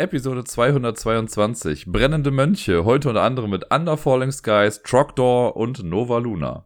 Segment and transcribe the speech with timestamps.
[0.00, 1.84] Episode 222.
[1.84, 2.86] Brennende Mönche.
[2.86, 6.64] Heute unter anderem mit Under Falling Skies, Trogdor und Nova Luna.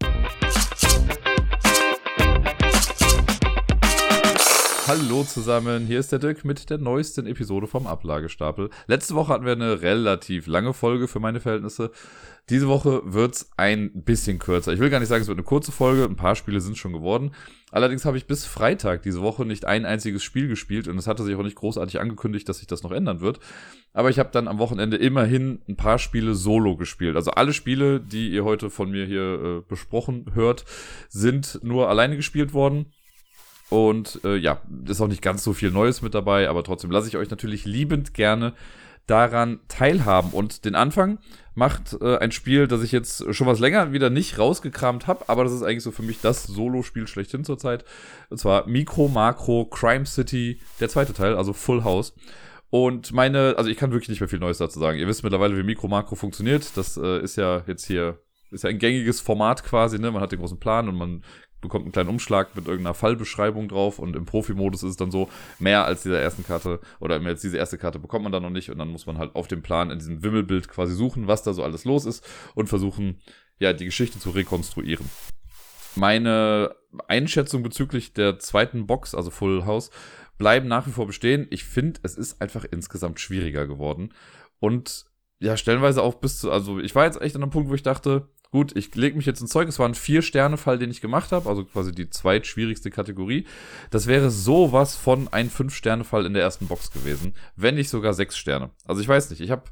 [4.86, 8.68] Hallo zusammen, hier ist der Dirk mit der neuesten Episode vom Ablagestapel.
[8.86, 11.91] Letzte Woche hatten wir eine relativ lange Folge für meine Verhältnisse.
[12.50, 14.74] Diese Woche wird's ein bisschen kürzer.
[14.74, 16.92] Ich will gar nicht sagen, es wird eine kurze Folge, ein paar Spiele sind schon
[16.92, 17.34] geworden.
[17.70, 21.24] Allerdings habe ich bis Freitag diese Woche nicht ein einziges Spiel gespielt und es hatte
[21.24, 23.41] sich auch nicht großartig angekündigt, dass sich das noch ändern wird.
[23.95, 27.16] Aber ich habe dann am Wochenende immerhin ein paar Spiele solo gespielt.
[27.16, 30.66] Also alle Spiele, die ihr heute von mir hier äh, besprochen hört,
[31.09, 32.92] sind nur alleine gespielt worden.
[33.74, 37.09] Und äh, ja, ist auch nicht ganz so viel Neues mit dabei, aber trotzdem lasse
[37.09, 38.52] ich euch natürlich liebend gerne
[39.09, 40.30] daran teilhaben.
[40.30, 41.19] Und den Anfang
[41.56, 45.42] macht äh, ein Spiel, das ich jetzt schon was länger wieder nicht rausgekramt habe, aber
[45.42, 47.84] das ist eigentlich so für mich das Solo-Spiel schlechthin zurzeit.
[48.30, 52.14] Und zwar Micro Macro Crime City, der zweite Teil, also Full House.
[52.70, 55.00] Und meine, also ich kann wirklich nicht mehr viel Neues dazu sagen.
[55.00, 56.77] Ihr wisst mittlerweile, wie Micro Macro funktioniert.
[56.77, 58.20] Das äh, ist ja jetzt hier,
[58.52, 60.12] ist ja ein gängiges Format quasi, ne?
[60.12, 61.25] Man hat den großen Plan und man
[61.65, 65.29] bekommt einen kleinen Umschlag mit irgendeiner Fallbeschreibung drauf und im Profimodus ist es dann so,
[65.59, 68.51] mehr als dieser ersten Karte oder mehr als diese erste Karte bekommt man dann noch
[68.51, 71.42] nicht und dann muss man halt auf dem Plan in diesem Wimmelbild quasi suchen, was
[71.42, 73.20] da so alles los ist und versuchen,
[73.59, 75.09] ja, die Geschichte zu rekonstruieren.
[75.97, 76.75] Meine
[77.09, 79.91] Einschätzung bezüglich der zweiten Box, also Full House,
[80.39, 81.47] bleiben nach wie vor bestehen.
[81.51, 84.12] Ich finde, es ist einfach insgesamt schwieriger geworden
[84.61, 85.07] und
[85.41, 87.83] ja, stellenweise auch bis zu, also ich war jetzt echt an einem Punkt, wo ich
[87.83, 89.69] dachte, gut, ich lege mich jetzt ins Zeug.
[89.69, 93.48] Es war ein Vier-Sterne-Fall, den ich gemacht habe, also quasi die zweitschwierigste Kategorie.
[93.91, 98.36] Das wäre sowas von ein Fünf-Sterne-Fall in der ersten Box gewesen, wenn nicht sogar sechs
[98.36, 98.70] Sterne.
[98.84, 99.64] Also ich weiß nicht, ich habe,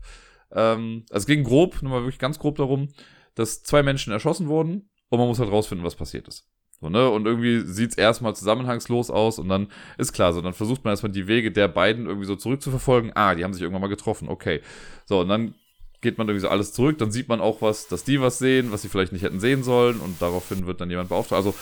[0.50, 2.88] ähm, also es ging grob, nur mal wirklich ganz grob darum,
[3.36, 6.48] dass zwei Menschen erschossen wurden und man muss halt rausfinden, was passiert ist.
[6.80, 7.08] So, ne?
[7.08, 11.12] Und irgendwie sieht's erstmal zusammenhangslos aus und dann ist klar, so, dann versucht man erstmal
[11.12, 13.12] die Wege der beiden irgendwie so zurückzuverfolgen.
[13.14, 14.60] Ah, die haben sich irgendwann mal getroffen, okay.
[15.06, 15.54] So, und dann
[16.02, 18.72] geht man irgendwie so alles zurück, dann sieht man auch was, dass die was sehen,
[18.72, 21.38] was sie vielleicht nicht hätten sehen sollen und daraufhin wird dann jemand beauftragt.
[21.38, 21.54] Also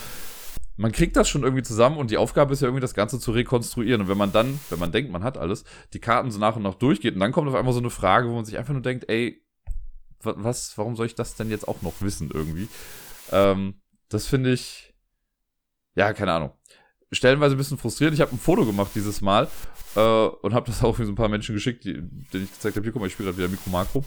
[0.77, 3.33] man kriegt das schon irgendwie zusammen und die Aufgabe ist ja irgendwie das Ganze zu
[3.33, 4.01] rekonstruieren.
[4.01, 6.62] Und wenn man dann, wenn man denkt, man hat alles, die Karten so nach und
[6.62, 8.83] nach durchgeht und dann kommt auf einmal so eine Frage, wo man sich einfach nur
[8.83, 9.43] denkt, ey,
[10.23, 12.69] was, warum soll ich das denn jetzt auch noch wissen irgendwie?
[13.31, 13.75] Ähm,
[14.09, 14.95] das finde ich,
[15.95, 16.53] ja, keine Ahnung.
[17.12, 18.15] Stellenweise ein bisschen frustriert.
[18.15, 19.48] Ich habe ein Foto gemacht dieses Mal
[19.97, 22.76] äh, und habe das auch für so ein paar Menschen geschickt, die, denen ich gezeigt
[22.76, 24.04] habe, hier guck mal, ich spiele gerade wieder Mikro Makro.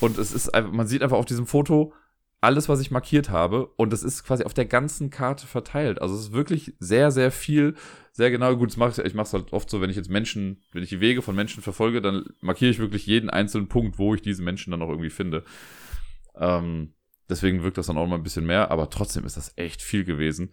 [0.00, 1.92] Und es ist einfach, man sieht einfach auf diesem Foto
[2.40, 3.66] alles, was ich markiert habe.
[3.76, 6.00] Und es ist quasi auf der ganzen Karte verteilt.
[6.00, 7.74] Also es ist wirklich sehr, sehr viel,
[8.12, 8.54] sehr genau.
[8.56, 10.84] Gut, das mach ich, ich mache es halt oft so, wenn ich jetzt Menschen, wenn
[10.84, 14.22] ich die Wege von Menschen verfolge, dann markiere ich wirklich jeden einzelnen Punkt, wo ich
[14.22, 15.42] diese Menschen dann auch irgendwie finde.
[16.36, 16.94] Ähm,
[17.28, 20.04] deswegen wirkt das dann auch mal ein bisschen mehr, aber trotzdem ist das echt viel
[20.04, 20.52] gewesen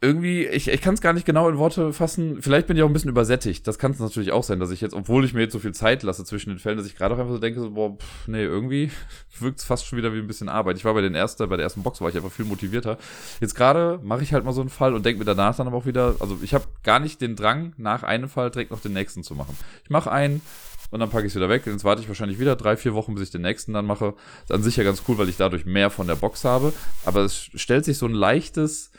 [0.00, 2.42] irgendwie, ich, ich kann es gar nicht genau in Worte fassen.
[2.42, 3.66] Vielleicht bin ich auch ein bisschen übersättigt.
[3.66, 5.72] Das kann es natürlich auch sein, dass ich jetzt, obwohl ich mir jetzt so viel
[5.72, 8.28] Zeit lasse zwischen den Fällen, dass ich gerade auch einfach so denke, so, boah, pff,
[8.28, 8.90] nee, irgendwie
[9.40, 10.76] wirkt es fast schon wieder wie ein bisschen Arbeit.
[10.76, 12.98] Ich war bei den ersten, bei der ersten Box war ich einfach viel motivierter.
[13.40, 15.78] Jetzt gerade mache ich halt mal so einen Fall und denke mir danach dann aber
[15.78, 18.92] auch wieder, also ich habe gar nicht den Drang, nach einem Fall direkt noch den
[18.92, 19.56] nächsten zu machen.
[19.84, 20.42] Ich mache einen,
[20.90, 21.66] und dann packe ich es wieder weg.
[21.66, 24.14] Jetzt warte ich wahrscheinlich wieder drei, vier Wochen, bis ich den nächsten dann mache.
[24.44, 26.72] Ist an sich ja ganz cool, weil ich dadurch mehr von der Box habe.
[27.04, 28.92] Aber es stellt sich so ein leichtes,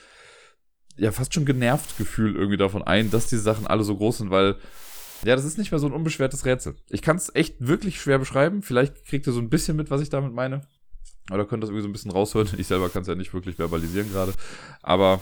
[0.97, 4.29] ja fast schon genervt Gefühl irgendwie davon ein, dass diese Sachen alle so groß sind,
[4.31, 4.55] weil
[5.23, 6.75] ja, das ist nicht mehr so ein unbeschwertes Rätsel.
[6.89, 8.61] Ich kann es echt wirklich schwer beschreiben.
[8.61, 10.61] Vielleicht kriegt ihr so ein bisschen mit, was ich damit meine.
[11.31, 12.49] Oder könnt das irgendwie so ein bisschen raushören.
[12.57, 14.33] Ich selber kann es ja nicht wirklich verbalisieren gerade.
[14.83, 15.21] Aber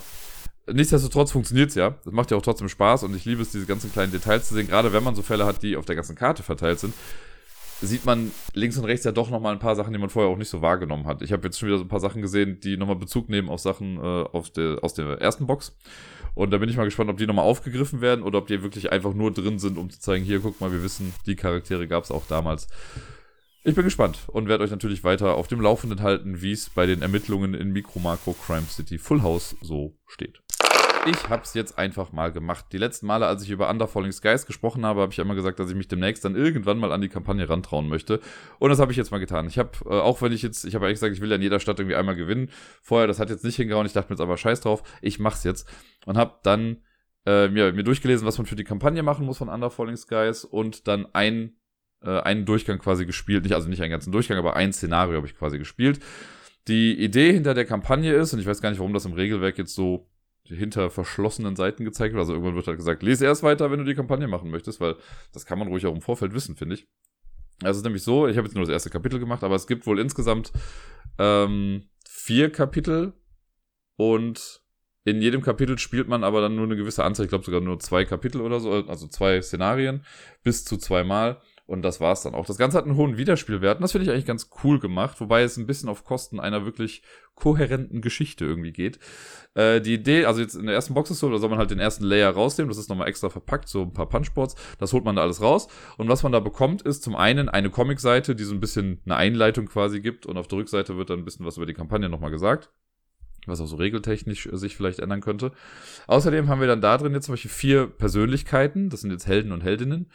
[0.69, 1.95] nichtsdestotrotz funktioniert es ja.
[2.05, 4.55] Es macht ja auch trotzdem Spaß und ich liebe es, diese ganzen kleinen Details zu
[4.55, 4.67] sehen.
[4.67, 6.93] Gerade wenn man so Fälle hat, die auf der ganzen Karte verteilt sind,
[7.81, 10.37] sieht man links und rechts ja doch nochmal ein paar Sachen, die man vorher auch
[10.37, 11.21] nicht so wahrgenommen hat.
[11.21, 13.59] Ich habe jetzt schon wieder so ein paar Sachen gesehen, die nochmal Bezug nehmen auf
[13.59, 15.75] Sachen äh, auf der, aus der ersten Box.
[16.35, 18.91] Und da bin ich mal gespannt, ob die nochmal aufgegriffen werden oder ob die wirklich
[18.91, 22.03] einfach nur drin sind, um zu zeigen, hier, guck mal, wir wissen, die Charaktere gab
[22.03, 22.67] es auch damals.
[23.65, 26.85] Ich bin gespannt und werde euch natürlich weiter auf dem Laufenden halten, wie es bei
[26.85, 30.42] den Ermittlungen in Micro Macro Crime City Full House so steht.
[31.05, 32.67] Ich habe es jetzt einfach mal gemacht.
[32.71, 35.59] Die letzten Male, als ich über Under Falling Skies gesprochen habe, habe ich immer gesagt,
[35.59, 38.21] dass ich mich demnächst dann irgendwann mal an die Kampagne rantrauen möchte.
[38.59, 39.47] Und das habe ich jetzt mal getan.
[39.47, 41.41] Ich habe, äh, auch wenn ich jetzt, ich habe eigentlich gesagt, ich will ja in
[41.41, 42.49] jeder Stadt irgendwie einmal gewinnen.
[42.81, 43.85] Vorher, das hat jetzt nicht hingehauen.
[43.85, 44.83] Ich dachte mir jetzt aber scheiß drauf.
[45.01, 45.67] Ich mach's jetzt.
[46.05, 46.77] Und habe dann
[47.25, 50.45] äh, mir, mir durchgelesen, was man für die Kampagne machen muss von Under Falling Skies
[50.45, 51.57] und dann ein,
[52.01, 53.43] äh, einen Durchgang quasi gespielt.
[53.43, 55.99] Nicht, also nicht einen ganzen Durchgang, aber ein Szenario habe ich quasi gespielt.
[56.69, 59.57] Die Idee hinter der Kampagne ist, und ich weiß gar nicht, warum das im Regelwerk
[59.57, 60.09] jetzt so
[60.45, 62.21] hinter verschlossenen Seiten gezeigt wird.
[62.21, 64.95] Also irgendwann wird halt gesagt, lese erst weiter, wenn du die Kampagne machen möchtest, weil
[65.33, 66.87] das kann man ruhig auch im Vorfeld wissen, finde ich.
[67.61, 69.67] Also es ist nämlich so, ich habe jetzt nur das erste Kapitel gemacht, aber es
[69.67, 70.51] gibt wohl insgesamt
[71.17, 73.13] ähm, vier Kapitel
[73.95, 74.63] und
[75.05, 77.79] In jedem Kapitel spielt man aber dann nur eine gewisse Anzahl, ich glaube sogar nur
[77.79, 80.05] zwei Kapitel oder so, also zwei Szenarien,
[80.43, 81.41] bis zu zweimal.
[81.65, 82.45] Und das war's dann auch.
[82.45, 85.43] Das Ganze hat einen hohen Wiederspielwert und das finde ich eigentlich ganz cool gemacht, wobei
[85.43, 87.03] es ein bisschen auf Kosten einer wirklich
[87.35, 88.99] kohärenten Geschichte irgendwie geht.
[89.53, 91.71] Äh, die Idee, also jetzt in der ersten Box ist so, da soll man halt
[91.71, 95.05] den ersten Layer rausnehmen, das ist nochmal extra verpackt, so ein paar Punchboards, das holt
[95.05, 95.69] man da alles raus.
[95.97, 99.15] Und was man da bekommt, ist zum einen eine Comicseite, die so ein bisschen eine
[99.15, 102.09] Einleitung quasi gibt und auf der Rückseite wird dann ein bisschen was über die Kampagne
[102.09, 102.71] nochmal gesagt
[103.45, 105.51] was auch so regeltechnisch sich vielleicht ändern könnte.
[106.07, 109.51] Außerdem haben wir dann da drin jetzt zum Beispiel vier Persönlichkeiten, das sind jetzt Helden
[109.51, 110.09] und Heldinnen,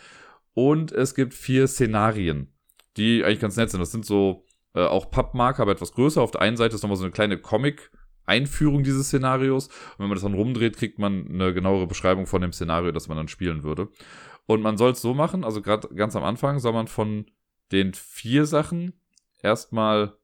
[0.59, 2.53] und es gibt vier Szenarien,
[2.97, 3.79] die eigentlich ganz nett sind.
[3.79, 4.45] Das sind so
[4.75, 6.21] äh, auch Pappmarker, aber etwas größer.
[6.21, 7.93] Auf der einen Seite ist nochmal so eine kleine Comic-
[8.25, 9.69] Einführung dieses Szenarios.
[9.69, 13.09] Und wenn man das dann rumdreht, kriegt man eine genauere Beschreibung von dem Szenario, das
[13.09, 13.89] man dann spielen würde.
[14.45, 17.25] Und man soll es so machen, also gerade ganz am Anfang soll man von
[17.73, 19.01] den vier Sachen
[19.43, 20.19] erstmal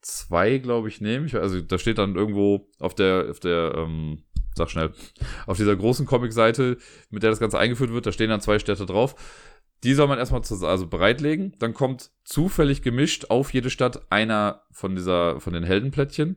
[0.00, 1.32] zwei, glaube ich, nehmen.
[1.36, 4.24] also da steht dann irgendwo auf der, auf der, ähm,
[4.56, 4.92] sag schnell,
[5.46, 6.78] auf dieser großen Comic-Seite,
[7.10, 9.14] mit der das Ganze eingeführt wird, da stehen dann zwei Städte drauf.
[9.84, 11.54] Die soll man erstmal zu, also bereitlegen.
[11.58, 16.36] Dann kommt zufällig gemischt auf jede Stadt einer von dieser, von den Heldenplättchen.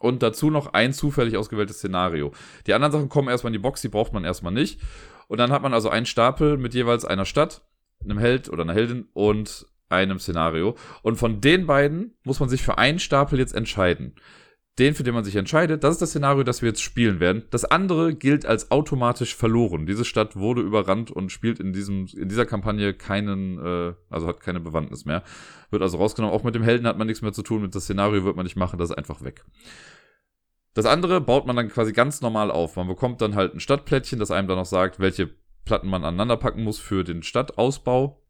[0.00, 2.32] Und dazu noch ein zufällig ausgewähltes Szenario.
[2.66, 4.80] Die anderen Sachen kommen erstmal in die Box, die braucht man erstmal nicht.
[5.26, 7.62] Und dann hat man also einen Stapel mit jeweils einer Stadt,
[8.02, 10.76] einem Held oder einer Heldin und einem Szenario.
[11.02, 14.14] Und von den beiden muss man sich für einen Stapel jetzt entscheiden
[14.78, 17.44] den, für den man sich entscheidet, das ist das Szenario, das wir jetzt spielen werden.
[17.50, 19.86] Das andere gilt als automatisch verloren.
[19.86, 24.40] Diese Stadt wurde überrannt und spielt in diesem, in dieser Kampagne keinen, äh, also hat
[24.40, 25.22] keine Bewandtnis mehr.
[25.70, 26.34] Wird also rausgenommen.
[26.34, 27.62] Auch mit dem Helden hat man nichts mehr zu tun.
[27.62, 29.44] Mit das Szenario wird man nicht machen, das ist einfach weg.
[30.74, 32.76] Das andere baut man dann quasi ganz normal auf.
[32.76, 35.28] Man bekommt dann halt ein Stadtplättchen, das einem dann noch sagt, welche
[35.64, 38.22] Platten man aneinander packen muss für den Stadtausbau.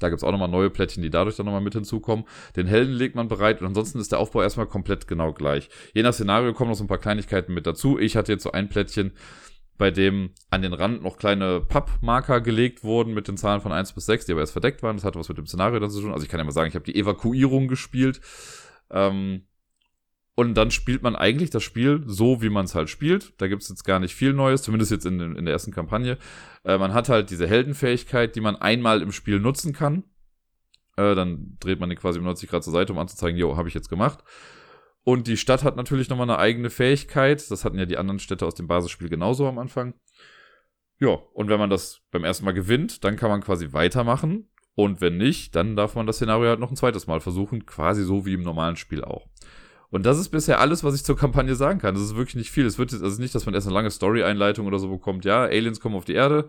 [0.00, 2.24] Da gibt's auch nochmal neue Plättchen, die dadurch dann nochmal mit hinzukommen.
[2.56, 5.68] Den Helden legt man bereit und ansonsten ist der Aufbau erstmal komplett genau gleich.
[5.94, 7.98] Je nach Szenario kommen noch so ein paar Kleinigkeiten mit dazu.
[7.98, 9.12] Ich hatte jetzt so ein Plättchen,
[9.80, 13.94] bei dem an den Rand noch kleine Pappmarker gelegt wurden mit den Zahlen von 1
[13.94, 14.96] bis 6, die aber erst verdeckt waren.
[14.96, 16.12] Das hatte was mit dem Szenario dann zu tun.
[16.12, 18.20] Also ich kann ja mal sagen, ich habe die Evakuierung gespielt.
[18.90, 19.46] Ähm,
[20.40, 23.34] und dann spielt man eigentlich das Spiel so, wie man es halt spielt.
[23.42, 26.16] Da gibt es jetzt gar nicht viel Neues, zumindest jetzt in, in der ersten Kampagne.
[26.64, 30.02] Äh, man hat halt diese Heldenfähigkeit, die man einmal im Spiel nutzen kann.
[30.96, 33.68] Äh, dann dreht man den quasi um 90 Grad zur Seite, um anzuzeigen, jo, habe
[33.68, 34.24] ich jetzt gemacht.
[35.04, 37.50] Und die Stadt hat natürlich nochmal eine eigene Fähigkeit.
[37.50, 39.92] Das hatten ja die anderen Städte aus dem Basisspiel genauso am Anfang.
[41.00, 44.48] Ja, und wenn man das beim ersten Mal gewinnt, dann kann man quasi weitermachen.
[44.74, 48.04] Und wenn nicht, dann darf man das Szenario halt noch ein zweites Mal versuchen, quasi
[48.04, 49.28] so wie im normalen Spiel auch.
[49.90, 51.94] Und das ist bisher alles, was ich zur Kampagne sagen kann.
[51.94, 52.64] Das ist wirklich nicht viel.
[52.64, 55.24] Es wird jetzt, also nicht, dass man erst eine lange Story-Einleitung oder so bekommt.
[55.24, 56.48] Ja, Aliens kommen auf die Erde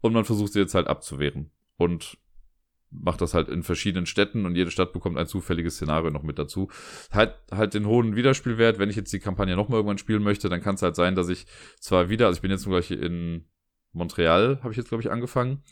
[0.00, 1.50] und man versucht sie jetzt halt abzuwehren.
[1.76, 2.18] Und
[2.90, 6.38] macht das halt in verschiedenen Städten und jede Stadt bekommt ein zufälliges Szenario noch mit
[6.38, 6.68] dazu.
[7.10, 8.78] Hat halt den hohen Wiederspielwert.
[8.78, 11.28] Wenn ich jetzt die Kampagne nochmal irgendwann spielen möchte, dann kann es halt sein, dass
[11.28, 11.46] ich
[11.80, 13.46] zwar wieder, also ich bin jetzt gleich in
[13.92, 15.62] Montreal, habe ich jetzt, glaube ich, angefangen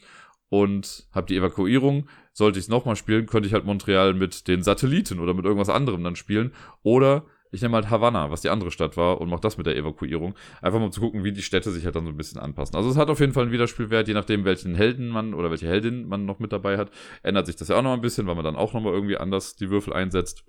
[0.51, 2.09] und habe die Evakuierung.
[2.33, 5.71] Sollte ich es nochmal spielen, könnte ich halt Montreal mit den Satelliten oder mit irgendwas
[5.71, 6.53] anderem dann spielen.
[6.83, 9.77] Oder ich nehme halt Havanna, was die andere Stadt war, und mache das mit der
[9.77, 10.35] Evakuierung.
[10.61, 12.77] Einfach mal zu gucken, wie die Städte sich halt dann so ein bisschen anpassen.
[12.77, 15.67] Also es hat auf jeden Fall einen Wiederspielwert, je nachdem, welchen Helden man oder welche
[15.67, 16.91] Heldin man noch mit dabei hat.
[17.23, 19.57] Ändert sich das ja auch noch ein bisschen, weil man dann auch nochmal irgendwie anders
[19.57, 20.45] die Würfel einsetzt.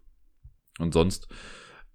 [0.80, 1.27] Und sonst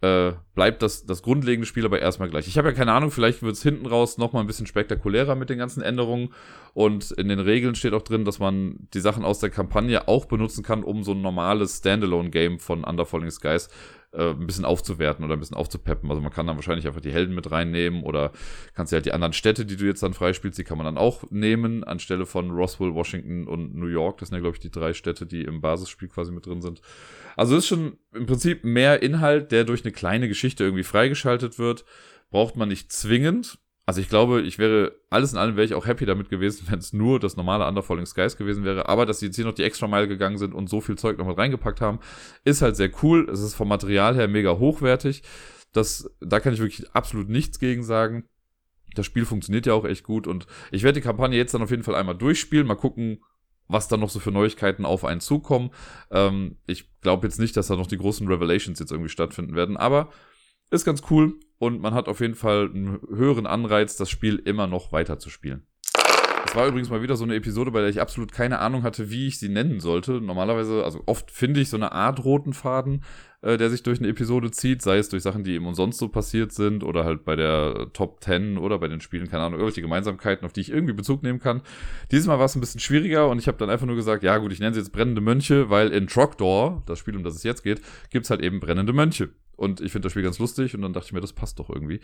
[0.02, 2.48] äh, bleibt das, das grundlegende Spiel aber erstmal gleich.
[2.48, 5.48] Ich habe ja keine Ahnung, vielleicht wird es hinten raus nochmal ein bisschen spektakulärer mit
[5.48, 6.34] den ganzen Änderungen.
[6.74, 10.26] Und in den Regeln steht auch drin, dass man die Sachen aus der Kampagne auch
[10.26, 13.70] benutzen kann, um so ein normales Standalone-Game von Under Falling Skies
[14.16, 16.10] äh, ein bisschen aufzuwerten oder ein bisschen aufzupeppen.
[16.10, 18.32] Also man kann dann wahrscheinlich einfach die Helden mit reinnehmen oder
[18.74, 20.98] kannst du halt die anderen Städte, die du jetzt dann freispielst, die kann man dann
[20.98, 24.18] auch nehmen, anstelle von Roswell, Washington und New York.
[24.18, 26.80] Das sind ja, glaube ich, die drei Städte, die im Basisspiel quasi mit drin sind.
[27.36, 31.84] Also ist schon im Prinzip mehr Inhalt, der durch eine kleine Geschichte irgendwie freigeschaltet wird.
[32.30, 33.58] Braucht man nicht zwingend.
[33.88, 36.80] Also ich glaube, ich wäre, alles in allem wäre ich auch happy damit gewesen, wenn
[36.80, 38.88] es nur das normale Under Falling Skies gewesen wäre.
[38.88, 41.18] Aber dass sie jetzt hier noch die extra Meile gegangen sind und so viel Zeug
[41.18, 42.00] noch mit reingepackt haben,
[42.44, 43.28] ist halt sehr cool.
[43.30, 45.22] Es ist vom Material her mega hochwertig.
[45.72, 48.24] Das, da kann ich wirklich absolut nichts gegen sagen.
[48.94, 51.70] Das Spiel funktioniert ja auch echt gut und ich werde die Kampagne jetzt dann auf
[51.70, 53.22] jeden Fall einmal durchspielen, mal gucken,
[53.68, 55.70] was dann noch so für Neuigkeiten auf einen zukommen.
[56.10, 59.76] Ähm, ich glaube jetzt nicht, dass da noch die großen Revelations jetzt irgendwie stattfinden werden,
[59.76, 60.08] aber
[60.70, 64.66] ist ganz cool und man hat auf jeden Fall einen höheren Anreiz, das Spiel immer
[64.66, 65.66] noch weiter zu spielen.
[66.46, 69.10] Es war übrigens mal wieder so eine Episode, bei der ich absolut keine Ahnung hatte,
[69.10, 70.20] wie ich sie nennen sollte.
[70.20, 73.02] Normalerweise, also oft finde ich so eine Art roten Faden,
[73.42, 76.08] äh, der sich durch eine Episode zieht, sei es durch Sachen, die eben umsonst so
[76.08, 79.82] passiert sind oder halt bei der Top 10 oder bei den Spielen, keine Ahnung, irgendwelche
[79.82, 81.62] Gemeinsamkeiten, auf die ich irgendwie Bezug nehmen kann.
[82.12, 84.38] Dieses Mal war es ein bisschen schwieriger und ich habe dann einfach nur gesagt, ja
[84.38, 87.42] gut, ich nenne sie jetzt brennende Mönche, weil in Trogdor, das Spiel, um das es
[87.42, 89.30] jetzt geht, gibt's halt eben brennende Mönche.
[89.56, 91.70] Und ich finde das Spiel ganz lustig und dann dachte ich mir, das passt doch
[91.70, 92.00] irgendwie.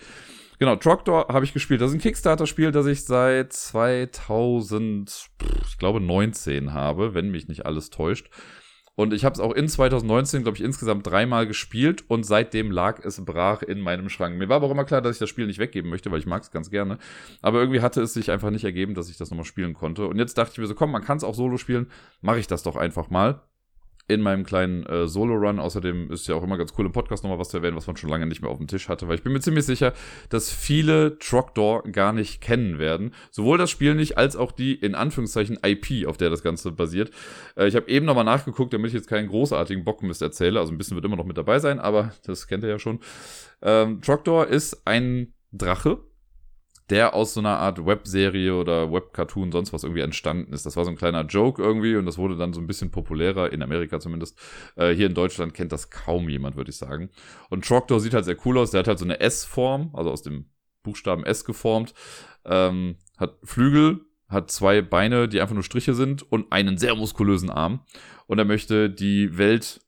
[0.58, 1.80] Genau, Trogdor habe ich gespielt.
[1.80, 5.30] Das ist ein Kickstarter-Spiel, das ich seit 2000,
[5.66, 8.30] ich glaube 19 habe, wenn mich nicht alles täuscht.
[8.94, 13.02] Und ich habe es auch in 2019, glaube ich, insgesamt dreimal gespielt und seitdem lag
[13.02, 14.36] es brach in meinem Schrank.
[14.36, 16.26] Mir war aber auch immer klar, dass ich das Spiel nicht weggeben möchte, weil ich
[16.26, 16.98] mag es ganz gerne.
[17.40, 20.06] Aber irgendwie hatte es sich einfach nicht ergeben, dass ich das nochmal spielen konnte.
[20.06, 21.90] Und jetzt dachte ich mir so, komm, man kann es auch solo spielen,
[22.20, 23.42] mache ich das doch einfach mal
[24.08, 25.58] in meinem kleinen äh, Solo-Run.
[25.58, 27.96] Außerdem ist ja auch immer ganz cool im Podcast nochmal was zu erwähnen, was man
[27.96, 29.92] schon lange nicht mehr auf dem Tisch hatte, weil ich bin mir ziemlich sicher,
[30.28, 33.14] dass viele Trogdor gar nicht kennen werden.
[33.30, 37.10] Sowohl das Spiel nicht, als auch die in Anführungszeichen IP, auf der das Ganze basiert.
[37.56, 40.60] Äh, ich habe eben nochmal nachgeguckt, damit ich jetzt keinen großartigen Bockmist erzähle.
[40.60, 43.00] Also ein bisschen wird immer noch mit dabei sein, aber das kennt ihr ja schon.
[43.62, 45.98] Ähm, Trogdor ist ein Drache,
[46.92, 50.66] der aus so einer Art Webserie oder Webcartoon, sonst was irgendwie entstanden ist.
[50.66, 53.50] Das war so ein kleiner Joke irgendwie und das wurde dann so ein bisschen populärer,
[53.50, 54.38] in Amerika zumindest.
[54.76, 57.08] Äh, hier in Deutschland kennt das kaum jemand, würde ich sagen.
[57.48, 58.72] Und Troctor sieht halt sehr cool aus.
[58.72, 60.50] Der hat halt so eine S-Form, also aus dem
[60.82, 61.94] Buchstaben S geformt.
[62.44, 67.48] Ähm, hat Flügel, hat zwei Beine, die einfach nur Striche sind und einen sehr muskulösen
[67.48, 67.80] Arm.
[68.26, 69.80] Und er möchte die Welt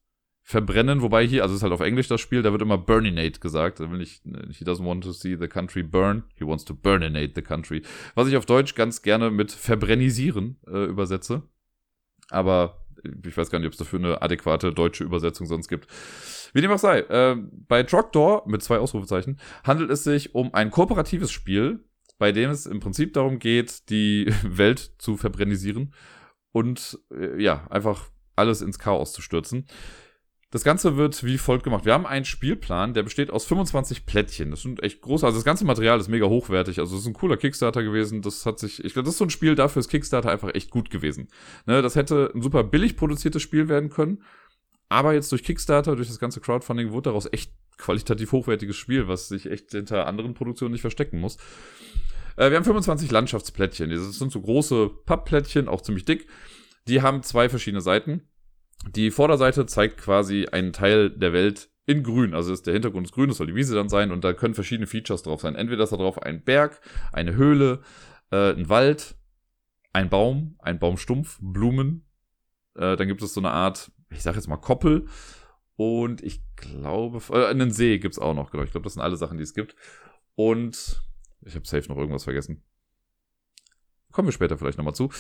[0.47, 3.41] verbrennen, wobei hier, also es ist halt auf Englisch das Spiel, da wird immer burninate
[3.41, 3.81] gesagt.
[3.81, 7.33] Da will ich, he doesn't want to see the country burn, he wants to burninate
[7.35, 7.83] the country.
[8.15, 11.43] Was ich auf Deutsch ganz gerne mit verbrennisieren äh, übersetze.
[12.29, 12.85] Aber
[13.27, 15.89] ich weiß gar nicht, ob es dafür eine adäquate deutsche Übersetzung sonst gibt.
[16.53, 17.37] Wie dem auch sei, äh,
[17.67, 21.85] bei Trogdor mit zwei Ausrufezeichen handelt es sich um ein kooperatives Spiel,
[22.19, 25.95] bei dem es im Prinzip darum geht, die Welt zu verbrennisieren
[26.53, 29.67] und äh, ja, einfach alles ins Chaos zu stürzen.
[30.55, 31.85] Das Ganze wird wie folgt gemacht.
[31.85, 34.53] Wir haben einen Spielplan, der besteht aus 25 Plättchen.
[34.53, 35.25] Das sind echt groß.
[35.25, 36.79] Also das ganze Material ist mega hochwertig.
[36.79, 38.23] Also es ist ein cooler Kickstarter gewesen.
[38.23, 40.71] Das hat sich, ich glaube, das ist so ein Spiel dafür ist Kickstarter einfach echt
[40.71, 41.27] gut gewesen.
[41.67, 44.23] Ne, das hätte ein super billig produziertes Spiel werden können.
[44.89, 49.27] Aber jetzt durch Kickstarter, durch das ganze Crowdfunding, wurde daraus echt qualitativ hochwertiges Spiel, was
[49.27, 51.37] sich echt hinter anderen Produktionen nicht verstecken muss.
[52.37, 53.91] Äh, wir haben 25 Landschaftsplättchen.
[53.91, 56.29] Das sind so große Pappplättchen, auch ziemlich dick.
[56.87, 58.29] Die haben zwei verschiedene Seiten.
[58.89, 62.35] Die Vorderseite zeigt quasi einen Teil der Welt in grün.
[62.35, 64.55] Also ist der Hintergrund ist grün, das soll die Wiese dann sein und da können
[64.55, 65.55] verschiedene Features drauf sein.
[65.55, 66.81] Entweder ist da drauf ein Berg,
[67.13, 67.83] eine Höhle,
[68.31, 69.17] äh, ein Wald,
[69.93, 72.07] ein Baum, ein Baumstumpf, Blumen.
[72.75, 75.07] Äh, dann gibt es so eine Art, ich sag jetzt mal Koppel
[75.77, 78.65] und ich glaube, äh, einen See gibt's auch noch, genau.
[78.65, 79.75] Ich glaube, das sind alle Sachen, die es gibt.
[80.37, 81.03] Und
[81.43, 82.63] ich habe safe noch irgendwas vergessen.
[84.13, 85.11] Kommen wir später vielleicht nochmal zu.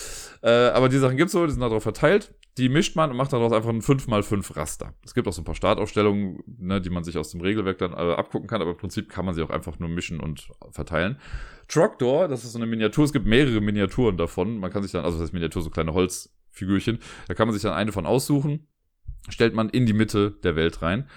[0.42, 2.32] Äh, aber die Sachen gibt's so, die sind darauf verteilt.
[2.56, 4.94] Die mischt man und macht daraus einfach ein 5x5 Raster.
[5.04, 7.92] Es gibt auch so ein paar Startaufstellungen, ne, die man sich aus dem Regelwerk dann
[7.92, 11.18] äh, abgucken kann, aber im Prinzip kann man sie auch einfach nur mischen und verteilen.
[11.66, 14.58] Trogdor, das ist so eine Miniatur, es gibt mehrere Miniaturen davon.
[14.58, 17.62] Man kann sich dann, also das heißt Miniatur, so kleine Holzfigürchen, da kann man sich
[17.62, 18.68] dann eine von aussuchen,
[19.28, 21.08] stellt man in die Mitte der Welt rein.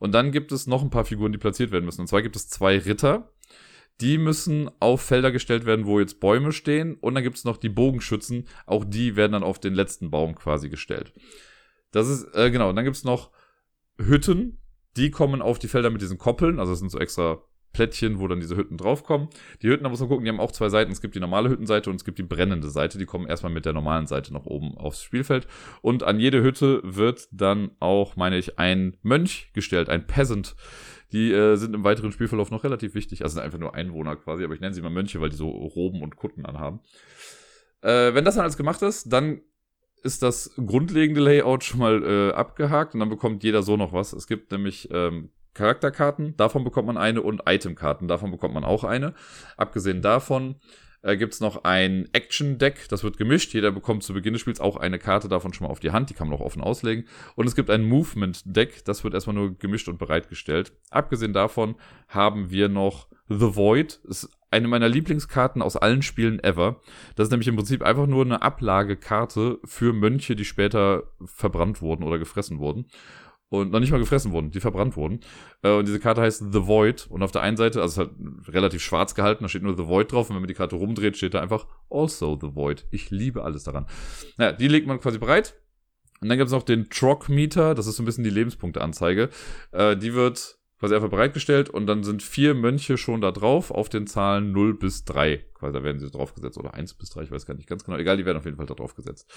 [0.00, 2.00] Und dann gibt es noch ein paar Figuren, die platziert werden müssen.
[2.00, 3.30] Und zwar gibt es zwei Ritter,
[4.00, 6.94] die müssen auf Felder gestellt werden, wo jetzt Bäume stehen.
[6.94, 8.46] Und dann gibt es noch die Bogenschützen.
[8.66, 11.12] Auch die werden dann auf den letzten Baum quasi gestellt.
[11.92, 12.70] Das ist, äh, genau.
[12.70, 13.30] Und dann gibt es noch
[13.98, 14.58] Hütten.
[14.96, 16.58] Die kommen auf die Felder mit diesen Koppeln.
[16.58, 17.42] Also das sind so extra
[17.72, 19.28] Plättchen, wo dann diese Hütten draufkommen.
[19.62, 20.90] Die Hütten, da muss man gucken, die haben auch zwei Seiten.
[20.90, 22.98] Es gibt die normale Hüttenseite und es gibt die brennende Seite.
[22.98, 25.46] Die kommen erstmal mit der normalen Seite nach oben aufs Spielfeld.
[25.82, 30.56] Und an jede Hütte wird dann auch, meine ich, ein Mönch gestellt, ein Peasant
[31.12, 33.22] die äh, sind im weiteren Spielverlauf noch relativ wichtig.
[33.22, 35.48] Also sind einfach nur Einwohner quasi, aber ich nenne sie mal Mönche, weil die so
[35.48, 36.80] Roben und Kutten anhaben.
[37.82, 39.40] Äh, wenn das dann alles gemacht ist, dann
[40.02, 44.12] ist das grundlegende Layout schon mal äh, abgehakt und dann bekommt jeder so noch was.
[44.12, 48.84] Es gibt nämlich ähm, Charakterkarten, davon bekommt man eine und Itemkarten, davon bekommt man auch
[48.84, 49.14] eine.
[49.56, 50.56] Abgesehen davon
[51.02, 53.52] äh, gibt es noch ein Action-Deck, das wird gemischt.
[53.54, 56.10] Jeder bekommt zu Beginn des Spiels auch eine Karte davon schon mal auf die Hand,
[56.10, 57.06] die kann man auch offen auslegen.
[57.36, 60.72] Und es gibt ein Movement-Deck, das wird erstmal nur gemischt und bereitgestellt.
[60.90, 61.76] Abgesehen davon
[62.08, 64.00] haben wir noch The Void.
[64.04, 66.80] Ist eine meiner Lieblingskarten aus allen Spielen ever.
[67.14, 72.02] Das ist nämlich im Prinzip einfach nur eine Ablagekarte für Mönche, die später verbrannt wurden
[72.02, 72.86] oder gefressen wurden
[73.50, 75.20] und noch nicht mal gefressen wurden, die verbrannt wurden.
[75.62, 77.08] Äh, und diese Karte heißt The Void.
[77.10, 78.16] Und auf der einen Seite, also es halt
[78.48, 80.30] relativ schwarz gehalten, da steht nur The Void drauf.
[80.30, 82.86] Und wenn man die Karte rumdreht, steht da einfach Also The Void.
[82.90, 83.86] Ich liebe alles daran.
[84.36, 85.60] Naja, die legt man quasi bereit.
[86.20, 89.30] Und dann gibt es noch den Trock-Meter, das ist so ein bisschen die Lebenspunkteanzeige.
[89.72, 93.88] Äh, die wird quasi einfach bereitgestellt und dann sind vier Mönche schon da drauf auf
[93.88, 95.44] den Zahlen 0 bis 3.
[95.54, 96.56] Quasi da werden sie draufgesetzt.
[96.56, 97.98] Oder 1 bis 3, ich weiß gar nicht ganz genau.
[97.98, 99.30] Egal, die werden auf jeden Fall da draufgesetzt.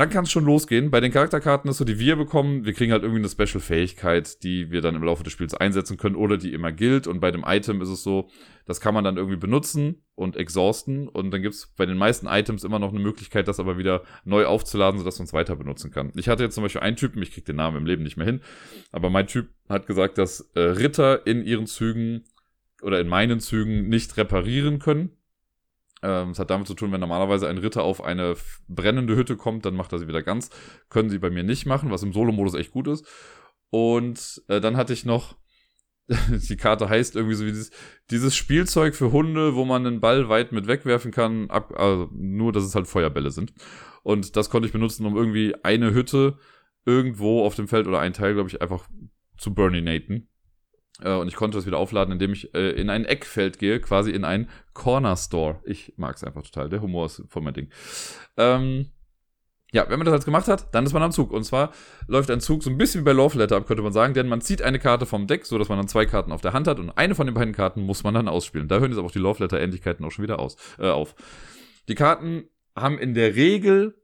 [0.00, 0.90] Dann kann es schon losgehen.
[0.90, 4.70] Bei den Charakterkarten ist so, die wir bekommen, wir kriegen halt irgendwie eine Special-Fähigkeit, die
[4.70, 7.06] wir dann im Laufe des Spiels einsetzen können oder die immer gilt.
[7.06, 8.30] Und bei dem Item ist es so,
[8.64, 11.06] das kann man dann irgendwie benutzen und exhausten.
[11.06, 14.02] Und dann gibt es bei den meisten Items immer noch eine Möglichkeit, das aber wieder
[14.24, 16.12] neu aufzuladen, sodass man es weiter benutzen kann.
[16.16, 18.24] Ich hatte jetzt zum Beispiel einen Typen, ich krieg den Namen im Leben nicht mehr
[18.24, 18.40] hin,
[18.92, 22.24] aber mein Typ hat gesagt, dass äh, Ritter in ihren Zügen
[22.80, 25.10] oder in meinen Zügen nicht reparieren können.
[26.02, 28.36] Ähm, es hat damit zu tun, wenn normalerweise ein Ritter auf eine
[28.68, 30.50] brennende Hütte kommt, dann macht er sie wieder ganz.
[30.88, 33.06] Können sie bei mir nicht machen, was im Solo-Modus echt gut ist.
[33.70, 35.36] Und äh, dann hatte ich noch
[36.48, 37.70] die Karte heißt irgendwie so wie dieses,
[38.10, 42.52] dieses Spielzeug für Hunde, wo man einen Ball weit mit wegwerfen kann, ab, also nur,
[42.52, 43.52] dass es halt Feuerbälle sind.
[44.02, 46.38] Und das konnte ich benutzen, um irgendwie eine Hütte
[46.84, 48.88] irgendwo auf dem Feld oder ein Teil, glaube ich, einfach
[49.36, 50.28] zu burninaten.
[51.02, 54.10] Äh, und ich konnte das wieder aufladen, indem ich äh, in ein Eckfeld gehe, quasi
[54.10, 55.60] in ein Corner Store.
[55.64, 56.68] Ich mag es einfach total.
[56.68, 57.70] Der Humor ist voll mein Ding.
[58.36, 58.90] Ähm,
[59.72, 61.30] ja, wenn man das jetzt gemacht hat, dann ist man am Zug.
[61.30, 61.72] Und zwar
[62.08, 64.26] läuft ein Zug so ein bisschen wie bei Love Letter ab, könnte man sagen, denn
[64.26, 66.66] man zieht eine Karte vom Deck, so dass man dann zwei Karten auf der Hand
[66.66, 68.66] hat und eine von den beiden Karten muss man dann ausspielen.
[68.66, 71.14] Da hören jetzt aber auch die Love Letter Ähnlichkeiten auch schon wieder aus, äh, auf.
[71.88, 73.99] Die Karten haben in der Regel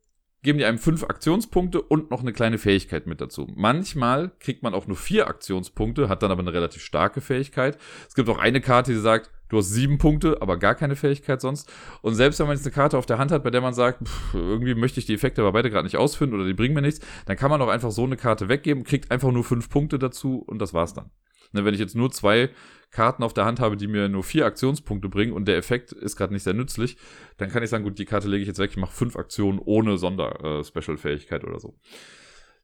[0.47, 3.49] geben die einem fünf Aktionspunkte und noch eine kleine Fähigkeit mit dazu.
[3.57, 7.77] Manchmal kriegt man auch nur vier Aktionspunkte, hat dann aber eine relativ starke Fähigkeit.
[8.09, 11.41] Es gibt auch eine Karte, die sagt, du hast sieben Punkte, aber gar keine Fähigkeit
[11.41, 11.69] sonst.
[12.01, 14.07] Und selbst wenn man jetzt eine Karte auf der Hand hat, bei der man sagt,
[14.07, 16.83] pff, irgendwie möchte ich die Effekte aber beide gerade nicht ausfinden oder die bringen mir
[16.83, 19.99] nichts, dann kann man auch einfach so eine Karte weggeben, kriegt einfach nur fünf Punkte
[19.99, 21.11] dazu und das war's dann.
[21.53, 22.51] Ne, wenn ich jetzt nur zwei
[22.91, 26.17] Karten auf der Hand habe, die mir nur vier Aktionspunkte bringen und der Effekt ist
[26.17, 26.97] gerade nicht sehr nützlich,
[27.37, 29.59] dann kann ich sagen, gut, die Karte lege ich jetzt weg, ich mache fünf Aktionen
[29.59, 31.75] ohne Sonder-Special-Fähigkeit äh, oder so.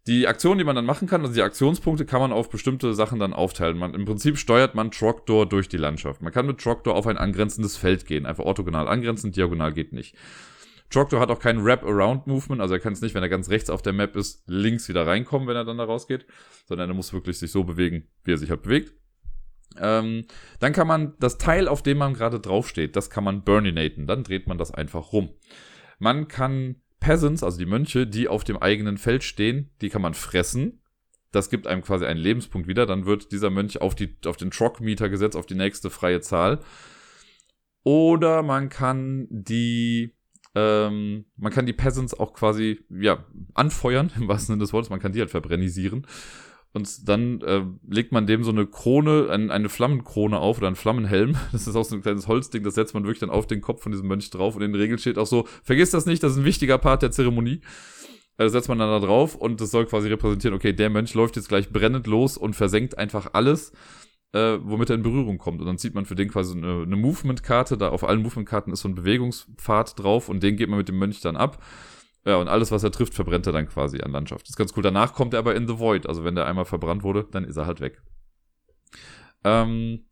[0.08, 3.20] Die Aktionen, die man dann machen kann, also die Aktionspunkte, kann man auf bestimmte Sachen
[3.20, 3.78] dann aufteilen.
[3.78, 6.22] Man, Im Prinzip steuert man Trogdor durch die Landschaft.
[6.22, 8.26] Man kann mit Trogdor auf ein angrenzendes Feld gehen.
[8.26, 10.16] Einfach orthogonal angrenzen, diagonal geht nicht.
[10.92, 13.82] Trogdor hat auch kein Wrap-Around-Movement, also er kann es nicht, wenn er ganz rechts auf
[13.82, 16.26] der Map ist, links wieder reinkommen, wenn er dann da rausgeht,
[16.66, 18.92] sondern er muss wirklich sich so bewegen, wie er sich halt bewegt.
[19.78, 20.26] Ähm,
[20.60, 24.06] dann kann man das Teil, auf dem man gerade draufsteht, das kann man burninaten.
[24.06, 25.30] Dann dreht man das einfach rum.
[25.98, 30.14] Man kann Peasants, also die Mönche, die auf dem eigenen Feld stehen, die kann man
[30.14, 30.80] fressen.
[31.32, 32.86] Das gibt einem quasi einen Lebenspunkt wieder.
[32.86, 36.60] Dann wird dieser Mönch auf, die, auf den Trock-Meter gesetzt, auf die nächste freie Zahl.
[37.82, 40.14] Oder man kann die,
[40.54, 44.90] ähm, man kann die Peasants auch quasi, ja, anfeuern, im wahrsten Sinne des Wortes.
[44.90, 46.06] Man kann die halt verbrennisieren.
[46.74, 50.76] Und dann äh, legt man dem so eine Krone, ein, eine Flammenkrone auf oder einen
[50.76, 51.36] Flammenhelm.
[51.52, 53.82] Das ist auch so ein kleines Holzding, das setzt man wirklich dann auf den Kopf
[53.82, 54.56] von diesem Mönch drauf.
[54.56, 57.02] Und in den Regeln steht auch so, vergiss das nicht, das ist ein wichtiger Part
[57.02, 57.60] der Zeremonie.
[58.38, 61.36] Äh, setzt man dann da drauf und das soll quasi repräsentieren, okay, der Mönch läuft
[61.36, 63.72] jetzt gleich brennend los und versenkt einfach alles,
[64.32, 65.60] äh, womit er in Berührung kommt.
[65.60, 68.80] Und dann zieht man für den quasi eine, eine Movement-Karte, da auf allen Movement-Karten ist
[68.80, 71.62] so ein Bewegungspfad drauf und den geht man mit dem Mönch dann ab.
[72.24, 74.42] Ja, und alles, was er trifft, verbrennt er dann quasi an Landschaft.
[74.42, 74.82] Das ist ganz cool.
[74.82, 76.06] Danach kommt er aber in The Void.
[76.06, 78.00] Also wenn der einmal verbrannt wurde, dann ist er halt weg.
[79.44, 80.06] Ähm,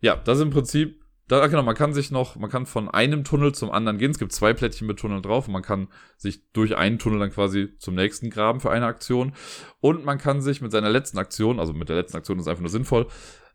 [0.00, 3.24] ja, das ist im Prinzip, da, genau, man kann sich noch, man kann von einem
[3.24, 4.10] Tunnel zum anderen gehen.
[4.10, 7.30] Es gibt zwei Plättchen mit Tunneln drauf und man kann sich durch einen Tunnel dann
[7.30, 9.32] quasi zum nächsten graben für eine Aktion.
[9.80, 12.60] Und man kann sich mit seiner letzten Aktion, also mit der letzten Aktion ist einfach
[12.60, 13.06] nur sinnvoll,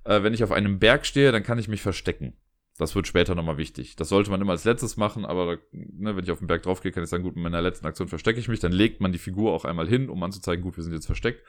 [0.04, 2.34] äh, wenn ich auf einem Berg stehe, dann kann ich mich verstecken.
[2.78, 3.96] Das wird später nochmal wichtig.
[3.96, 6.82] Das sollte man immer als letztes machen, aber ne, wenn ich auf den Berg drauf
[6.82, 8.60] gehe, kann ich sagen, gut, in meiner letzten Aktion verstecke ich mich.
[8.60, 11.44] Dann legt man die Figur auch einmal hin, um anzuzeigen, gut, wir sind jetzt versteckt.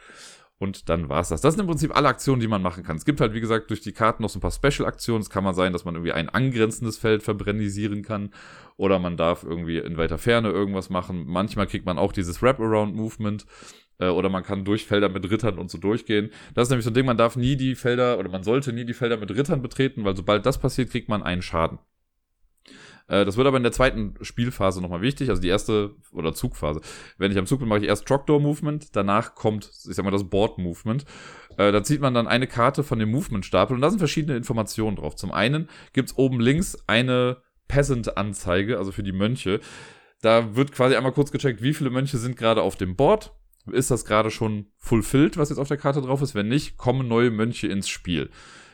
[0.59, 1.41] Und dann war's das.
[1.41, 2.97] Das sind im Prinzip alle Aktionen, die man machen kann.
[2.97, 5.23] Es gibt halt, wie gesagt, durch die Karten noch so ein paar Special-Aktionen.
[5.23, 8.33] Es kann mal sein, dass man irgendwie ein angrenzendes Feld verbrennisieren kann.
[8.77, 11.25] Oder man darf irgendwie in weiter Ferne irgendwas machen.
[11.27, 13.45] Manchmal kriegt man auch dieses Wrap-Around-Movement.
[14.03, 16.31] Äh, oder man kann durch Felder mit Rittern und so durchgehen.
[16.55, 18.85] Das ist nämlich so ein Ding, man darf nie die Felder oder man sollte nie
[18.85, 21.79] die Felder mit Rittern betreten, weil sobald das passiert, kriegt man einen Schaden.
[23.07, 26.81] Äh, das wird aber in der zweiten Spielphase nochmal wichtig, also die erste oder Zugphase.
[27.17, 30.11] Wenn ich am Zug bin, mache ich erst Trogdor Movement, danach kommt, ich sag mal,
[30.11, 31.05] das Board Movement.
[31.57, 34.97] Äh, da zieht man dann eine Karte von dem Movement-Stapel und da sind verschiedene Informationen
[34.97, 35.15] drauf.
[35.15, 37.37] Zum einen gibt's oben links eine
[37.69, 39.61] Peasant-Anzeige, also für die Mönche.
[40.23, 43.33] Da wird quasi einmal kurz gecheckt, wie viele Mönche sind gerade auf dem Board
[43.71, 46.35] ist das gerade schon fulfilled, was jetzt auf der Karte drauf ist.
[46.35, 48.31] Wenn nicht, kommen neue Mönche ins Spiel.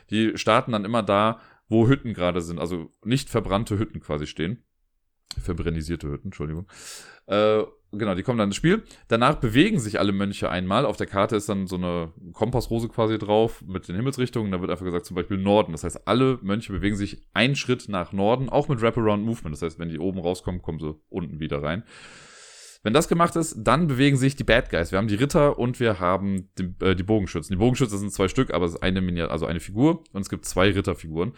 [0.09, 4.63] Die starten dann immer da, wo Hütten gerade sind, also nicht verbrannte Hütten quasi stehen.
[5.39, 6.67] Verbrennisierte Hütten, Entschuldigung.
[7.27, 8.83] Äh, genau, die kommen dann ins Spiel.
[9.07, 10.85] Danach bewegen sich alle Mönche einmal.
[10.85, 14.51] Auf der Karte ist dann so eine Kompassrose quasi drauf mit den Himmelsrichtungen.
[14.51, 15.71] Da wird einfach gesagt, zum Beispiel Norden.
[15.73, 19.55] Das heißt, alle Mönche bewegen sich einen Schritt nach Norden, auch mit Wraparound Movement.
[19.55, 21.83] Das heißt, wenn die oben rauskommen, kommen sie unten wieder rein.
[22.81, 24.91] Wenn das gemacht ist, dann bewegen sich die Bad Guys.
[24.91, 27.53] Wir haben die Ritter und wir haben die, äh, die Bogenschützen.
[27.53, 30.29] Die Bogenschützen sind zwei Stück, aber es ist eine Miniatur, also eine Figur und es
[30.29, 31.33] gibt zwei Ritterfiguren.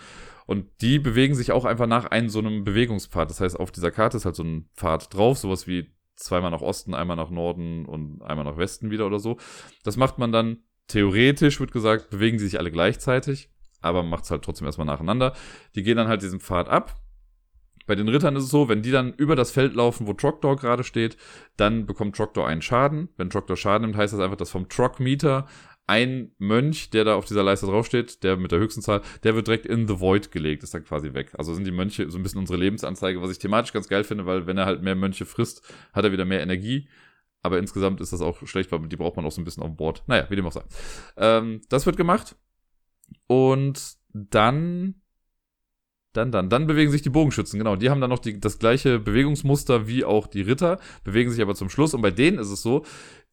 [0.45, 3.29] Und die bewegen sich auch einfach nach einem so einem Bewegungspfad.
[3.29, 6.61] Das heißt, auf dieser Karte ist halt so ein Pfad drauf, sowas wie zweimal nach
[6.61, 9.37] Osten, einmal nach Norden und einmal nach Westen wieder oder so.
[9.83, 13.49] Das macht man dann theoretisch, wird gesagt, bewegen sie sich alle gleichzeitig,
[13.81, 15.33] aber macht es halt trotzdem erstmal nacheinander.
[15.73, 17.01] Die gehen dann halt diesen Pfad ab
[17.91, 20.55] Bei den Rittern ist es so, wenn die dann über das Feld laufen, wo Trogdor
[20.55, 21.17] gerade steht,
[21.57, 23.09] dann bekommt Trogdor einen Schaden.
[23.17, 25.45] Wenn Trogdor Schaden nimmt, heißt das einfach, dass vom Trog-Meter
[25.87, 29.47] ein Mönch, der da auf dieser Leiste draufsteht, der mit der höchsten Zahl, der wird
[29.47, 31.33] direkt in the Void gelegt, ist dann quasi weg.
[31.37, 34.25] Also sind die Mönche so ein bisschen unsere Lebensanzeige, was ich thematisch ganz geil finde,
[34.25, 36.87] weil wenn er halt mehr Mönche frisst, hat er wieder mehr Energie.
[37.43, 39.69] Aber insgesamt ist das auch schlecht, weil die braucht man auch so ein bisschen auf
[39.69, 40.01] dem Board.
[40.07, 40.63] Naja, wie dem auch sei.
[41.17, 42.37] Ähm, das wird gemacht.
[43.27, 45.00] Und dann
[46.13, 47.75] dann, dann, dann bewegen sich die Bogenschützen, genau.
[47.75, 51.55] Die haben dann noch die, das gleiche Bewegungsmuster wie auch die Ritter, bewegen sich aber
[51.55, 51.93] zum Schluss.
[51.93, 52.83] Und bei denen ist es so,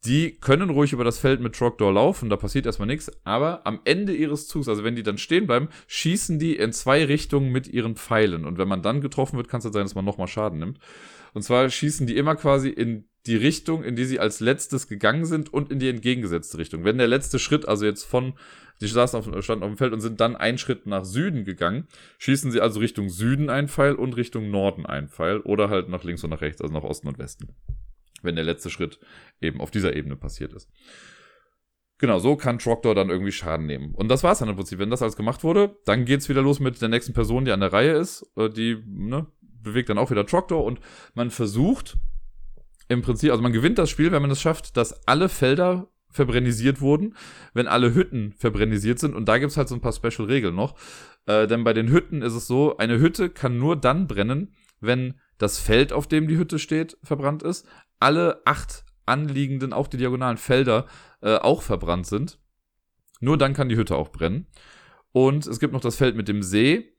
[0.05, 3.11] die können ruhig über das Feld mit Trogdor laufen, da passiert erstmal nichts.
[3.25, 7.03] Aber am Ende ihres Zugs, also wenn die dann stehen bleiben, schießen die in zwei
[7.03, 8.45] Richtungen mit ihren Pfeilen.
[8.45, 10.79] Und wenn man dann getroffen wird, kann es halt sein, dass man nochmal Schaden nimmt.
[11.33, 15.25] Und zwar schießen die immer quasi in die Richtung, in die sie als letztes gegangen
[15.25, 16.85] sind und in die entgegengesetzte Richtung.
[16.85, 18.33] Wenn der letzte Schritt, also jetzt von,
[18.81, 21.87] die saßen auf, standen auf dem Feld und sind dann einen Schritt nach Süden gegangen,
[22.17, 26.03] schießen sie also Richtung Süden einen Pfeil und Richtung Norden einen Pfeil oder halt nach
[26.03, 27.49] links und nach rechts, also nach Osten und Westen.
[28.21, 28.99] Wenn der letzte Schritt
[29.41, 30.69] eben auf dieser Ebene passiert ist.
[31.99, 33.93] Genau, so kann Trogdor dann irgendwie Schaden nehmen.
[33.93, 34.79] Und das war's dann im Prinzip.
[34.79, 37.59] Wenn das alles gemacht wurde, dann geht's wieder los mit der nächsten Person, die an
[37.59, 38.25] der Reihe ist.
[38.37, 40.79] Äh, die ne, bewegt dann auch wieder Trogdor und
[41.13, 41.97] man versucht
[42.89, 46.81] im Prinzip, also man gewinnt das Spiel, wenn man es schafft, dass alle Felder verbrennisiert
[46.81, 47.15] wurden,
[47.53, 49.15] wenn alle Hütten verbrennisiert sind.
[49.15, 50.75] Und da gibt's halt so ein paar Special-Regeln noch.
[51.27, 55.19] Äh, denn bei den Hütten ist es so, eine Hütte kann nur dann brennen, wenn
[55.37, 57.67] das Feld, auf dem die Hütte steht, verbrannt ist,
[57.99, 60.87] alle acht anliegenden, auch die diagonalen Felder
[61.21, 62.39] äh, auch verbrannt sind.
[63.19, 64.47] Nur dann kann die Hütte auch brennen.
[65.11, 66.93] Und es gibt noch das Feld mit dem See.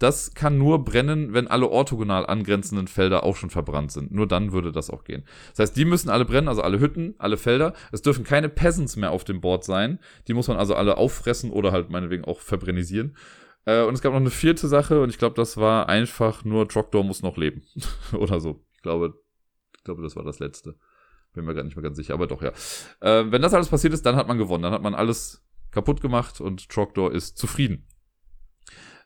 [0.00, 4.10] Das kann nur brennen, wenn alle orthogonal angrenzenden Felder auch schon verbrannt sind.
[4.10, 5.24] Nur dann würde das auch gehen.
[5.50, 7.74] Das heißt, die müssen alle brennen, also alle Hütten, alle Felder.
[7.92, 9.98] Es dürfen keine Peasants mehr auf dem Board sein.
[10.26, 13.14] Die muss man also alle auffressen oder halt meinetwegen auch verbrennisieren.
[13.66, 16.66] Äh, und es gab noch eine vierte Sache und ich glaube, das war einfach nur
[16.66, 17.62] Trogdor muss noch leben.
[18.14, 18.64] oder so.
[18.72, 19.12] Ich glaube,
[19.76, 20.76] ich glaube, das war das letzte.
[21.34, 22.52] Bin mir gar nicht mehr ganz sicher, aber doch, ja.
[23.00, 24.62] Äh, wenn das alles passiert ist, dann hat man gewonnen.
[24.62, 27.86] Dann hat man alles kaputt gemacht und Trogdor ist zufrieden.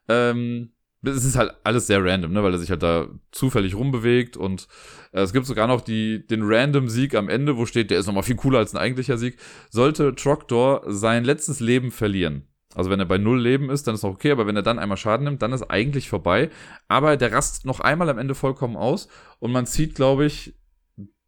[0.08, 0.70] Ähm,
[1.04, 4.68] es ist halt alles sehr random, ne, weil er sich halt da zufällig rumbewegt und
[5.12, 8.06] äh, es gibt sogar noch die, den random Sieg am Ende, wo steht, der ist
[8.06, 9.36] nochmal viel cooler als ein eigentlicher Sieg.
[9.70, 14.02] Sollte Trogdor sein letztes Leben verlieren, also wenn er bei null Leben ist, dann ist
[14.02, 16.50] noch okay, aber wenn er dann einmal Schaden nimmt, dann ist eigentlich vorbei.
[16.88, 20.54] Aber der rastet noch einmal am Ende vollkommen aus und man zieht, glaube ich,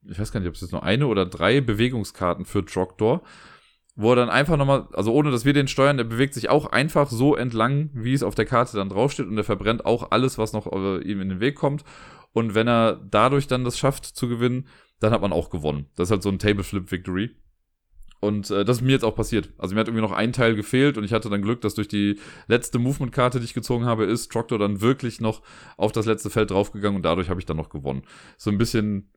[0.09, 3.23] ich weiß gar nicht, ob es jetzt nur eine oder drei Bewegungskarten für Trogdor
[3.97, 6.67] wo er dann einfach nochmal, also ohne dass wir den steuern, der bewegt sich auch
[6.67, 10.37] einfach so entlang, wie es auf der Karte dann draufsteht und er verbrennt auch alles,
[10.37, 11.83] was noch äh, ihm in den Weg kommt.
[12.33, 14.69] Und wenn er dadurch dann das schafft zu gewinnen,
[15.01, 15.87] dann hat man auch gewonnen.
[15.97, 17.31] Das ist halt so ein Table Flip Victory.
[18.21, 19.51] Und äh, das ist mir jetzt auch passiert.
[19.57, 21.89] Also mir hat irgendwie noch ein Teil gefehlt und ich hatte dann Glück, dass durch
[21.89, 25.43] die letzte Movement-Karte, die ich gezogen habe, ist Troctor dann wirklich noch
[25.79, 28.03] auf das letzte Feld draufgegangen und dadurch habe ich dann noch gewonnen.
[28.37, 29.11] So ein bisschen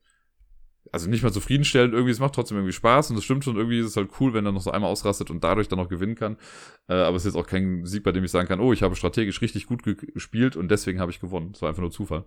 [0.91, 3.79] also nicht mal zufriedenstellend, irgendwie, es macht trotzdem irgendwie Spaß und es stimmt schon, irgendwie
[3.79, 6.15] ist es halt cool, wenn er noch so einmal ausrastet und dadurch dann noch gewinnen
[6.15, 6.37] kann.
[6.87, 8.83] Äh, aber es ist jetzt auch kein Sieg, bei dem ich sagen kann, oh, ich
[8.83, 11.51] habe strategisch richtig gut gespielt und deswegen habe ich gewonnen.
[11.51, 12.25] Das war einfach nur Zufall.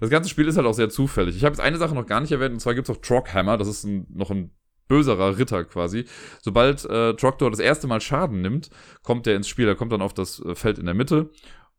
[0.00, 1.36] Das ganze Spiel ist halt auch sehr zufällig.
[1.36, 3.56] Ich habe jetzt eine Sache noch gar nicht erwähnt, und zwar gibt es auch Trockhammer,
[3.56, 4.50] das ist ein, noch ein
[4.88, 6.04] böserer Ritter quasi.
[6.42, 8.70] Sobald äh, Trogdor das erste Mal Schaden nimmt,
[9.02, 9.66] kommt er ins Spiel.
[9.66, 11.30] Er kommt dann auf das äh, Feld in der Mitte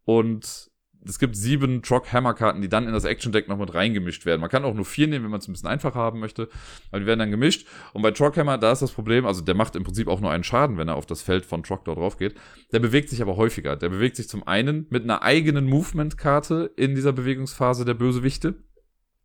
[0.06, 0.72] und
[1.08, 4.26] es gibt sieben Trock Hammer Karten, die dann in das Action Deck noch mit reingemischt
[4.26, 4.42] werden.
[4.42, 6.50] Man kann auch nur vier nehmen, wenn man es ein bisschen einfacher haben möchte,
[6.92, 7.68] aber die werden dann gemischt.
[7.94, 10.32] Und bei Trock Hammer, da ist das Problem, also der macht im Prinzip auch nur
[10.32, 12.36] einen Schaden, wenn er auf das Feld von Trock dort drauf geht.
[12.72, 13.76] Der bewegt sich aber häufiger.
[13.76, 18.56] Der bewegt sich zum einen mit einer eigenen Movement Karte in dieser Bewegungsphase der Bösewichte.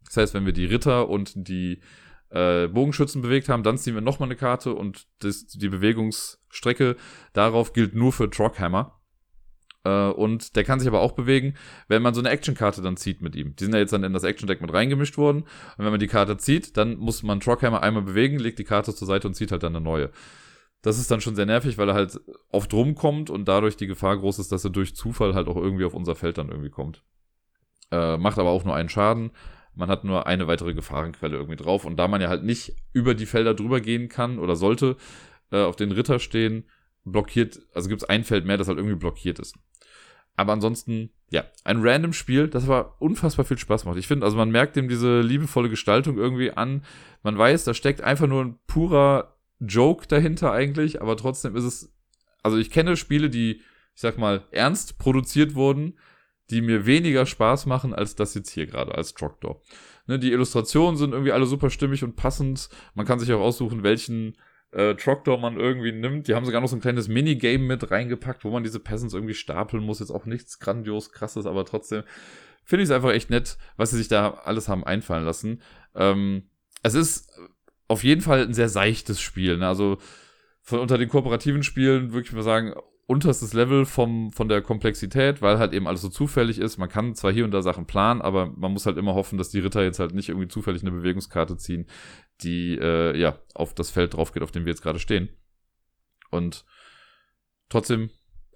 [0.04, 1.80] Das heißt, wenn wir die Ritter und die
[2.30, 6.96] äh, Bogenschützen bewegt haben, dann ziehen wir nochmal eine Karte und das, die Bewegungsstrecke
[7.32, 8.99] darauf gilt nur für Trockhammer.
[9.84, 11.54] Äh, und der kann sich aber auch bewegen,
[11.88, 13.56] wenn man so eine Actionkarte dann zieht mit ihm.
[13.56, 15.42] Die sind ja jetzt dann in das Action-Deck mit reingemischt worden.
[15.42, 18.94] Und wenn man die Karte zieht, dann muss man Trockhammer einmal bewegen, legt die Karte
[18.94, 20.10] zur Seite und zieht halt dann eine neue.
[20.82, 24.16] Das ist dann schon sehr nervig, weil er halt oft rumkommt und dadurch die Gefahr
[24.18, 27.02] groß ist, dass er durch Zufall halt auch irgendwie auf unser Feld dann irgendwie kommt.
[27.90, 29.30] Äh, macht aber auch nur einen Schaden.
[29.74, 31.84] Man hat nur eine weitere Gefahrenquelle irgendwie drauf.
[31.84, 34.96] Und da man ja halt nicht über die Felder drüber gehen kann oder sollte,
[35.52, 36.64] äh, auf den Ritter stehen,
[37.04, 39.56] blockiert, also gibt es ein Feld mehr, das halt irgendwie blockiert ist.
[40.40, 43.98] Aber ansonsten, ja, ein random Spiel, das aber unfassbar viel Spaß macht.
[43.98, 46.82] Ich finde, also man merkt ihm diese liebevolle Gestaltung irgendwie an.
[47.22, 51.92] Man weiß, da steckt einfach nur ein purer Joke dahinter eigentlich, aber trotzdem ist es,
[52.42, 53.60] also ich kenne Spiele, die,
[53.94, 55.98] ich sag mal, ernst produziert wurden,
[56.48, 59.60] die mir weniger Spaß machen als das jetzt hier gerade, als Trogdor.
[60.06, 62.70] Ne, die Illustrationen sind irgendwie alle super stimmig und passend.
[62.94, 64.38] Man kann sich auch aussuchen, welchen
[64.72, 66.28] äh, Trogdor man irgendwie nimmt.
[66.28, 69.34] Die haben sogar noch so ein kleines Minigame mit reingepackt, wo man diese Peasants irgendwie
[69.34, 70.00] stapeln muss.
[70.00, 72.04] Jetzt auch nichts grandios krasses, aber trotzdem
[72.64, 75.60] finde ich es einfach echt nett, was sie sich da alles haben einfallen lassen.
[75.94, 76.44] Ähm,
[76.82, 77.32] es ist
[77.88, 79.58] auf jeden Fall ein sehr seichtes Spiel.
[79.58, 79.66] Ne?
[79.66, 79.98] Also
[80.62, 82.74] von unter den kooperativen Spielen würde ich mal sagen,
[83.10, 86.78] unterstes Level vom, von der Komplexität, weil halt eben alles so zufällig ist.
[86.78, 89.50] Man kann zwar hier und da Sachen planen, aber man muss halt immer hoffen, dass
[89.50, 91.86] die Ritter jetzt halt nicht irgendwie zufällig eine Bewegungskarte ziehen,
[92.42, 95.28] die äh, ja auf das Feld drauf geht, auf dem wir jetzt gerade stehen.
[96.30, 96.64] Und
[97.68, 98.10] trotzdem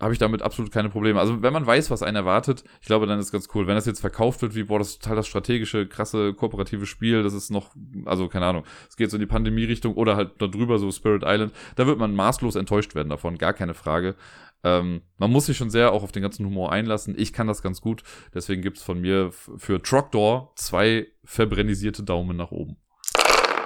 [0.05, 1.19] habe ich damit absolut keine Probleme.
[1.19, 3.67] Also wenn man weiß, was einen erwartet, ich glaube, dann ist ganz cool.
[3.67, 7.23] Wenn das jetzt verkauft wird, wie, boah, das ist total das strategische, krasse, kooperative Spiel,
[7.23, 7.71] das ist noch,
[8.05, 11.23] also keine Ahnung, es geht so in die Pandemie-Richtung oder halt da drüber, so Spirit
[11.25, 14.15] Island, da wird man maßlos enttäuscht werden davon, gar keine Frage.
[14.63, 17.15] Ähm, man muss sich schon sehr auch auf den ganzen Humor einlassen.
[17.17, 18.03] Ich kann das ganz gut,
[18.35, 22.77] deswegen gibt's von mir für Trogdor zwei verbrennisierte Daumen nach oben.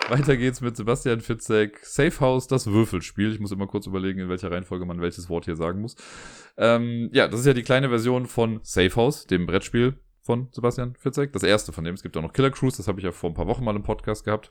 [0.08, 1.80] Weiter geht's mit Sebastian Fitzek.
[1.82, 3.30] Safe House, das Würfelspiel.
[3.32, 5.96] Ich muss immer kurz überlegen, in welcher Reihenfolge man welches Wort hier sagen muss.
[6.56, 10.94] Ähm, ja, das ist ja die kleine Version von Safe House, dem Brettspiel von Sebastian
[10.96, 11.32] Fitzek.
[11.34, 11.94] Das erste von dem.
[11.94, 13.76] Es gibt auch noch Killer Cruise, das habe ich ja vor ein paar Wochen mal
[13.76, 14.50] im Podcast gehabt.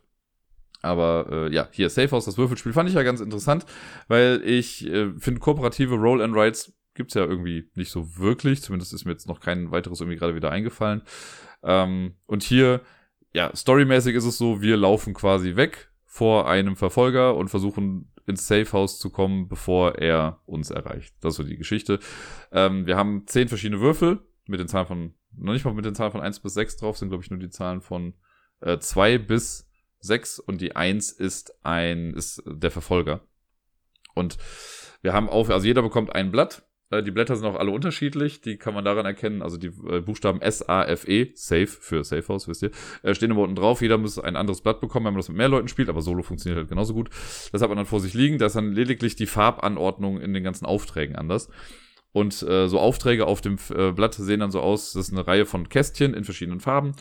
[0.83, 3.65] Aber äh, ja, hier Safe House, das Würfelspiel, fand ich ja ganz interessant,
[4.07, 8.61] weil ich äh, finde, kooperative Roll and Rides gibt's ja irgendwie nicht so wirklich.
[8.61, 11.01] Zumindest ist mir jetzt noch kein weiteres irgendwie gerade wieder eingefallen.
[11.63, 12.81] Ähm, und hier
[13.33, 18.47] ja, storymäßig ist es so, wir laufen quasi weg vor einem Verfolger und versuchen ins
[18.47, 21.15] Safehouse zu kommen, bevor er uns erreicht.
[21.21, 21.99] Das ist so die Geschichte.
[22.51, 25.95] Ähm, wir haben zehn verschiedene Würfel mit den Zahlen von, noch nicht mal mit den
[25.95, 28.13] Zahlen von eins bis sechs drauf, sind glaube ich nur die Zahlen von
[28.61, 33.21] äh, 2 bis sechs und die eins ist ein, ist der Verfolger.
[34.13, 34.37] Und
[35.01, 38.41] wir haben auf, also jeder bekommt ein Blatt die Blätter sind auch alle unterschiedlich.
[38.41, 39.41] Die kann man daran erkennen.
[39.41, 42.71] Also die äh, Buchstaben S, A, F, E, Safe für Safe House, wisst ihr,
[43.03, 43.81] äh, stehen immer unten drauf.
[43.81, 45.89] Jeder muss ein anderes Blatt bekommen, wenn man das mit mehr Leuten spielt.
[45.89, 47.09] Aber Solo funktioniert halt genauso gut.
[47.51, 48.37] Das hat man dann vor sich liegen.
[48.37, 51.49] Da ist dann lediglich die Farbanordnung in den ganzen Aufträgen anders.
[52.13, 55.27] Und äh, so Aufträge auf dem äh, Blatt sehen dann so aus, das ist eine
[55.27, 56.93] Reihe von Kästchen in verschiedenen Farben.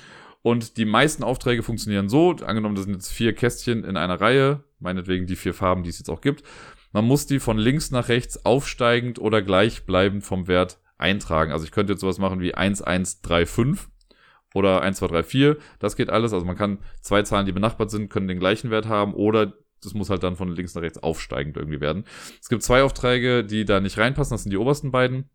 [0.43, 4.63] Und die meisten Aufträge funktionieren so, angenommen, das sind jetzt vier Kästchen in einer Reihe,
[4.79, 6.43] meinetwegen die vier Farben, die es jetzt auch gibt.
[6.97, 11.53] Man muss die von links nach rechts aufsteigend oder gleichbleibend vom Wert eintragen.
[11.53, 13.87] Also ich könnte jetzt sowas machen wie 1135
[14.55, 15.63] oder 1234.
[15.79, 16.33] Das geht alles.
[16.33, 19.93] Also man kann zwei Zahlen, die benachbart sind, können den gleichen Wert haben oder das
[19.93, 22.05] muss halt dann von links nach rechts aufsteigend irgendwie werden.
[22.41, 24.33] Es gibt zwei Aufträge, die da nicht reinpassen.
[24.33, 25.29] Das sind die obersten beiden.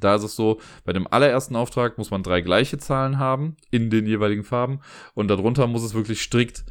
[0.00, 3.88] Da ist es so, bei dem allerersten Auftrag muss man drei gleiche Zahlen haben in
[3.88, 4.80] den jeweiligen Farben
[5.14, 6.66] und darunter muss es wirklich strikt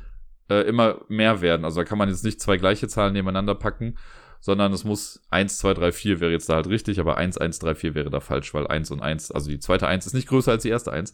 [0.50, 1.66] äh, immer mehr werden.
[1.66, 3.98] Also da kann man jetzt nicht zwei gleiche Zahlen nebeneinander packen,
[4.40, 7.60] sondern es muss 1, 2, 3, 4 wäre jetzt da halt richtig, aber 1, 1,
[7.60, 10.28] 3, 4 wäre da falsch, weil 1 und 1, also die zweite 1 ist nicht
[10.28, 11.14] größer als die erste 1.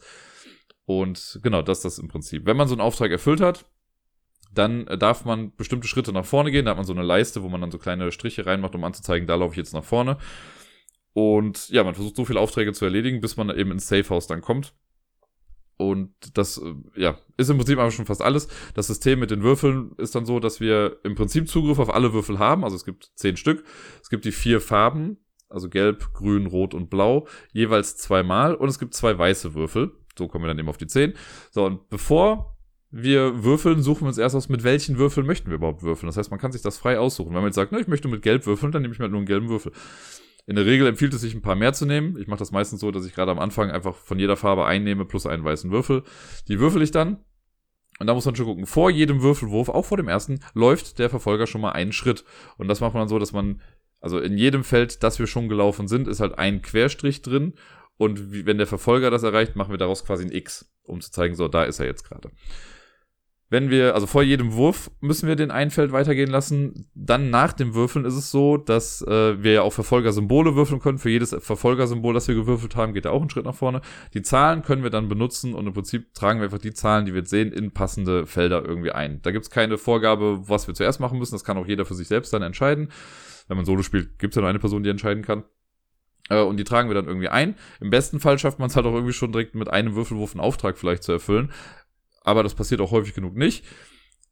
[0.86, 2.46] Und genau, das ist das im Prinzip.
[2.46, 3.66] Wenn man so einen Auftrag erfüllt hat,
[4.54, 6.66] dann darf man bestimmte Schritte nach vorne gehen.
[6.66, 9.28] Da hat man so eine Leiste, wo man dann so kleine Striche reinmacht, um anzuzeigen,
[9.28, 10.18] da laufe ich jetzt nach vorne.
[11.14, 14.28] Und ja, man versucht so viele Aufträge zu erledigen, bis man eben ins Safe House
[14.28, 14.74] dann kommt.
[15.78, 18.48] Und das, äh, ja, ist im Prinzip aber schon fast alles.
[18.74, 22.14] Das System mit den Würfeln ist dann so, dass wir im Prinzip Zugriff auf alle
[22.14, 22.64] Würfel haben.
[22.64, 23.64] Also es gibt zehn Stück.
[24.02, 25.18] Es gibt die vier Farben,
[25.50, 28.56] also gelb, grün, rot und blau, jeweils zweimal.
[28.56, 29.92] Und es gibt zwei weiße Würfel.
[30.18, 31.14] So kommen wir dann eben auf die zehn.
[31.52, 32.56] So, und bevor
[32.98, 36.08] wir würfeln, suchen wir uns erst aus, mit welchen Würfeln möchten wir überhaupt würfeln.
[36.08, 37.30] Das heißt, man kann sich das frei aussuchen.
[37.30, 39.12] Wenn man jetzt sagt, ne, ich möchte mit gelb würfeln, dann nehme ich mir halt
[39.12, 39.74] nur einen gelben Würfel.
[40.48, 42.18] In der Regel empfiehlt es sich, ein paar mehr zu nehmen.
[42.20, 45.06] Ich mache das meistens so, dass ich gerade am Anfang einfach von jeder Farbe einnehme
[45.06, 46.04] plus einen weißen Würfel.
[46.48, 47.18] Die würfel ich dann.
[48.00, 51.10] Und da muss man schon gucken, vor jedem Würfelwurf, auch vor dem ersten, läuft der
[51.10, 52.26] Verfolger schon mal einen Schritt.
[52.58, 53.62] Und das macht man dann so, dass man,
[54.02, 57.54] also in jedem Feld, das wir schon gelaufen sind, ist halt ein Querstrich drin.
[57.98, 61.36] Und wenn der Verfolger das erreicht, machen wir daraus quasi ein X, um zu zeigen,
[61.36, 62.30] so, da ist er jetzt gerade
[63.56, 66.90] wenn wir, also vor jedem Wurf müssen wir den ein Feld weitergehen lassen.
[66.94, 70.98] Dann nach dem Würfeln ist es so, dass äh, wir ja auch Verfolgersymbole würfeln können.
[70.98, 73.80] Für jedes Verfolgersymbol, das wir gewürfelt haben, geht da auch ein Schritt nach vorne.
[74.14, 77.14] Die Zahlen können wir dann benutzen und im Prinzip tragen wir einfach die Zahlen, die
[77.14, 79.22] wir jetzt sehen, in passende Felder irgendwie ein.
[79.22, 81.36] Da gibt's keine Vorgabe, was wir zuerst machen müssen.
[81.36, 82.92] Das kann auch jeder für sich selbst dann entscheiden.
[83.48, 85.46] Wenn man Solo spielt, gibt's ja nur eine Person, die entscheiden kann.
[86.30, 87.56] Äh, und die tragen wir dann irgendwie ein.
[87.80, 90.42] Im besten Fall schafft man es halt auch irgendwie schon direkt mit einem Würfelwurf einen
[90.42, 91.54] Auftrag vielleicht zu erfüllen
[92.26, 93.64] aber das passiert auch häufig genug nicht.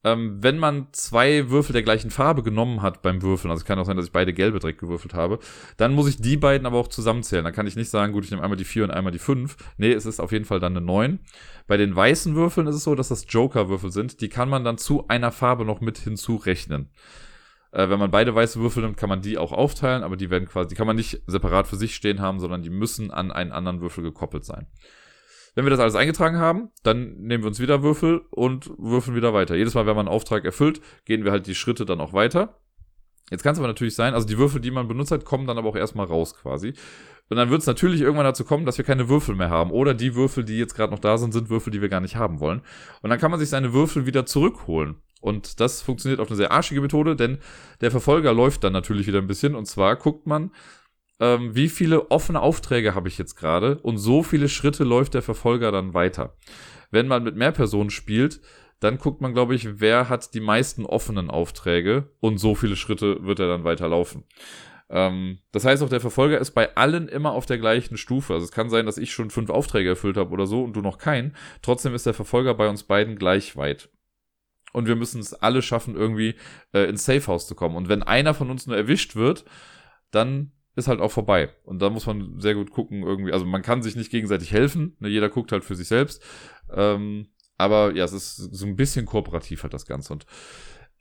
[0.05, 3.79] Ähm, wenn man zwei Würfel der gleichen Farbe genommen hat beim Würfeln, also es kann
[3.79, 5.39] auch sein, dass ich beide gelbe direkt gewürfelt habe,
[5.77, 7.45] dann muss ich die beiden aber auch zusammenzählen.
[7.45, 9.55] Dann kann ich nicht sagen, gut, ich nehme einmal die 4 und einmal die 5.
[9.77, 11.19] Nee, es ist auf jeden Fall dann eine 9.
[11.67, 14.19] Bei den weißen Würfeln ist es so, dass das Joker-Würfel sind.
[14.19, 16.89] Die kann man dann zu einer Farbe noch mit hinzurechnen.
[17.71, 20.49] Äh, wenn man beide weiße Würfel nimmt, kann man die auch aufteilen, aber die werden
[20.49, 23.53] quasi, die kann man nicht separat für sich stehen haben, sondern die müssen an einen
[23.53, 24.67] anderen Würfel gekoppelt sein.
[25.55, 29.33] Wenn wir das alles eingetragen haben, dann nehmen wir uns wieder Würfel und würfeln wieder
[29.33, 29.55] weiter.
[29.55, 32.59] Jedes Mal, wenn man einen Auftrag erfüllt, gehen wir halt die Schritte dann auch weiter.
[33.29, 35.57] Jetzt kann es aber natürlich sein, also die Würfel, die man benutzt hat, kommen dann
[35.57, 36.73] aber auch erstmal raus quasi.
[37.29, 39.71] Und dann wird es natürlich irgendwann dazu kommen, dass wir keine Würfel mehr haben.
[39.71, 42.15] Oder die Würfel, die jetzt gerade noch da sind, sind Würfel, die wir gar nicht
[42.15, 42.61] haben wollen.
[43.01, 44.97] Und dann kann man sich seine Würfel wieder zurückholen.
[45.21, 47.37] Und das funktioniert auf eine sehr arschige Methode, denn
[47.79, 49.55] der Verfolger läuft dann natürlich wieder ein bisschen.
[49.55, 50.51] Und zwar guckt man,
[51.19, 53.77] ähm, wie viele offene Aufträge habe ich jetzt gerade.
[53.79, 56.35] Und so viele Schritte läuft der Verfolger dann weiter.
[56.91, 58.41] Wenn man mit mehr Personen spielt,
[58.79, 62.11] dann guckt man, glaube ich, wer hat die meisten offenen Aufträge.
[62.19, 64.25] Und so viele Schritte wird er dann weiterlaufen.
[64.89, 68.33] Ähm, das heißt auch, der Verfolger ist bei allen immer auf der gleichen Stufe.
[68.33, 70.81] Also es kann sein, dass ich schon fünf Aufträge erfüllt habe oder so und du
[70.81, 71.35] noch keinen.
[71.61, 73.89] Trotzdem ist der Verfolger bei uns beiden gleich weit.
[74.73, 76.35] Und wir müssen es alle schaffen, irgendwie
[76.73, 77.75] äh, ins Safehouse zu kommen.
[77.75, 79.45] Und wenn einer von uns nur erwischt wird,
[80.11, 81.49] dann ist halt auch vorbei.
[81.63, 83.31] Und da muss man sehr gut gucken, irgendwie.
[83.31, 84.95] Also man kann sich nicht gegenseitig helfen.
[84.99, 85.09] Ne?
[85.09, 86.23] Jeder guckt halt für sich selbst.
[86.73, 90.13] Ähm, aber ja, es ist so ein bisschen kooperativ halt das Ganze.
[90.13, 90.25] Und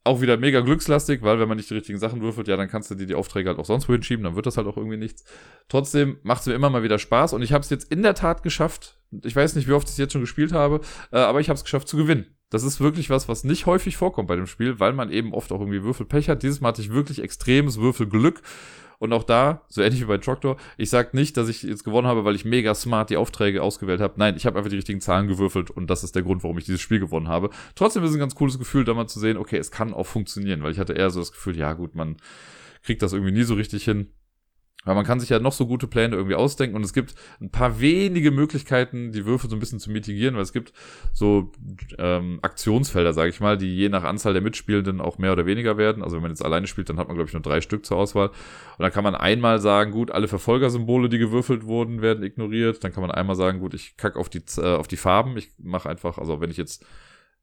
[0.04, 2.90] auch wieder mega glückslastig, weil wenn man nicht die richtigen Sachen würfelt, ja, dann kannst
[2.90, 4.96] du dir die Aufträge halt auch sonst wohin schieben, dann wird das halt auch irgendwie
[4.96, 5.24] nichts.
[5.68, 8.14] Trotzdem macht es mir immer mal wieder Spaß und ich habe es jetzt in der
[8.14, 9.00] Tat geschafft.
[9.24, 10.80] Ich weiß nicht, wie oft ich es jetzt schon gespielt habe,
[11.12, 12.26] äh, aber ich habe es geschafft zu gewinnen.
[12.50, 15.52] Das ist wirklich was, was nicht häufig vorkommt bei dem Spiel, weil man eben oft
[15.52, 16.42] auch irgendwie Würfelpech hat.
[16.42, 18.42] Dieses Mal hatte ich wirklich extremes Würfelglück
[19.02, 22.06] und auch da, so ähnlich wie bei Troctor, ich sag nicht, dass ich jetzt gewonnen
[22.06, 24.14] habe, weil ich mega smart die Aufträge ausgewählt habe.
[24.16, 26.66] Nein, ich habe einfach die richtigen Zahlen gewürfelt und das ist der Grund, warum ich
[26.66, 27.50] dieses Spiel gewonnen habe.
[27.74, 30.06] Trotzdem ist es ein ganz cooles Gefühl, da mal zu sehen, okay, es kann auch
[30.06, 32.16] funktionieren, weil ich hatte eher so das Gefühl, ja gut, man
[32.84, 34.06] kriegt das irgendwie nie so richtig hin.
[34.84, 37.50] Weil man kann sich ja noch so gute Pläne irgendwie ausdenken und es gibt ein
[37.50, 40.72] paar wenige Möglichkeiten, die Würfel so ein bisschen zu mitigieren, weil es gibt
[41.12, 41.52] so
[41.98, 45.76] ähm, Aktionsfelder, sage ich mal, die je nach Anzahl der Mitspielenden auch mehr oder weniger
[45.76, 46.02] werden.
[46.02, 47.96] Also wenn man jetzt alleine spielt, dann hat man, glaube ich, nur drei Stück zur
[47.96, 48.28] Auswahl.
[48.28, 52.82] Und dann kann man einmal sagen, gut, alle Verfolgersymbole, die gewürfelt wurden, werden ignoriert.
[52.82, 55.36] Dann kann man einmal sagen, gut, ich kack auf die, äh, auf die Farben.
[55.36, 56.84] Ich mache einfach, also wenn ich jetzt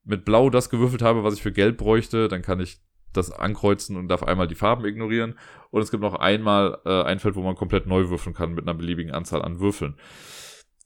[0.03, 2.81] mit Blau das gewürfelt habe, was ich für Gelb bräuchte, dann kann ich
[3.13, 5.37] das ankreuzen und darf einmal die Farben ignorieren.
[5.71, 8.67] Und es gibt noch einmal äh, ein Feld, wo man komplett neu würfeln kann mit
[8.67, 9.95] einer beliebigen Anzahl an Würfeln.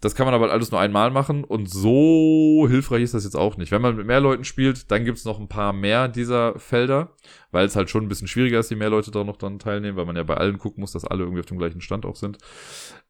[0.04, 3.56] Das kann man aber alles nur einmal machen und so hilfreich ist das jetzt auch
[3.56, 3.72] nicht.
[3.72, 7.16] Wenn man mit mehr Leuten spielt, dann gibt's noch ein paar mehr dieser Felder,
[7.52, 9.96] weil es halt schon ein bisschen schwieriger ist, die mehr Leute da noch dann teilnehmen,
[9.96, 12.18] weil man ja bei allen gucken muss, dass alle irgendwie auf dem gleichen Stand auch
[12.18, 12.38] sind.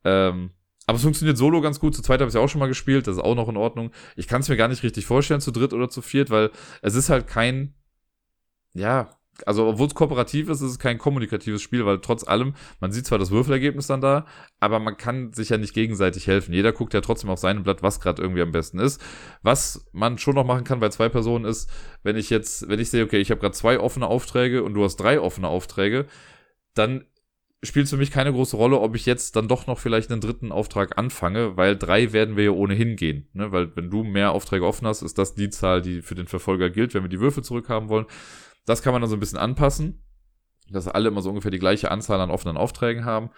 [0.04, 0.52] Ähm,
[0.86, 1.96] aber es funktioniert solo ganz gut.
[1.96, 3.90] Zu zweit habe ich ja auch schon mal gespielt, das ist auch noch in Ordnung.
[4.16, 6.52] Ich kann es mir gar nicht richtig vorstellen, zu dritt oder zu viert, weil
[6.84, 7.74] es ist halt kein
[8.74, 12.92] ja, also obwohl es kooperativ ist, ist es kein kommunikatives Spiel, weil trotz allem, man
[12.92, 14.26] sieht zwar das Würfelergebnis dann da,
[14.60, 16.54] aber man kann sich ja nicht gegenseitig helfen.
[16.54, 19.02] Jeder guckt ja trotzdem auf seinem Blatt, was gerade irgendwie am besten ist.
[19.42, 21.70] Was man schon noch machen kann bei zwei Personen ist,
[22.04, 24.84] wenn ich jetzt, wenn ich sehe, okay, ich habe gerade zwei offene Aufträge und du
[24.84, 26.06] hast drei offene Aufträge,
[26.76, 27.06] dann
[27.64, 30.22] spielt es für mich keine große Rolle, ob ich jetzt dann doch noch vielleicht einen
[30.22, 33.30] dritten Auftrag anfange, weil drei werden wir ja ohnehin gehen.
[33.34, 33.52] Ne?
[33.52, 36.70] Weil wenn du mehr Aufträge offen hast, ist das die Zahl, die für den Verfolger
[36.70, 38.06] gilt, wenn wir die Würfel zurückhaben wollen.
[38.66, 40.04] Das kann man dann so ein bisschen anpassen,
[40.70, 43.30] dass alle immer so ungefähr die gleiche Anzahl an offenen Aufträgen haben.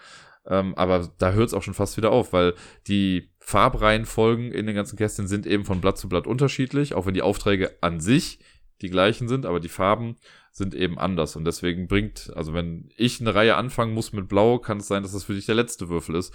[0.46, 2.54] Ähm, aber da hört es auch schon fast wieder auf, weil
[2.86, 7.14] die Farbreihenfolgen in den ganzen Kästchen sind eben von Blatt zu Blatt unterschiedlich, auch wenn
[7.14, 8.38] die Aufträge an sich
[8.80, 10.16] die gleichen sind, aber die Farben
[10.56, 11.36] sind eben anders.
[11.36, 15.02] Und deswegen bringt, also wenn ich eine Reihe anfangen muss mit Blau, kann es sein,
[15.02, 16.32] dass das für dich der letzte Würfel ist.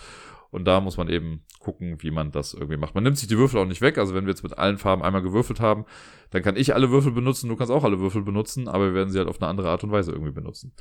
[0.51, 2.93] Und da muss man eben gucken, wie man das irgendwie macht.
[2.93, 3.97] Man nimmt sich die Würfel auch nicht weg.
[3.97, 5.85] Also wenn wir jetzt mit allen Farben einmal gewürfelt haben,
[6.29, 9.09] dann kann ich alle Würfel benutzen, du kannst auch alle Würfel benutzen, aber wir werden
[9.09, 10.73] sie halt auf eine andere Art und Weise irgendwie benutzen.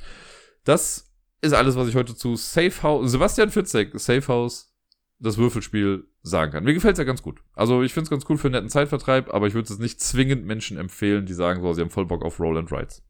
[0.63, 4.75] Das ist alles, was ich heute zu Safe House, Sebastian Fitzek, Safe House,
[5.17, 6.63] das Würfelspiel sagen kann.
[6.63, 7.41] Mir gefällt es ja ganz gut.
[7.53, 9.99] Also ich finde es ganz cool für einen netten Zeitvertreib, aber ich würde es nicht
[9.99, 13.03] zwingend Menschen empfehlen, die sagen, so, sie haben voll Bock auf Roll and Rides.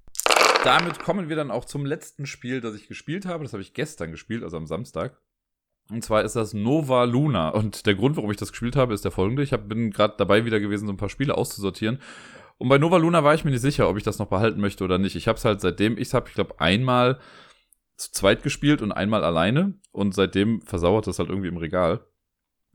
[0.64, 3.44] Damit kommen wir dann auch zum letzten Spiel, das ich gespielt habe.
[3.44, 5.20] Das habe ich gestern gespielt, also am Samstag.
[5.90, 7.50] Und zwar ist das Nova Luna.
[7.50, 9.42] Und der Grund, warum ich das gespielt habe, ist der folgende.
[9.42, 12.00] Ich bin gerade dabei wieder gewesen, so ein paar Spiele auszusortieren.
[12.60, 14.84] Und bei Nova Luna war ich mir nicht sicher, ob ich das noch behalten möchte
[14.84, 15.16] oder nicht.
[15.16, 17.20] Ich habe es halt seitdem ich habe, ich glaube, einmal
[17.98, 19.74] zu zweit gespielt und einmal alleine.
[19.92, 22.06] Und seitdem versauert das halt irgendwie im Regal.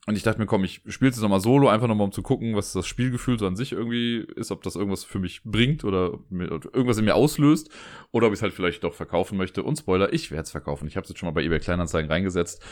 [0.08, 2.22] Und ich dachte mir, komm, ich spiele es jetzt nochmal solo, einfach nochmal um zu
[2.22, 5.82] gucken, was das Spielgefühl so an sich irgendwie ist, ob das irgendwas für mich bringt
[5.82, 7.70] oder irgendwas in mir auslöst
[8.12, 9.64] oder ob ich es halt vielleicht doch verkaufen möchte.
[9.64, 10.86] Und Spoiler, ich werde es verkaufen.
[10.86, 12.62] Ich habe es jetzt schon mal bei eBay Kleinanzeigen reingesetzt.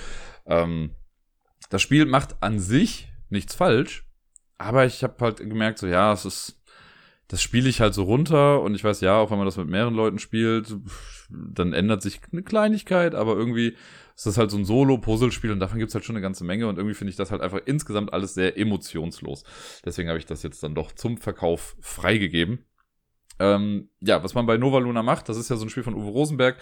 [0.47, 0.93] Ähm,
[1.71, 4.07] das Spiel macht an sich nichts falsch,
[4.57, 6.63] aber ich habe halt gemerkt, so ja, es ist,
[7.27, 9.69] das spiele ich halt so runter und ich weiß ja, auch wenn man das mit
[9.69, 10.77] mehreren Leuten spielt,
[11.53, 13.77] dann ändert sich eine Kleinigkeit, aber irgendwie
[14.17, 16.77] ist halt so ein Solo-Puzzlespiel und davon gibt es halt schon eine ganze Menge und
[16.77, 19.45] irgendwie finde ich das halt einfach insgesamt alles sehr emotionslos.
[19.85, 22.61] Deswegen habe ich das jetzt dann doch zum Verkauf freigegeben.
[23.41, 25.95] Ähm, ja, was man bei Nova Luna macht, das ist ja so ein Spiel von
[25.95, 26.57] Uwe Rosenberg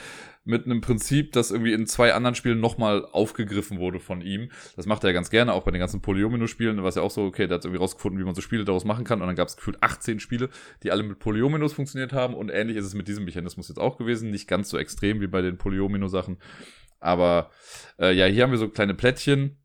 [0.45, 4.51] mit einem Prinzip, das irgendwie in zwei anderen Spielen nochmal aufgegriffen wurde von ihm.
[4.77, 7.25] Das macht er ja ganz gerne, auch bei den ganzen Polyomino-Spielen, was ja auch so,
[7.25, 9.20] okay, der hat irgendwie rausgefunden, wie man so Spiele daraus machen kann.
[9.20, 10.49] Und dann gab es gefühlt 18 Spiele,
[10.83, 12.35] die alle mit Polyominos funktioniert haben.
[12.35, 14.31] Und ähnlich ist es mit diesem Mechanismus jetzt auch gewesen.
[14.31, 16.39] Nicht ganz so extrem wie bei den Polyomino-Sachen.
[17.01, 17.51] Aber
[17.99, 19.59] äh, ja, hier haben wir so kleine Plättchen,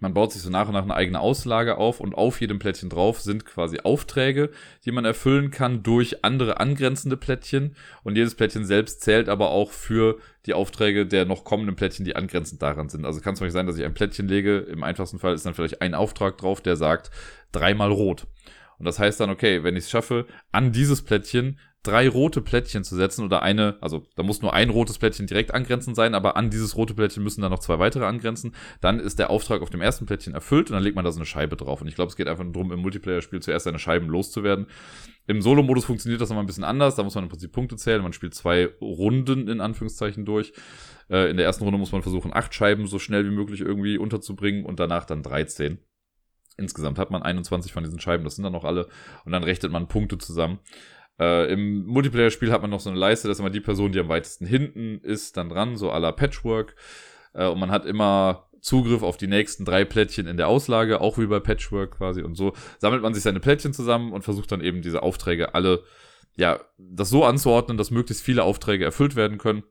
[0.00, 2.88] man baut sich so nach und nach eine eigene Auslage auf und auf jedem Plättchen
[2.88, 4.50] drauf sind quasi Aufträge,
[4.86, 7.76] die man erfüllen kann durch andere angrenzende Plättchen.
[8.02, 12.16] Und jedes Plättchen selbst zählt aber auch für die Aufträge der noch kommenden Plättchen, die
[12.16, 13.04] angrenzend daran sind.
[13.04, 14.58] Also kann es mal sein, dass ich ein Plättchen lege.
[14.58, 17.10] Im einfachsten Fall ist dann vielleicht ein Auftrag drauf, der sagt
[17.52, 18.26] dreimal rot.
[18.78, 22.84] Und das heißt dann, okay, wenn ich es schaffe, an dieses Plättchen drei rote Plättchen
[22.84, 26.36] zu setzen oder eine, also da muss nur ein rotes Plättchen direkt angrenzend sein, aber
[26.36, 28.54] an dieses rote Plättchen müssen dann noch zwei weitere angrenzen.
[28.80, 31.18] Dann ist der Auftrag auf dem ersten Plättchen erfüllt und dann legt man da so
[31.18, 31.80] eine Scheibe drauf.
[31.80, 34.66] Und ich glaube, es geht einfach nur darum, im Multiplayer-Spiel zuerst seine Scheiben loszuwerden.
[35.26, 36.96] Im Solo-Modus funktioniert das nochmal ein bisschen anders.
[36.96, 38.02] Da muss man im Prinzip Punkte zählen.
[38.02, 40.52] Man spielt zwei Runden in Anführungszeichen durch.
[41.08, 43.96] Äh, in der ersten Runde muss man versuchen, acht Scheiben so schnell wie möglich irgendwie
[43.96, 45.78] unterzubringen und danach dann 13.
[46.58, 48.86] Insgesamt hat man 21 von diesen Scheiben, das sind dann noch alle.
[49.24, 50.58] Und dann rechnet man Punkte zusammen.
[51.20, 54.08] Äh, Im Multiplayer-Spiel hat man noch so eine Leiste, dass immer die Person, die am
[54.08, 56.74] weitesten hinten ist, dann dran, so à la Patchwork.
[57.34, 61.18] Äh, und man hat immer Zugriff auf die nächsten drei Plättchen in der Auslage, auch
[61.18, 62.22] wie bei Patchwork quasi.
[62.22, 65.82] Und so sammelt man sich seine Plättchen zusammen und versucht dann eben diese Aufträge alle,
[66.36, 69.62] ja, das so anzuordnen, dass möglichst viele Aufträge erfüllt werden können.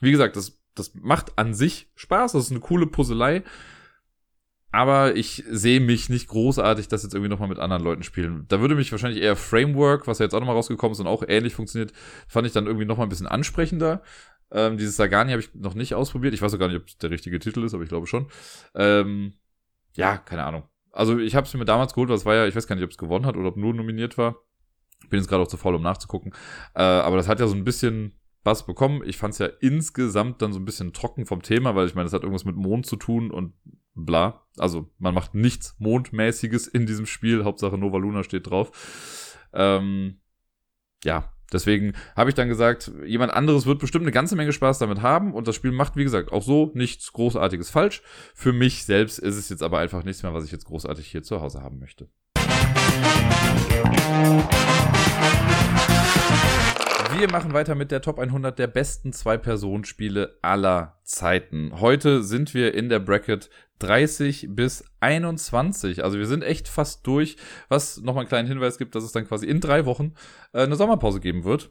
[0.00, 3.44] Wie gesagt, das, das macht an sich Spaß, das ist eine coole Puzzlei.
[4.72, 8.46] Aber ich sehe mich nicht großartig, das jetzt irgendwie nochmal mit anderen Leuten spielen.
[8.48, 11.22] Da würde mich wahrscheinlich eher Framework, was ja jetzt auch nochmal rausgekommen ist und auch
[11.28, 11.92] ähnlich funktioniert,
[12.26, 14.02] fand ich dann irgendwie nochmal ein bisschen ansprechender.
[14.50, 16.32] Ähm, dieses Sagani habe ich noch nicht ausprobiert.
[16.32, 18.28] Ich weiß auch gar nicht, ob es der richtige Titel ist, aber ich glaube schon.
[18.74, 19.34] Ähm,
[19.94, 20.62] ja, keine Ahnung.
[20.90, 22.90] Also ich habe es mir damals geholt, was war ja, ich weiß gar nicht, ob
[22.90, 24.36] es gewonnen hat oder ob nur nominiert war.
[25.10, 26.32] Bin jetzt gerade auch zu faul, um nachzugucken.
[26.74, 29.02] Äh, aber das hat ja so ein bisschen was bekommen.
[29.04, 32.06] Ich fand es ja insgesamt dann so ein bisschen trocken vom Thema, weil ich meine,
[32.06, 33.52] das hat irgendwas mit Mond zu tun und
[33.94, 34.46] bla.
[34.58, 37.44] Also man macht nichts Mondmäßiges in diesem Spiel.
[37.44, 39.38] Hauptsache Nova Luna steht drauf.
[39.52, 40.20] Ähm,
[41.04, 45.02] ja, deswegen habe ich dann gesagt, jemand anderes wird bestimmt eine ganze Menge Spaß damit
[45.02, 48.02] haben und das Spiel macht, wie gesagt, auch so nichts Großartiges falsch.
[48.34, 51.22] Für mich selbst ist es jetzt aber einfach nichts mehr, was ich jetzt großartig hier
[51.22, 52.08] zu Hause haben möchte.
[57.18, 61.78] Wir machen weiter mit der Top 100 der besten Zwei-Personen-Spiele aller Zeiten.
[61.78, 63.50] Heute sind wir in der Bracket
[63.80, 66.04] 30 bis 21.
[66.04, 67.36] Also wir sind echt fast durch,
[67.68, 70.14] was nochmal einen kleinen Hinweis gibt, dass es dann quasi in drei Wochen
[70.52, 71.70] äh, eine Sommerpause geben wird.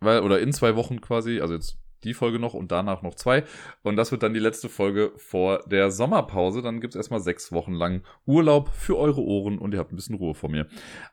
[0.00, 3.44] Weil, oder in zwei Wochen quasi, also jetzt die Folge noch und danach noch zwei.
[3.82, 6.62] Und das wird dann die letzte Folge vor der Sommerpause.
[6.62, 9.96] Dann gibt es erstmal sechs Wochen lang Urlaub für eure Ohren und ihr habt ein
[9.96, 10.66] bisschen Ruhe vor mir.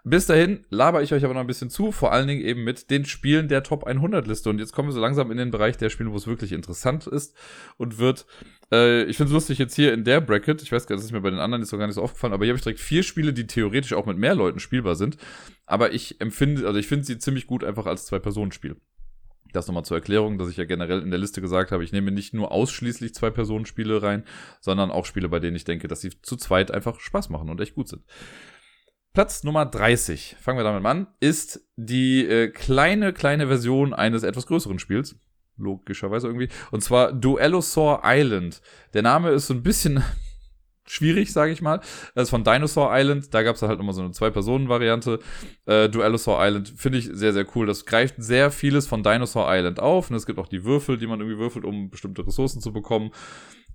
[0.04, 2.90] Bis dahin laber ich euch aber noch ein bisschen zu, vor allen Dingen eben mit
[2.90, 4.50] den Spielen der Top 100 Liste.
[4.50, 7.08] Und jetzt kommen wir so langsam in den Bereich der Spiele, wo es wirklich interessant
[7.08, 7.36] ist
[7.78, 8.26] und wird.
[8.72, 11.08] Äh, ich finde es lustig jetzt hier in der Bracket, ich weiß gar nicht, das
[11.08, 12.64] ist mir bei den anderen jetzt so gar nicht so aufgefallen, aber hier habe ich
[12.64, 15.18] direkt vier Spiele, die theoretisch auch mit mehr Leuten spielbar sind.
[15.66, 18.76] Aber ich empfinde, also ich finde sie ziemlich gut einfach als Zwei-Personen-Spiel.
[19.52, 22.12] Das nochmal zur Erklärung, dass ich ja generell in der Liste gesagt habe, ich nehme
[22.12, 24.24] nicht nur ausschließlich Zwei-Personen-Spiele rein,
[24.62, 27.60] sondern auch Spiele, bei denen ich denke, dass sie zu zweit einfach Spaß machen und
[27.60, 28.04] echt gut sind.
[29.14, 34.46] Platz Nummer 30, fangen wir damit an, ist die äh, kleine, kleine Version eines etwas
[34.46, 35.20] größeren Spiels.
[35.58, 36.48] Logischerweise irgendwie.
[36.72, 38.62] Und zwar Duellosaur Island.
[38.94, 40.04] Der Name ist so ein bisschen
[40.90, 41.80] schwierig, sage ich mal.
[42.16, 43.34] Das ist von Dinosaur Island.
[43.34, 45.20] Da gab es halt nochmal so eine Zwei-Personen-Variante.
[45.66, 47.68] Äh, Duellosaur Island finde ich sehr, sehr cool.
[47.68, 50.10] Das greift sehr vieles von Dinosaur Island auf.
[50.10, 53.12] Und es gibt auch die Würfel, die man irgendwie würfelt, um bestimmte Ressourcen zu bekommen.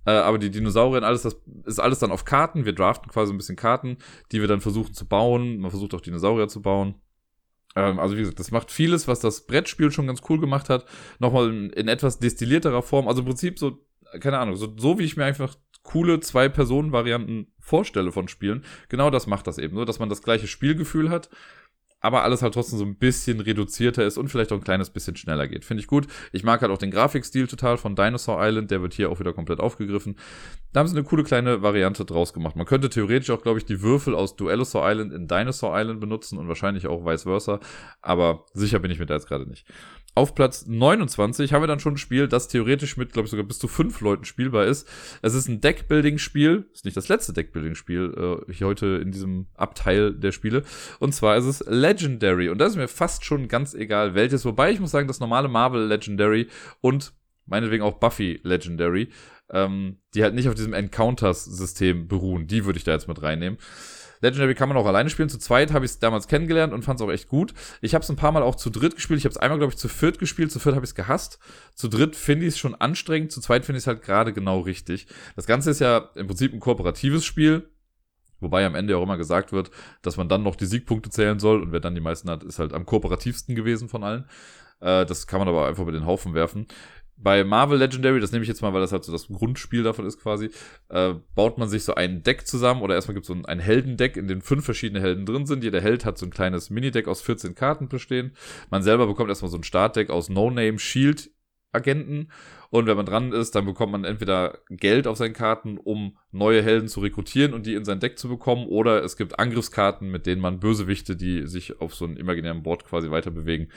[0.05, 2.65] Äh, aber die Dinosaurier alles, das ist alles dann auf Karten.
[2.65, 3.97] Wir draften quasi ein bisschen Karten,
[4.31, 5.57] die wir dann versuchen zu bauen.
[5.59, 6.95] Man versucht auch Dinosaurier zu bauen.
[7.75, 10.85] Ähm, also wie gesagt, das macht vieles, was das Brettspiel schon ganz cool gemacht hat.
[11.19, 13.07] Nochmal in, in etwas destillierterer Form.
[13.07, 13.79] Also im Prinzip so,
[14.19, 15.55] keine Ahnung, so, so wie ich mir einfach
[15.85, 18.65] coole Zwei-Personen-Varianten vorstelle von Spielen.
[18.89, 21.29] Genau das macht das eben, so dass man das gleiche Spielgefühl hat,
[22.01, 25.15] aber alles halt trotzdem so ein bisschen reduzierter ist und vielleicht auch ein kleines bisschen
[25.15, 25.65] schneller geht.
[25.65, 26.07] Finde ich gut.
[26.31, 29.33] Ich mag halt auch den Grafikstil total von Dinosaur Island, der wird hier auch wieder
[29.33, 30.15] komplett aufgegriffen.
[30.73, 32.55] Da haben sie eine coole kleine Variante draus gemacht.
[32.55, 36.37] Man könnte theoretisch auch, glaube ich, die Würfel aus Duellosaur Island in Dinosaur Island benutzen
[36.37, 37.59] und wahrscheinlich auch vice versa,
[38.01, 39.65] aber sicher bin ich mir da jetzt gerade nicht.
[40.17, 43.45] Auf Platz 29 haben wir dann schon ein Spiel, das theoretisch mit, glaube ich, sogar
[43.45, 44.87] bis zu fünf Leuten spielbar ist.
[45.21, 46.69] Es ist ein Deckbuilding-Spiel.
[46.73, 50.63] Ist nicht das letzte Deckbuilding-Spiel äh, hier heute in diesem Abteil der Spiele.
[50.99, 52.47] Und zwar ist es Legendary.
[52.47, 54.45] Und da ist mir fast schon ganz egal, welches.
[54.45, 56.47] Wobei ich muss sagen, das normale Marvel Legendary
[56.79, 57.13] und
[57.45, 59.09] meinetwegen auch Buffy Legendary,
[59.49, 63.59] ähm, die halt nicht auf diesem Encounters-System beruhen, die würde ich da jetzt mit reinnehmen.
[64.25, 65.29] Legendary kann man auch alleine spielen.
[65.29, 67.53] Zu zweit habe ich es damals kennengelernt und fand es auch echt gut.
[67.81, 69.19] Ich habe es ein paar Mal auch zu dritt gespielt.
[69.19, 70.51] Ich habe es einmal, glaube ich, zu viert gespielt.
[70.51, 71.39] Zu viert habe ich es gehasst.
[71.75, 73.31] Zu dritt finde ich es schon anstrengend.
[73.31, 75.07] Zu zweit finde ich es halt gerade genau richtig.
[75.35, 77.69] Das Ganze ist ja im Prinzip ein kooperatives Spiel.
[78.39, 79.71] Wobei am Ende auch immer gesagt wird,
[80.01, 81.61] dass man dann noch die Siegpunkte zählen soll.
[81.61, 84.25] Und wer dann die meisten hat, ist halt am kooperativsten gewesen von allen.
[84.81, 86.67] Äh, das kann man aber einfach über den Haufen werfen
[87.17, 90.05] bei Marvel Legendary, das nehme ich jetzt mal, weil das halt so das Grundspiel davon
[90.05, 90.49] ist quasi,
[90.89, 93.59] äh, baut man sich so ein Deck zusammen oder erstmal gibt es so ein, ein
[93.59, 95.63] Heldendeck, in dem fünf verschiedene Helden drin sind.
[95.63, 98.33] Jeder Held hat so ein kleines Minideck aus 14 Karten bestehen.
[98.69, 101.31] Man selber bekommt erstmal so ein Startdeck aus No-Name Shield
[101.71, 102.29] Agenten
[102.75, 106.61] und wenn man dran ist, dann bekommt man entweder Geld auf seinen Karten, um neue
[106.61, 110.25] Helden zu rekrutieren und die in sein Deck zu bekommen, oder es gibt Angriffskarten, mit
[110.25, 113.69] denen man Bösewichte, die sich auf so einem imaginären Board quasi weiter bewegen.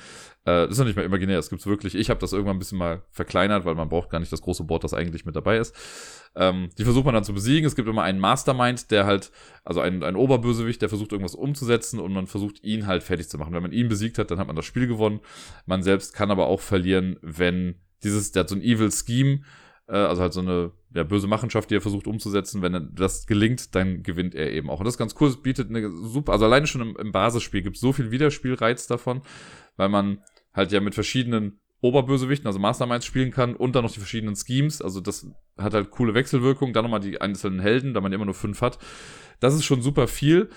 [0.44, 1.94] Äh, das ist noch nicht mal imaginär, das gibt's wirklich.
[1.94, 4.64] Ich habe das irgendwann ein bisschen mal verkleinert, weil man braucht gar nicht das große
[4.64, 5.76] Board, das eigentlich mit dabei ist.
[6.34, 7.68] Ähm, die versucht man dann zu besiegen.
[7.68, 9.30] Es gibt immer einen Mastermind, der halt,
[9.64, 13.38] also ein, ein Oberbösewicht, der versucht irgendwas umzusetzen und man versucht ihn halt fertig zu
[13.38, 13.55] machen.
[13.55, 15.20] Wenn man ihn besiegt hat, dann hat man das Spiel gewonnen.
[15.66, 19.42] Man selbst kann aber auch verlieren, wenn dieses, der hat so ein Evil Scheme,
[19.86, 22.62] äh, also halt so eine ja, böse Machenschaft, die er versucht umzusetzen.
[22.62, 24.80] Wenn das gelingt, dann gewinnt er eben auch.
[24.80, 27.62] Und das ist ganz cool, es bietet eine super, also alleine schon im, im Basisspiel
[27.62, 29.22] gibt es so viel Wiederspielreiz davon,
[29.76, 30.22] weil man
[30.55, 34.82] halt ja mit verschiedenen Oberbösewichten, also Masterminds spielen kann und dann noch die verschiedenen Schemes.
[34.82, 36.74] Also das hat halt coole Wechselwirkungen.
[36.74, 38.78] Dann nochmal die einzelnen Helden, da man immer nur fünf hat.
[39.38, 40.51] Das ist schon super viel.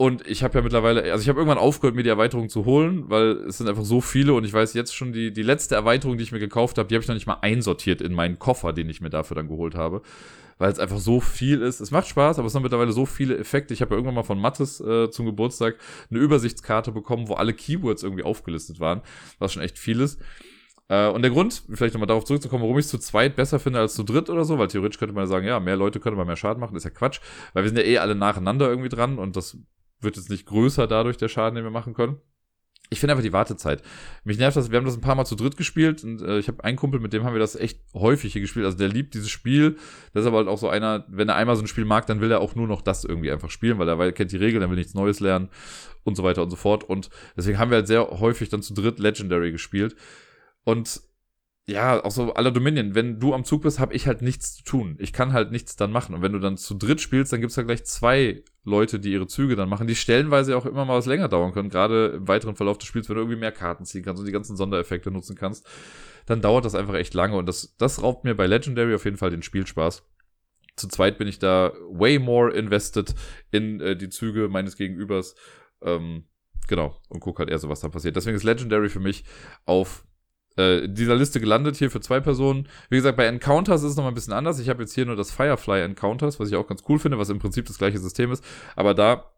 [0.00, 3.10] Und ich habe ja mittlerweile, also ich habe irgendwann aufgehört, mir die Erweiterung zu holen,
[3.10, 6.16] weil es sind einfach so viele und ich weiß jetzt schon, die, die letzte Erweiterung,
[6.16, 8.72] die ich mir gekauft habe, die habe ich noch nicht mal einsortiert in meinen Koffer,
[8.72, 10.00] den ich mir dafür dann geholt habe.
[10.56, 11.80] Weil es einfach so viel ist.
[11.80, 13.74] Es macht Spaß, aber es sind mittlerweile so viele Effekte.
[13.74, 15.76] Ich habe ja irgendwann mal von Mattes äh, zum Geburtstag
[16.10, 19.02] eine Übersichtskarte bekommen, wo alle Keywords irgendwie aufgelistet waren,
[19.38, 20.18] was schon echt viel ist.
[20.88, 23.80] Äh, und der Grund, vielleicht nochmal darauf zurückzukommen, warum ich es zu zweit besser finde
[23.80, 26.26] als zu dritt oder so, weil theoretisch könnte man sagen, ja, mehr Leute könnte man
[26.26, 27.20] mehr Schaden machen, ist ja Quatsch,
[27.52, 29.58] weil wir sind ja eh alle nacheinander irgendwie dran und das
[30.00, 32.18] wird jetzt nicht größer dadurch, der Schaden, den wir machen können.
[32.92, 33.82] Ich finde einfach die Wartezeit.
[34.24, 36.48] Mich nervt das, wir haben das ein paar Mal zu dritt gespielt und äh, ich
[36.48, 38.66] habe einen Kumpel, mit dem haben wir das echt häufig hier gespielt.
[38.66, 39.76] Also der liebt dieses Spiel.
[40.12, 42.20] Das ist aber halt auch so einer, wenn er einmal so ein Spiel mag, dann
[42.20, 44.70] will er auch nur noch das irgendwie einfach spielen, weil er kennt die Regeln, er
[44.70, 45.50] will nichts Neues lernen
[46.02, 46.82] und so weiter und so fort.
[46.82, 49.94] Und deswegen haben wir halt sehr häufig dann zu dritt Legendary gespielt.
[50.64, 51.00] Und
[51.70, 54.64] ja, auch so aller Dominion, wenn du am Zug bist, habe ich halt nichts zu
[54.64, 54.96] tun.
[54.98, 56.14] Ich kann halt nichts dann machen.
[56.14, 59.28] Und wenn du dann zu dritt spielst, dann gibt's ja gleich zwei Leute, die ihre
[59.28, 61.68] Züge dann machen, die stellenweise auch immer mal was länger dauern können.
[61.68, 64.32] Gerade im weiteren Verlauf des Spiels, wenn du irgendwie mehr Karten ziehen kannst und die
[64.32, 65.64] ganzen Sondereffekte nutzen kannst,
[66.26, 67.36] dann dauert das einfach echt lange.
[67.36, 70.02] Und das, das raubt mir bei Legendary auf jeden Fall den Spielspaß.
[70.76, 73.14] Zu zweit bin ich da way more invested
[73.52, 75.36] in äh, die Züge meines Gegenübers.
[75.82, 76.24] Ähm,
[76.66, 76.96] genau.
[77.08, 78.16] Und guck halt eher so, was da passiert.
[78.16, 79.24] Deswegen ist Legendary für mich
[79.66, 80.04] auf
[80.60, 82.68] äh, dieser Liste gelandet hier für zwei Personen.
[82.88, 84.58] Wie gesagt, bei Encounters ist es nochmal ein bisschen anders.
[84.58, 87.30] Ich habe jetzt hier nur das Firefly Encounters, was ich auch ganz cool finde, was
[87.30, 88.44] im Prinzip das gleiche System ist.
[88.76, 89.32] Aber da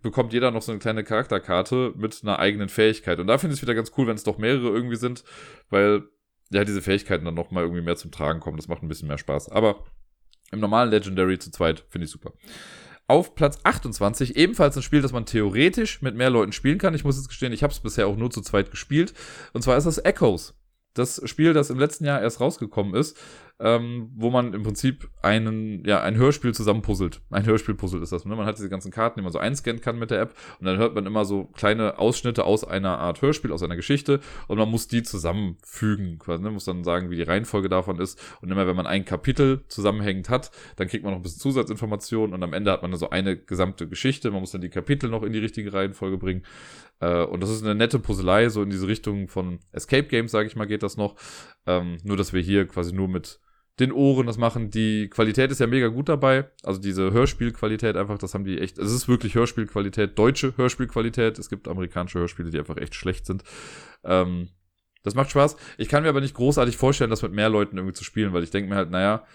[0.00, 3.18] bekommt jeder noch so eine kleine Charakterkarte mit einer eigenen Fähigkeit.
[3.20, 5.24] Und da finde ich es wieder ganz cool, wenn es doch mehrere irgendwie sind,
[5.68, 6.04] weil
[6.50, 8.56] ja diese Fähigkeiten dann nochmal irgendwie mehr zum Tragen kommen.
[8.56, 9.50] Das macht ein bisschen mehr Spaß.
[9.50, 9.84] Aber
[10.50, 12.32] im normalen Legendary zu zweit finde ich super
[13.12, 16.94] auf Platz 28, ebenfalls ein Spiel, das man theoretisch mit mehr Leuten spielen kann.
[16.94, 19.12] Ich muss jetzt gestehen, ich habe es bisher auch nur zu zweit gespielt.
[19.52, 20.54] Und zwar ist das Echoes.
[20.94, 23.18] Das Spiel, das im letzten Jahr erst rausgekommen ist,
[23.62, 27.20] ähm, wo man im Prinzip einen, ja, ein Hörspiel zusammenpuzzelt.
[27.30, 28.24] Ein Hörspielpuzzle ist das.
[28.24, 28.34] Ne?
[28.34, 30.78] Man hat diese ganzen Karten, die man so einscannen kann mit der App und dann
[30.78, 34.68] hört man immer so kleine Ausschnitte aus einer Art Hörspiel, aus einer Geschichte und man
[34.68, 36.18] muss die zusammenfügen.
[36.18, 36.50] Quasi, ne?
[36.50, 38.20] Muss dann sagen, wie die Reihenfolge davon ist.
[38.40, 42.34] Und immer wenn man ein Kapitel zusammenhängend hat, dann kriegt man noch ein bisschen Zusatzinformationen
[42.34, 44.30] und am Ende hat man dann so eine gesamte Geschichte.
[44.32, 46.42] Man muss dann die Kapitel noch in die richtige Reihenfolge bringen.
[47.02, 50.46] Äh, und das ist eine nette Puzzlei, so in diese Richtung von Escape Games, sage
[50.46, 51.16] ich mal, geht das noch.
[51.66, 53.40] Ähm, nur, dass wir hier quasi nur mit
[53.80, 54.70] den Ohren das machen.
[54.70, 56.50] Die Qualität ist ja mega gut dabei.
[56.62, 58.78] Also diese Hörspielqualität einfach, das haben die echt.
[58.78, 61.38] Es ist wirklich Hörspielqualität, deutsche Hörspielqualität.
[61.38, 63.42] Es gibt amerikanische Hörspiele, die einfach echt schlecht sind.
[64.04, 64.50] Ähm,
[65.02, 65.56] das macht Spaß.
[65.78, 68.44] Ich kann mir aber nicht großartig vorstellen, das mit mehr Leuten irgendwie zu spielen, weil
[68.44, 69.26] ich denke mir halt, naja,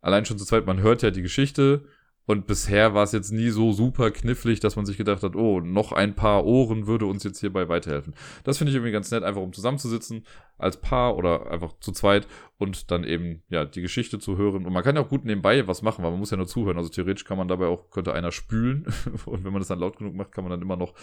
[0.00, 1.84] allein schon zu zweit, man hört ja die Geschichte
[2.26, 5.60] und bisher war es jetzt nie so super knifflig, dass man sich gedacht hat, oh,
[5.60, 8.14] noch ein paar Ohren würde uns jetzt hierbei weiterhelfen.
[8.44, 10.24] Das finde ich irgendwie ganz nett, einfach um zusammenzusitzen
[10.56, 14.64] als Paar oder einfach zu zweit und dann eben ja die Geschichte zu hören.
[14.64, 16.78] Und man kann ja auch gut nebenbei was machen, weil man muss ja nur zuhören.
[16.78, 18.86] Also theoretisch kann man dabei auch, könnte einer spülen
[19.26, 20.94] und wenn man das dann laut genug macht, kann man dann immer noch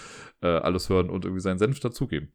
[0.42, 2.34] äh, alles hören und irgendwie seinen Senf dazugeben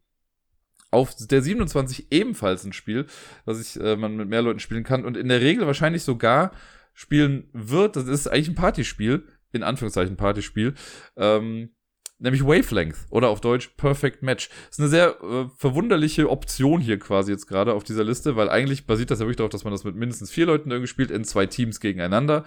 [0.93, 3.07] auf der 27 ebenfalls ein Spiel,
[3.45, 6.53] was ich äh, man mit mehr Leuten spielen kann und in der Regel wahrscheinlich sogar
[6.97, 7.95] spielen wird.
[7.95, 9.23] Das ist eigentlich ein Partyspiel,
[9.53, 10.75] in Anführungszeichen Partyspiel.
[11.17, 11.71] Ähm,
[12.19, 14.49] nämlich Wavelength oder auf Deutsch Perfect Match.
[14.49, 18.49] Das ist eine sehr äh, verwunderliche Option hier quasi jetzt gerade auf dieser Liste, weil
[18.49, 21.11] eigentlich basiert das ja wirklich darauf, dass man das mit mindestens vier Leuten irgendwie spielt,
[21.11, 22.45] in zwei Teams gegeneinander.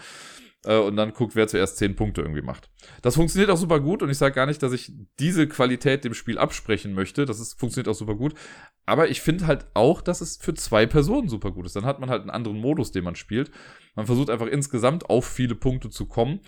[0.65, 2.69] Äh, und dann guckt, wer zuerst 10 Punkte irgendwie macht.
[3.01, 6.13] Das funktioniert auch super gut und ich sage gar nicht, dass ich diese Qualität dem
[6.13, 7.25] Spiel absprechen möchte.
[7.25, 8.33] Das ist, funktioniert auch super gut.
[8.85, 11.75] Aber ich finde halt auch, dass es für zwei Personen super gut ist.
[11.75, 13.51] Dann hat man halt einen anderen Modus, den man spielt.
[13.95, 16.39] Man versucht einfach insgesamt auf viele Punkte zu kommen.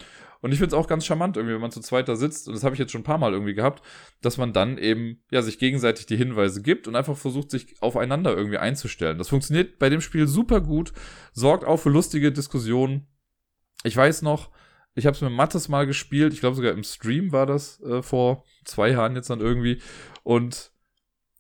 [0.42, 2.56] Und ich finde es auch ganz charmant, irgendwie, wenn man zu zweit da sitzt, und
[2.56, 3.84] das habe ich jetzt schon ein paar Mal irgendwie gehabt,
[4.22, 8.36] dass man dann eben ja sich gegenseitig die Hinweise gibt und einfach versucht, sich aufeinander
[8.36, 9.20] irgendwie einzustellen.
[9.20, 10.94] Das funktioniert bei dem Spiel super gut,
[11.32, 13.08] sorgt auch für lustige Diskussionen.
[13.84, 14.52] Ich weiß noch,
[14.94, 18.02] ich habe es mit Mattes mal gespielt, ich glaube sogar im Stream war das äh,
[18.02, 19.82] vor zwei Jahren jetzt dann irgendwie.
[20.24, 20.72] Und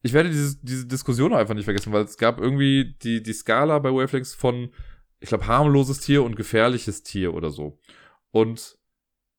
[0.03, 3.79] ich werde diese, diese Diskussion einfach nicht vergessen, weil es gab irgendwie die, die Skala
[3.79, 4.73] bei Wavelengths von,
[5.19, 7.79] ich glaube, harmloses Tier und gefährliches Tier oder so.
[8.31, 8.77] Und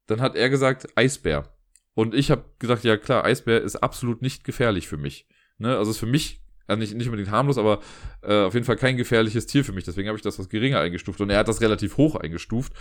[0.07, 1.57] dann hat er gesagt, Eisbär.
[1.95, 5.27] Und ich habe gesagt, ja klar, Eisbär ist absolut nicht gefährlich für mich.
[5.59, 5.77] Ne?
[5.77, 7.81] Also ist für mich also nicht, nicht unbedingt harmlos, aber
[8.23, 9.85] äh, auf jeden Fall kein gefährliches Tier für mich.
[9.85, 11.21] Deswegen habe ich das was geringer eingestuft.
[11.21, 12.73] Und er hat das relativ hoch eingestuft.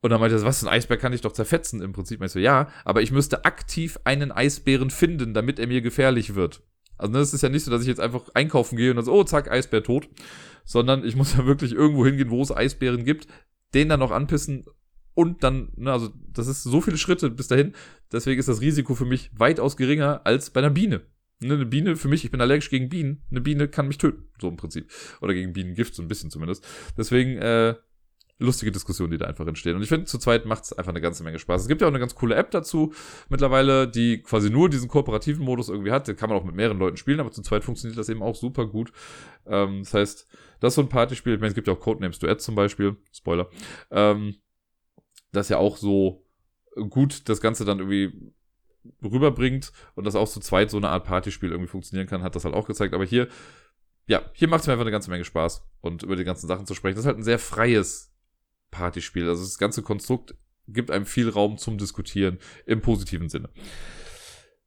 [0.00, 2.22] Und dann meinte er, was, ein Eisbär kann ich doch zerfetzen im Prinzip.
[2.22, 6.62] Ich so, ja, aber ich müsste aktiv einen Eisbären finden, damit er mir gefährlich wird.
[6.98, 9.04] Also ne, es ist ja nicht so, dass ich jetzt einfach einkaufen gehe und dann
[9.04, 10.08] so, oh, zack, Eisbär tot.
[10.64, 13.28] Sondern ich muss ja wirklich irgendwo hingehen, wo es Eisbären gibt,
[13.72, 14.64] den dann noch anpissen
[15.14, 17.74] und dann, ne, also das ist so viele Schritte bis dahin.
[18.12, 21.02] Deswegen ist das Risiko für mich weitaus geringer als bei einer Biene.
[21.44, 23.22] Ne, eine Biene, für mich, ich bin allergisch gegen Bienen.
[23.30, 24.90] Eine Biene kann mich töten, so im Prinzip.
[25.20, 26.66] Oder gegen Bienengift, so ein bisschen zumindest.
[26.96, 27.74] Deswegen, äh,
[28.38, 29.76] lustige Diskussionen, die da einfach entstehen.
[29.76, 31.62] Und ich finde, zu zweit macht es einfach eine ganze Menge Spaß.
[31.62, 32.92] Es gibt ja auch eine ganz coole App dazu
[33.28, 36.08] mittlerweile, die quasi nur diesen kooperativen Modus irgendwie hat.
[36.08, 38.34] Den kann man auch mit mehreren Leuten spielen, aber zu zweit funktioniert das eben auch
[38.34, 38.92] super gut.
[39.46, 40.26] Ähm, das heißt,
[40.60, 41.34] das ist so ein Partyspiel.
[41.34, 42.96] Ich meine, es gibt ja auch Codenames Duett zum Beispiel.
[43.12, 43.48] Spoiler.
[43.90, 44.36] Ähm,
[45.32, 46.24] das ja auch so
[46.90, 48.32] gut das Ganze dann irgendwie
[49.02, 52.44] rüberbringt und das auch zu zweit so eine Art Partyspiel irgendwie funktionieren kann, hat das
[52.44, 52.94] halt auch gezeigt.
[52.94, 53.28] Aber hier,
[54.06, 56.66] ja, hier macht es mir einfach eine ganze Menge Spaß und über die ganzen Sachen
[56.66, 56.96] zu sprechen.
[56.96, 58.12] Das ist halt ein sehr freies
[58.70, 59.28] Partyspiel.
[59.28, 60.34] Also das ganze Konstrukt
[60.68, 63.50] gibt einem viel Raum zum Diskutieren im positiven Sinne.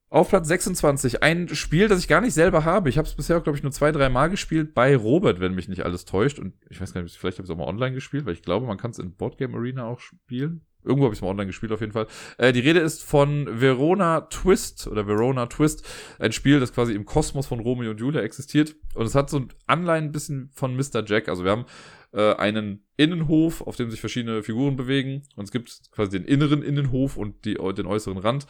[0.10, 2.88] Auf Platz 26, ein Spiel, das ich gar nicht selber habe.
[2.88, 5.68] Ich habe es bisher, glaube ich, nur zwei, drei Mal gespielt bei Robert, wenn mich
[5.68, 6.40] nicht alles täuscht.
[6.40, 8.42] Und ich weiß gar nicht, vielleicht habe ich es auch mal online gespielt, weil ich
[8.42, 10.62] glaube, man kann es in Boardgame Arena auch spielen.
[10.88, 12.08] Irgendwo habe ich es mal online gespielt, auf jeden Fall.
[12.38, 15.86] Äh, die Rede ist von Verona Twist oder Verona Twist.
[16.20, 18.76] Ein Spiel, das quasi im Kosmos von Romeo und Julia existiert.
[18.96, 21.04] Und es hat so ein Anleihen ein bisschen von Mr.
[21.06, 21.30] Jack.
[21.30, 21.66] Also wir haben
[22.14, 25.24] äh, einen Innenhof, auf dem sich verschiedene Figuren bewegen.
[25.36, 28.48] Und es gibt quasi den inneren Innenhof und die, den äußeren Rand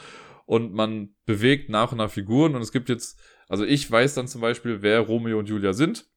[0.48, 3.20] und man bewegt nach und nach Figuren und es gibt jetzt,
[3.50, 6.10] also ich weiß dann zum Beispiel, wer Romeo und Julia sind.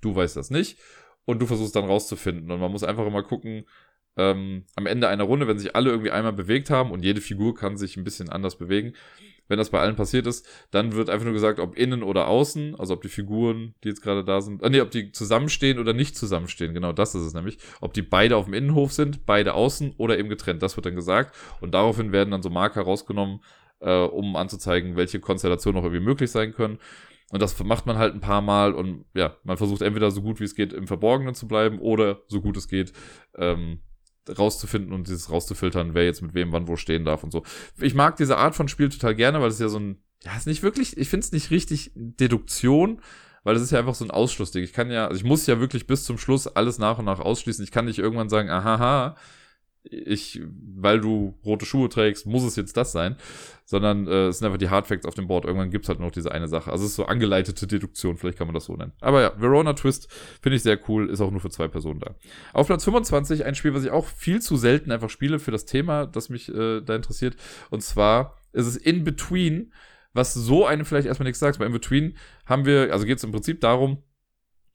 [0.00, 0.78] Du weißt das nicht.
[1.24, 2.50] Und du versuchst dann rauszufinden.
[2.50, 3.64] Und man muss einfach immer gucken,
[4.16, 7.54] ähm, am Ende einer Runde, wenn sich alle irgendwie einmal bewegt haben und jede Figur
[7.54, 8.94] kann sich ein bisschen anders bewegen,
[9.48, 12.76] wenn das bei allen passiert ist, dann wird einfach nur gesagt, ob innen oder außen,
[12.76, 15.92] also ob die Figuren, die jetzt gerade da sind, äh, nee, ob die zusammenstehen oder
[15.92, 16.72] nicht zusammenstehen.
[16.72, 17.58] Genau das ist es nämlich.
[17.80, 20.62] Ob die beide auf dem Innenhof sind, beide außen oder eben getrennt.
[20.62, 21.34] Das wird dann gesagt.
[21.60, 23.40] Und daraufhin werden dann so Marker rausgenommen,
[23.80, 26.78] äh, um anzuzeigen, welche Konstellationen noch irgendwie möglich sein können.
[27.30, 30.40] Und das macht man halt ein paar Mal und ja, man versucht entweder so gut
[30.40, 32.92] wie es geht im Verborgenen zu bleiben oder so gut es geht
[33.36, 33.80] ähm,
[34.28, 37.42] rauszufinden und dieses rauszufiltern, wer jetzt mit wem wann wo stehen darf und so.
[37.80, 40.46] Ich mag diese Art von Spiel total gerne, weil es ja so ein, ja, ist
[40.46, 43.00] nicht wirklich, ich finde es nicht richtig Deduktion,
[43.42, 44.64] weil es ist ja einfach so ein Ausschlussding.
[44.64, 47.20] Ich kann ja, also ich muss ja wirklich bis zum Schluss alles nach und nach
[47.20, 47.62] ausschließen.
[47.62, 49.16] Ich kann nicht irgendwann sagen, aha,
[49.90, 50.40] ich,
[50.76, 53.16] weil du rote Schuhe trägst, muss es jetzt das sein,
[53.64, 55.44] sondern äh, es sind einfach die Hardfacts auf dem Board.
[55.44, 56.72] Irgendwann gibt's halt noch diese eine Sache.
[56.72, 58.92] Also es ist so angeleitete Deduktion, vielleicht kann man das so nennen.
[59.00, 60.08] Aber ja, Verona Twist
[60.40, 62.14] finde ich sehr cool, ist auch nur für zwei Personen da.
[62.52, 65.66] Auf Platz 25 ein Spiel, was ich auch viel zu selten einfach spiele für das
[65.66, 67.36] Thema, das mich äh, da interessiert.
[67.70, 69.72] Und zwar ist es In Between,
[70.14, 71.58] was so einem vielleicht erstmal nichts sagt.
[71.58, 72.16] Bei In Between
[72.46, 74.02] haben wir, also geht es im Prinzip darum,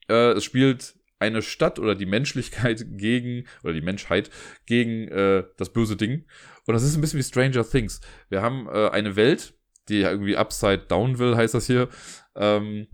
[0.08, 4.30] äh, es spielt eine Stadt oder die Menschlichkeit gegen, oder die Menschheit
[4.66, 6.26] gegen äh, das böse Ding.
[6.66, 8.02] Und das ist ein bisschen wie Stranger Things.
[8.30, 9.54] Wir haben äh, eine Welt,
[9.90, 11.90] die irgendwie Upside Down will, heißt das hier.
[12.36, 12.88] Ähm,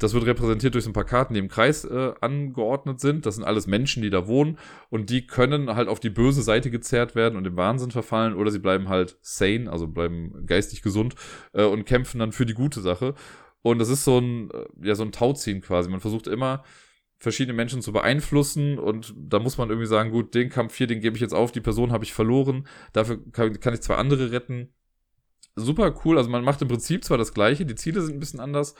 [0.00, 3.26] das wird repräsentiert durch so ein paar Karten, die im Kreis äh, angeordnet sind.
[3.26, 4.58] Das sind alles Menschen, die da wohnen.
[4.88, 8.34] Und die können halt auf die böse Seite gezerrt werden und im Wahnsinn verfallen.
[8.34, 11.16] Oder sie bleiben halt sane, also bleiben geistig gesund
[11.52, 13.14] äh, und kämpfen dann für die gute Sache.
[13.62, 15.90] Und das ist so ein, äh, ja, so ein Tauziehen quasi.
[15.90, 16.64] Man versucht immer,
[17.20, 21.00] verschiedene Menschen zu beeinflussen und da muss man irgendwie sagen, gut, den Kampf hier, den
[21.00, 24.32] gebe ich jetzt auf, die Person habe ich verloren, dafür kann, kann ich zwei andere
[24.32, 24.72] retten.
[25.54, 28.40] Super cool, also man macht im Prinzip zwar das gleiche, die Ziele sind ein bisschen
[28.40, 28.74] anders,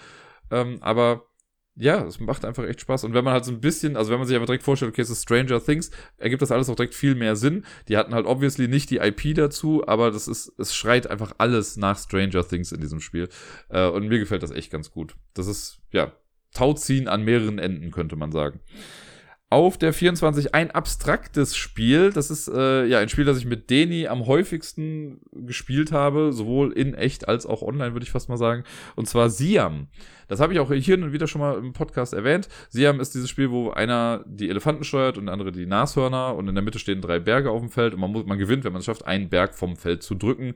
[0.51, 1.27] ähm, aber
[1.77, 3.05] ja, es macht einfach echt Spaß.
[3.05, 5.03] Und wenn man halt so ein bisschen, also wenn man sich einfach direkt vorstellt, okay,
[5.03, 7.65] es ist Stranger Things, ergibt das alles auch direkt viel mehr Sinn.
[7.89, 11.77] Die hatten halt obviously nicht die IP dazu, aber das ist, es schreit einfach alles
[11.77, 13.29] nach Stranger Things in diesem Spiel.
[13.69, 15.17] Äh, und mir gefällt das echt ganz gut.
[15.33, 16.13] Das ist, ja,
[16.53, 18.61] Tauziehen an mehreren Enden, könnte man sagen.
[19.53, 22.13] Auf der 24 ein abstraktes Spiel.
[22.13, 26.71] Das ist äh, ja ein Spiel, das ich mit Deni am häufigsten gespielt habe, sowohl
[26.71, 28.63] in echt als auch online, würde ich fast mal sagen.
[28.95, 29.89] Und zwar Siam.
[30.29, 32.49] Das habe ich auch hier und wieder schon mal im Podcast erwähnt.
[32.69, 36.47] Siam ist dieses Spiel, wo einer die Elefanten steuert und der andere die Nashörner und
[36.47, 38.73] in der Mitte stehen drei Berge auf dem Feld und man, muss, man gewinnt, wenn
[38.73, 40.55] man es schafft, einen Berg vom Feld zu drücken.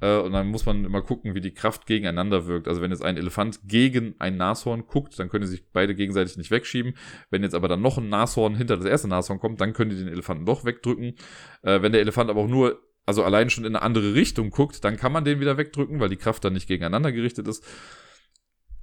[0.00, 2.68] Äh, und dann muss man immer gucken, wie die Kraft gegeneinander wirkt.
[2.68, 6.36] Also wenn jetzt ein Elefant gegen ein Nashorn guckt, dann können die sich beide gegenseitig
[6.36, 6.94] nicht wegschieben.
[7.30, 9.96] Wenn jetzt aber dann noch ein Nashorn hinter das erste Nashorn kommt, dann können die
[9.96, 11.14] den Elefanten doch wegdrücken.
[11.62, 14.84] Äh, wenn der Elefant aber auch nur also allein schon in eine andere Richtung guckt,
[14.84, 17.64] dann kann man den wieder wegdrücken, weil die Kraft dann nicht gegeneinander gerichtet ist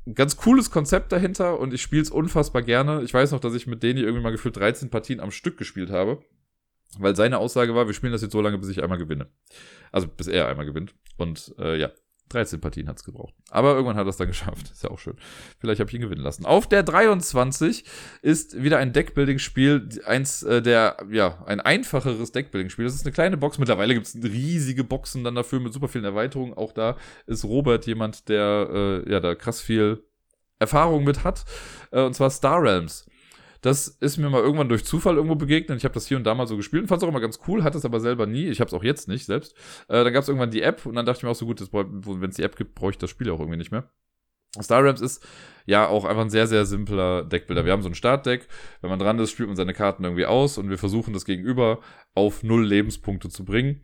[0.08, 3.02] ein ganz cooles Konzept dahinter und ich spiele es unfassbar gerne.
[3.04, 5.90] Ich weiß noch, dass ich mit Deni irgendwie mal gefühlt 13 Partien am Stück gespielt
[5.90, 6.24] habe.
[6.98, 9.28] Weil seine Aussage war, wir spielen das jetzt so lange, bis ich einmal gewinne.
[9.92, 10.94] Also bis er einmal gewinnt.
[11.18, 11.92] Und äh, ja,
[12.30, 13.36] 13 Partien hat es gebraucht.
[13.52, 14.72] Aber irgendwann hat er es dann geschafft.
[14.72, 15.16] Ist ja auch schön.
[15.60, 16.46] Vielleicht habe ich ihn gewinnen lassen.
[16.46, 17.84] Auf der 23
[18.22, 20.02] ist wieder ein Deckbuilding-Spiel.
[20.06, 22.86] Eins äh, der, ja, ein einfacheres Deckbuilding-Spiel.
[22.86, 23.60] Das ist eine kleine Box.
[23.60, 26.54] Mittlerweile gibt es riesige Boxen dann dafür mit super vielen Erweiterungen.
[26.54, 26.98] Auch da
[27.28, 30.04] ist Robert jemand, der, äh, ja, da krass viel
[30.58, 31.46] Erfahrung mit hat.
[31.92, 33.06] Äh, und zwar Star Realms.
[33.62, 35.78] Das ist mir mal irgendwann durch Zufall irgendwo begegnet.
[35.78, 37.40] Ich habe das hier und da mal so gespielt und fand es auch immer ganz
[37.48, 38.48] cool, hatte es aber selber nie.
[38.48, 39.56] Ich habe es auch jetzt nicht selbst.
[39.88, 41.62] Äh, dann gab es irgendwann die App und dann dachte ich mir auch so gut,
[41.72, 43.90] wenn es die App gibt, brauche ich das Spiel auch irgendwie nicht mehr.
[44.62, 45.26] Star Realms ist
[45.66, 47.66] ja auch einfach ein sehr, sehr simpler Deckbilder.
[47.66, 48.48] Wir haben so ein Startdeck.
[48.82, 51.80] Wenn man dran ist, spielt man seine Karten irgendwie aus und wir versuchen das Gegenüber
[52.14, 53.82] auf null Lebenspunkte zu bringen.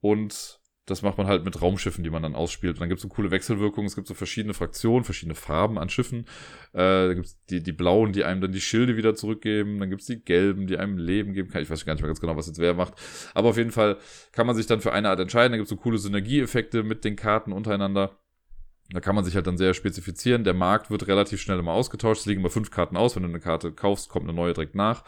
[0.00, 2.74] Und das macht man halt mit Raumschiffen, die man dann ausspielt.
[2.74, 3.86] Und dann gibt es so coole Wechselwirkungen.
[3.86, 6.26] Es gibt so verschiedene Fraktionen, verschiedene Farben an Schiffen.
[6.72, 9.78] Äh, da gibt es die, die blauen, die einem dann die Schilde wieder zurückgeben.
[9.80, 11.62] Dann gibt es die gelben, die einem Leben geben kann.
[11.62, 12.94] Ich weiß gar nicht mehr ganz genau, was jetzt wer macht.
[13.32, 13.96] Aber auf jeden Fall
[14.32, 15.52] kann man sich dann für eine Art entscheiden.
[15.52, 18.18] Da gibt es so coole Synergieeffekte mit den Karten untereinander.
[18.90, 20.44] Da kann man sich halt dann sehr spezifizieren.
[20.44, 22.20] Der Markt wird relativ schnell immer ausgetauscht.
[22.20, 23.16] Es liegen immer fünf Karten aus.
[23.16, 25.04] Wenn du eine Karte kaufst, kommt eine neue direkt nach.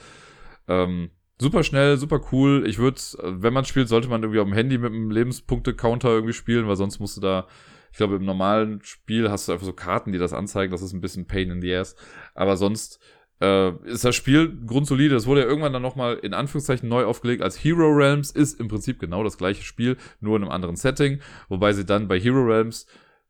[0.69, 2.65] Ähm, super schnell, super cool.
[2.67, 6.33] Ich würde, wenn man spielt, sollte man irgendwie auf dem Handy mit einem Lebenspunkte-Counter irgendwie
[6.33, 7.47] spielen, weil sonst musst du da,
[7.93, 10.73] ich glaube, im normalen Spiel hast du einfach so Karten, die das anzeigen.
[10.73, 11.97] Das ist ein bisschen Pain in the ass.
[12.35, 13.01] Aber sonst
[13.41, 15.15] äh, ist das Spiel grundsolide.
[15.15, 18.31] Das wurde ja irgendwann dann nochmal in Anführungszeichen neu aufgelegt als Hero Realms.
[18.31, 21.21] Ist im Prinzip genau das gleiche Spiel, nur in einem anderen Setting.
[21.49, 22.87] Wobei sie dann bei Hero Realms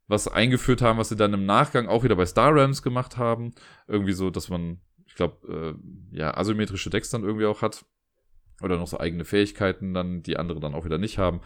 [0.09, 3.53] was eingeführt haben, was sie dann im Nachgang auch wieder bei Star Realms gemacht haben.
[3.87, 5.75] Irgendwie so, dass man, ich glaube,
[6.13, 7.85] äh, ja, asymmetrische Decks dann irgendwie auch hat
[8.61, 11.41] oder noch so eigene Fähigkeiten dann, die andere dann auch wieder nicht haben.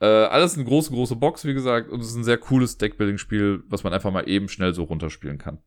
[0.00, 3.64] Äh, alles eine große, große Box, wie gesagt, und es ist ein sehr cooles Deckbuilding-Spiel,
[3.68, 5.58] was man einfach mal eben schnell so runterspielen kann.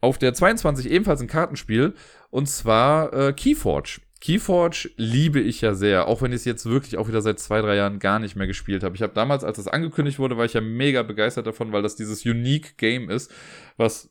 [0.00, 1.94] Auf der 22 ebenfalls ein Kartenspiel,
[2.30, 4.00] und zwar äh, Keyforge.
[4.20, 7.60] Keyforge liebe ich ja sehr, auch wenn ich es jetzt wirklich auch wieder seit zwei,
[7.60, 8.96] drei Jahren gar nicht mehr gespielt habe.
[8.96, 11.96] Ich habe damals, als es angekündigt wurde, war ich ja mega begeistert davon, weil das
[11.96, 13.30] dieses Unique Game ist,
[13.76, 14.10] was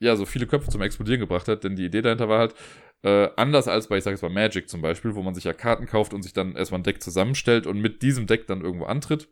[0.00, 2.54] ja so viele Köpfe zum Explodieren gebracht hat, denn die Idee dahinter war halt,
[3.02, 5.52] äh, anders als bei, ich sage jetzt mal Magic zum Beispiel, wo man sich ja
[5.52, 8.84] Karten kauft und sich dann erstmal ein Deck zusammenstellt und mit diesem Deck dann irgendwo
[8.86, 9.28] antritt,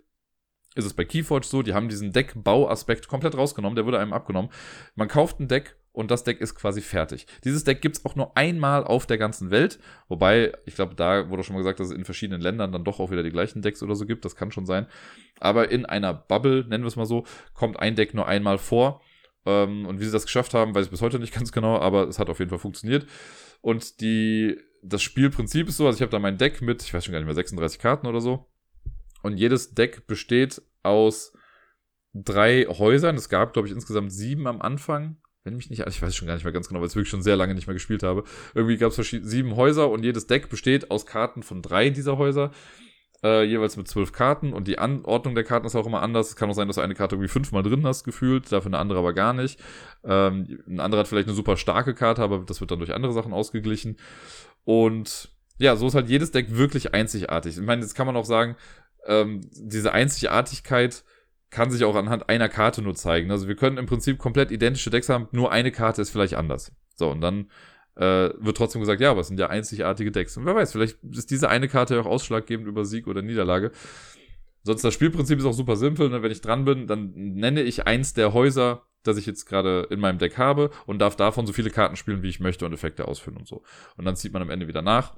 [0.75, 4.51] ist es bei Keyforge so, die haben diesen Deckbauaspekt komplett rausgenommen, der wurde einem abgenommen.
[4.95, 7.27] Man kauft ein Deck und das Deck ist quasi fertig.
[7.45, 11.29] Dieses Deck gibt es auch nur einmal auf der ganzen Welt, wobei, ich glaube, da
[11.29, 13.63] wurde schon mal gesagt, dass es in verschiedenen Ländern dann doch auch wieder die gleichen
[13.63, 14.87] Decks oder so gibt, das kann schon sein.
[15.41, 19.03] Aber in einer Bubble, nennen wir es mal so, kommt ein Deck nur einmal vor.
[19.47, 22.09] Ähm, und wie sie das geschafft haben, weiß ich bis heute nicht ganz genau, aber
[22.09, 23.07] es hat auf jeden Fall funktioniert.
[23.61, 27.05] Und die, das Spielprinzip ist so, also ich habe da mein Deck mit, ich weiß
[27.05, 28.47] schon gar nicht mehr, 36 Karten oder so.
[29.23, 31.35] Und jedes Deck besteht aus
[32.15, 33.17] drei Häusern.
[33.17, 35.19] Es gab, glaube ich, insgesamt sieben am Anfang.
[35.45, 37.23] Wenn mich nicht, ich weiß schon gar nicht mehr ganz genau, weil ich wirklich schon
[37.23, 38.25] sehr lange nicht mehr gespielt habe.
[38.55, 42.51] Irgendwie gab es sieben Häuser und jedes Deck besteht aus Karten von drei dieser Häuser
[43.23, 46.31] äh, jeweils mit zwölf Karten und die Anordnung der Karten ist auch immer anders.
[46.31, 48.79] Es kann auch sein, dass du eine Karte irgendwie fünfmal drin hast, gefühlt, dafür eine
[48.79, 49.61] andere aber gar nicht.
[50.05, 53.13] Ähm, ein anderer hat vielleicht eine super starke Karte, aber das wird dann durch andere
[53.13, 53.97] Sachen ausgeglichen.
[54.65, 57.59] Und ja, so ist halt jedes Deck wirklich einzigartig.
[57.59, 58.57] Ich meine, jetzt kann man auch sagen,
[59.07, 61.05] ähm, diese Einzigartigkeit
[61.51, 63.31] kann sich auch anhand einer Karte nur zeigen.
[63.31, 66.73] Also wir können im Prinzip komplett identische Decks haben, nur eine Karte ist vielleicht anders.
[66.95, 67.51] So, und dann
[68.01, 70.37] äh, wird trotzdem gesagt, ja, aber es sind ja einzigartige Decks.
[70.37, 73.73] Und wer weiß, vielleicht ist diese eine Karte ja auch ausschlaggebend über Sieg oder Niederlage.
[74.63, 76.09] Sonst das Spielprinzip ist auch super simpel.
[76.09, 76.23] Ne?
[76.23, 80.01] Wenn ich dran bin, dann nenne ich eins der Häuser, das ich jetzt gerade in
[80.01, 83.07] meinem Deck habe und darf davon so viele Karten spielen, wie ich möchte und Effekte
[83.07, 83.63] ausführen und so.
[83.97, 85.17] Und dann zieht man am Ende wieder nach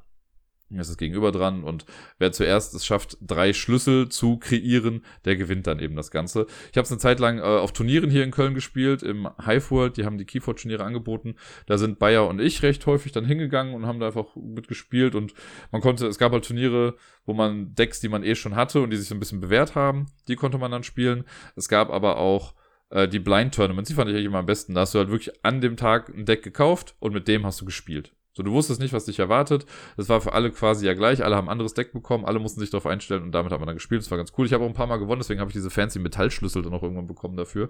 [0.81, 1.85] ist das Gegenüber dran und
[2.19, 6.47] wer zuerst es schafft, drei Schlüssel zu kreieren, der gewinnt dann eben das Ganze.
[6.71, 9.71] Ich habe es eine Zeit lang äh, auf Turnieren hier in Köln gespielt, im Hive
[9.71, 11.35] World, die haben die Keyforge-Turniere angeboten.
[11.67, 15.35] Da sind Bayer und ich recht häufig dann hingegangen und haben da einfach mitgespielt und
[15.71, 18.91] man konnte, es gab halt Turniere, wo man Decks, die man eh schon hatte und
[18.91, 21.25] die sich so ein bisschen bewährt haben, die konnte man dann spielen.
[21.57, 22.55] Es gab aber auch
[22.91, 24.75] äh, die Blind Tournaments, die fand ich eigentlich immer am besten.
[24.75, 27.61] Da hast du halt wirklich an dem Tag ein Deck gekauft und mit dem hast
[27.61, 28.13] du gespielt.
[28.35, 29.67] So, du wusstest nicht, was dich erwartet.
[29.97, 31.23] Das war für alle quasi ja gleich.
[31.23, 32.25] Alle haben ein anderes Deck bekommen.
[32.25, 34.01] Alle mussten sich darauf einstellen und damit hat man dann gespielt.
[34.01, 34.47] Das war ganz cool.
[34.47, 36.83] Ich habe auch ein paar Mal gewonnen, deswegen habe ich diese fancy Metallschlüssel dann auch
[36.83, 37.69] irgendwann bekommen dafür.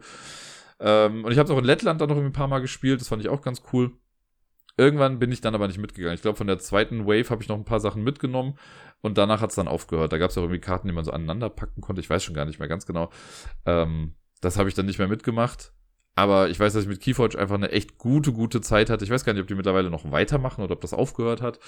[0.79, 3.01] Ähm, und ich habe es auch in Lettland dann noch ein paar Mal gespielt.
[3.01, 3.93] Das fand ich auch ganz cool.
[4.77, 6.15] Irgendwann bin ich dann aber nicht mitgegangen.
[6.15, 8.57] Ich glaube, von der zweiten Wave habe ich noch ein paar Sachen mitgenommen
[9.01, 10.13] und danach hat es dann aufgehört.
[10.13, 12.01] Da gab es auch irgendwie Karten, die man so aneinander packen konnte.
[12.01, 13.11] Ich weiß schon gar nicht mehr ganz genau.
[13.67, 15.73] Ähm, das habe ich dann nicht mehr mitgemacht.
[16.15, 19.05] Aber ich weiß, dass ich mit Keyforge einfach eine echt gute, gute Zeit hatte.
[19.05, 21.59] Ich weiß gar nicht, ob die mittlerweile noch weitermachen oder ob das aufgehört hat.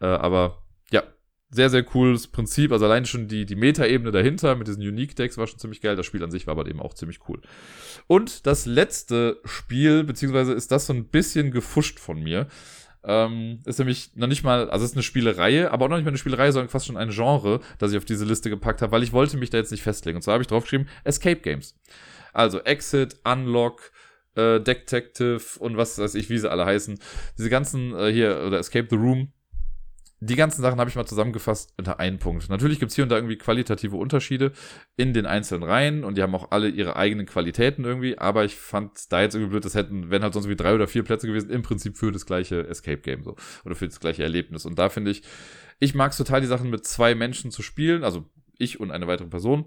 [0.00, 1.02] Äh, aber ja,
[1.50, 2.72] sehr, sehr cooles Prinzip.
[2.72, 5.96] Also allein schon die, die Meta-Ebene dahinter mit diesen Unique-Decks war schon ziemlich geil.
[5.96, 7.40] Das Spiel an sich war aber eben auch ziemlich cool.
[8.06, 12.48] Und das letzte Spiel, beziehungsweise ist das so ein bisschen gefuscht von mir.
[13.06, 16.10] Ähm, ist nämlich noch nicht mal, also ist eine Spielereihe, aber auch noch nicht mal
[16.10, 19.02] eine Spielereihe, sondern fast schon ein Genre, das ich auf diese Liste gepackt habe, weil
[19.02, 20.16] ich wollte mich da jetzt nicht festlegen.
[20.16, 21.78] Und zwar habe ich draufgeschrieben, Escape Games.
[22.34, 23.92] Also Exit, Unlock,
[24.34, 26.98] äh, Detective und was weiß ich, wie sie alle heißen.
[27.38, 29.32] Diese ganzen äh, hier, oder Escape the Room,
[30.20, 32.48] die ganzen Sachen habe ich mal zusammengefasst unter einen Punkt.
[32.48, 34.52] Natürlich gibt es hier und da irgendwie qualitative Unterschiede
[34.96, 38.56] in den einzelnen Reihen und die haben auch alle ihre eigenen Qualitäten irgendwie, aber ich
[38.56, 41.26] fand da jetzt irgendwie blöd, das hätten, wenn halt sonst wie drei oder vier Plätze
[41.26, 44.64] gewesen, im Prinzip für das gleiche Escape Game so oder für das gleiche Erlebnis.
[44.64, 45.22] Und da finde ich,
[45.78, 48.24] ich mag es total, die Sachen mit zwei Menschen zu spielen, also
[48.56, 49.66] ich und eine weitere Person.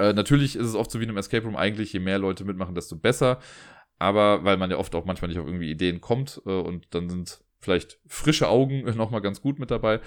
[0.00, 2.44] Äh, natürlich ist es oft so wie in einem Escape Room eigentlich, je mehr Leute
[2.44, 3.38] mitmachen, desto besser.
[3.98, 7.10] Aber weil man ja oft auch manchmal nicht auf irgendwie Ideen kommt äh, und dann
[7.10, 10.00] sind vielleicht frische Augen nochmal ganz gut mit dabei.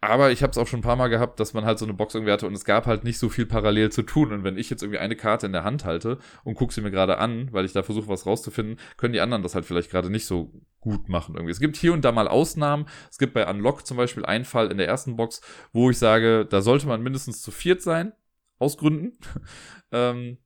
[0.00, 1.94] Aber ich habe es auch schon ein paar Mal gehabt, dass man halt so eine
[1.94, 4.32] Box irgendwie hatte und es gab halt nicht so viel parallel zu tun.
[4.32, 6.90] Und wenn ich jetzt irgendwie eine Karte in der Hand halte und gucke sie mir
[6.90, 10.10] gerade an, weil ich da versuche, was rauszufinden, können die anderen das halt vielleicht gerade
[10.10, 11.52] nicht so gut machen irgendwie.
[11.52, 12.86] Es gibt hier und da mal Ausnahmen.
[13.10, 15.40] Es gibt bei Unlock zum Beispiel einen Fall in der ersten Box,
[15.72, 18.12] wo ich sage, da sollte man mindestens zu viert sein
[18.58, 19.18] aus Gründen.
[19.92, 20.38] ähm,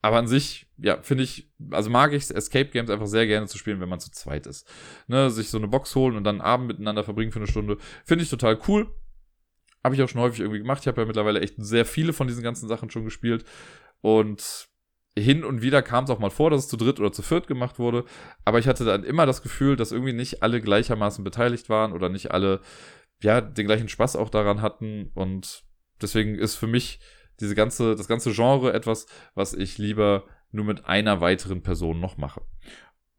[0.00, 3.58] aber an sich, ja, finde ich, also mag ich Escape Games einfach sehr gerne zu
[3.58, 4.68] spielen, wenn man zu zweit ist.
[5.08, 7.78] Ne, sich so eine Box holen und dann einen Abend miteinander verbringen für eine Stunde,
[8.04, 8.94] finde ich total cool.
[9.82, 10.82] Habe ich auch schon häufig irgendwie gemacht.
[10.82, 13.44] Ich habe ja mittlerweile echt sehr viele von diesen ganzen Sachen schon gespielt.
[14.00, 14.68] Und
[15.18, 17.46] hin und wieder kam es auch mal vor, dass es zu dritt oder zu viert
[17.46, 18.04] gemacht wurde.
[18.44, 22.08] Aber ich hatte dann immer das Gefühl, dass irgendwie nicht alle gleichermaßen beteiligt waren oder
[22.08, 22.60] nicht alle,
[23.22, 25.10] ja, den gleichen Spaß auch daran hatten.
[25.14, 25.64] Und
[26.00, 27.00] deswegen ist für mich
[27.40, 32.16] diese ganze, das ganze Genre etwas, was ich lieber nur mit einer weiteren Person noch
[32.16, 32.42] mache.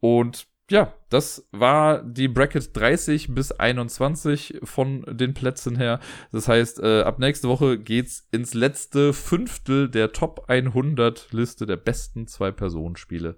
[0.00, 5.98] Und ja, das war die Bracket 30 bis 21 von den Plätzen her.
[6.30, 11.76] Das heißt, äh, ab nächste Woche geht's ins letzte Fünftel der Top 100 Liste der
[11.76, 13.36] besten Zwei-Personen-Spiele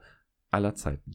[0.50, 1.14] aller Zeiten.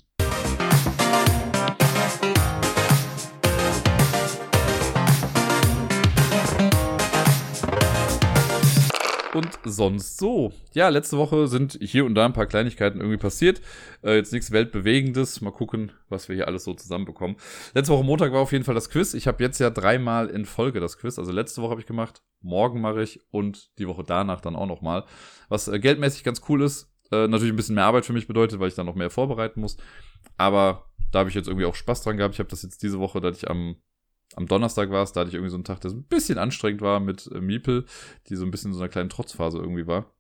[9.37, 10.51] Und sonst so.
[10.73, 13.61] Ja, letzte Woche sind hier und da ein paar Kleinigkeiten irgendwie passiert.
[14.03, 15.41] Äh, jetzt nichts Weltbewegendes.
[15.41, 17.37] Mal gucken, was wir hier alles so zusammenbekommen.
[17.75, 19.13] Letzte Woche Montag war auf jeden Fall das Quiz.
[19.13, 21.19] Ich habe jetzt ja dreimal in Folge das Quiz.
[21.19, 24.67] Also letzte Woche habe ich gemacht, morgen mache ich und die Woche danach dann auch
[24.67, 25.05] nochmal.
[25.49, 26.91] Was äh, geldmäßig ganz cool ist.
[27.11, 29.61] Äh, natürlich ein bisschen mehr Arbeit für mich bedeutet, weil ich dann noch mehr vorbereiten
[29.61, 29.77] muss.
[30.37, 32.33] Aber da habe ich jetzt irgendwie auch Spaß dran gehabt.
[32.33, 33.77] Ich habe das jetzt diese Woche, da ich am
[34.35, 36.37] am Donnerstag war es, da hatte ich irgendwie so einen Tag, der so ein bisschen
[36.37, 37.85] anstrengend war mit äh, Miepel,
[38.29, 40.13] die so ein bisschen in so einer kleinen Trotzphase irgendwie war.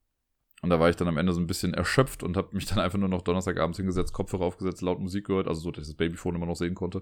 [0.63, 2.79] Und da war ich dann am Ende so ein bisschen erschöpft und habe mich dann
[2.83, 5.97] einfach nur noch Donnerstagabends hingesetzt, Kopfhörer aufgesetzt, laut Musik gehört, also so, dass ich das
[5.97, 7.01] Babyphone immer noch sehen konnte.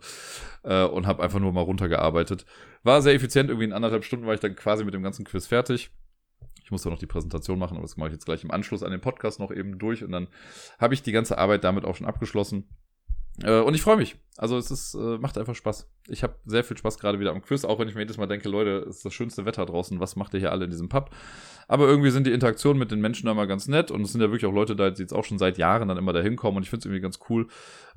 [0.64, 2.46] Äh, und habe einfach nur mal runtergearbeitet.
[2.84, 5.48] War sehr effizient, irgendwie in anderthalb Stunden war ich dann quasi mit dem ganzen Quiz
[5.48, 5.92] fertig.
[6.64, 8.82] Ich muss ja noch die Präsentation machen, aber das mache ich jetzt gleich im Anschluss
[8.82, 10.28] an den Podcast noch eben durch und dann
[10.80, 12.68] habe ich die ganze Arbeit damit auch schon abgeschlossen.
[13.44, 14.16] Äh, und ich freue mich.
[14.38, 15.90] Also es ist, äh, macht einfach Spaß.
[16.08, 18.28] Ich habe sehr viel Spaß gerade wieder am Quiz, auch wenn ich mir jedes Mal
[18.28, 20.90] denke, Leute, es ist das schönste Wetter draußen, was macht ihr hier alle in diesem
[20.90, 21.10] Pub?
[21.68, 24.22] Aber irgendwie sind die Interaktionen mit den Menschen da immer ganz nett und es sind
[24.22, 26.58] ja wirklich auch Leute da, die jetzt auch schon seit Jahren dann immer da hinkommen
[26.58, 27.48] und ich finde es irgendwie ganz cool,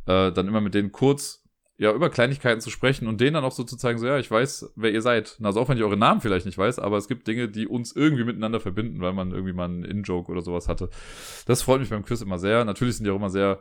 [0.07, 1.45] äh, dann immer mit denen kurz
[1.81, 4.29] ja, über Kleinigkeiten zu sprechen und denen dann auch so zu zeigen, so, ja, ich
[4.29, 5.39] weiß, wer ihr seid.
[5.41, 7.95] Also auch wenn ich eure Namen vielleicht nicht weiß, aber es gibt Dinge, die uns
[7.95, 10.91] irgendwie miteinander verbinden, weil man irgendwie mal einen In-Joke oder sowas hatte.
[11.47, 12.65] Das freut mich beim Quiz immer sehr.
[12.65, 13.61] Natürlich sind die auch immer sehr,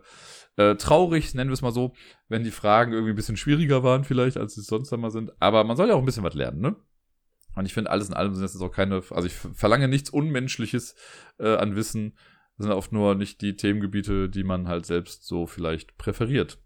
[0.58, 1.94] äh, traurig, nennen wir es mal so,
[2.28, 5.32] wenn die Fragen irgendwie ein bisschen schwieriger waren vielleicht, als sie sonst einmal sind.
[5.40, 6.76] Aber man soll ja auch ein bisschen was lernen, ne?
[7.56, 10.96] Und ich finde, alles in allem sind das auch keine, also ich verlange nichts Unmenschliches
[11.40, 12.16] äh, an Wissen.
[12.58, 16.60] Das sind oft nur nicht die Themengebiete, die man halt selbst so vielleicht präferiert.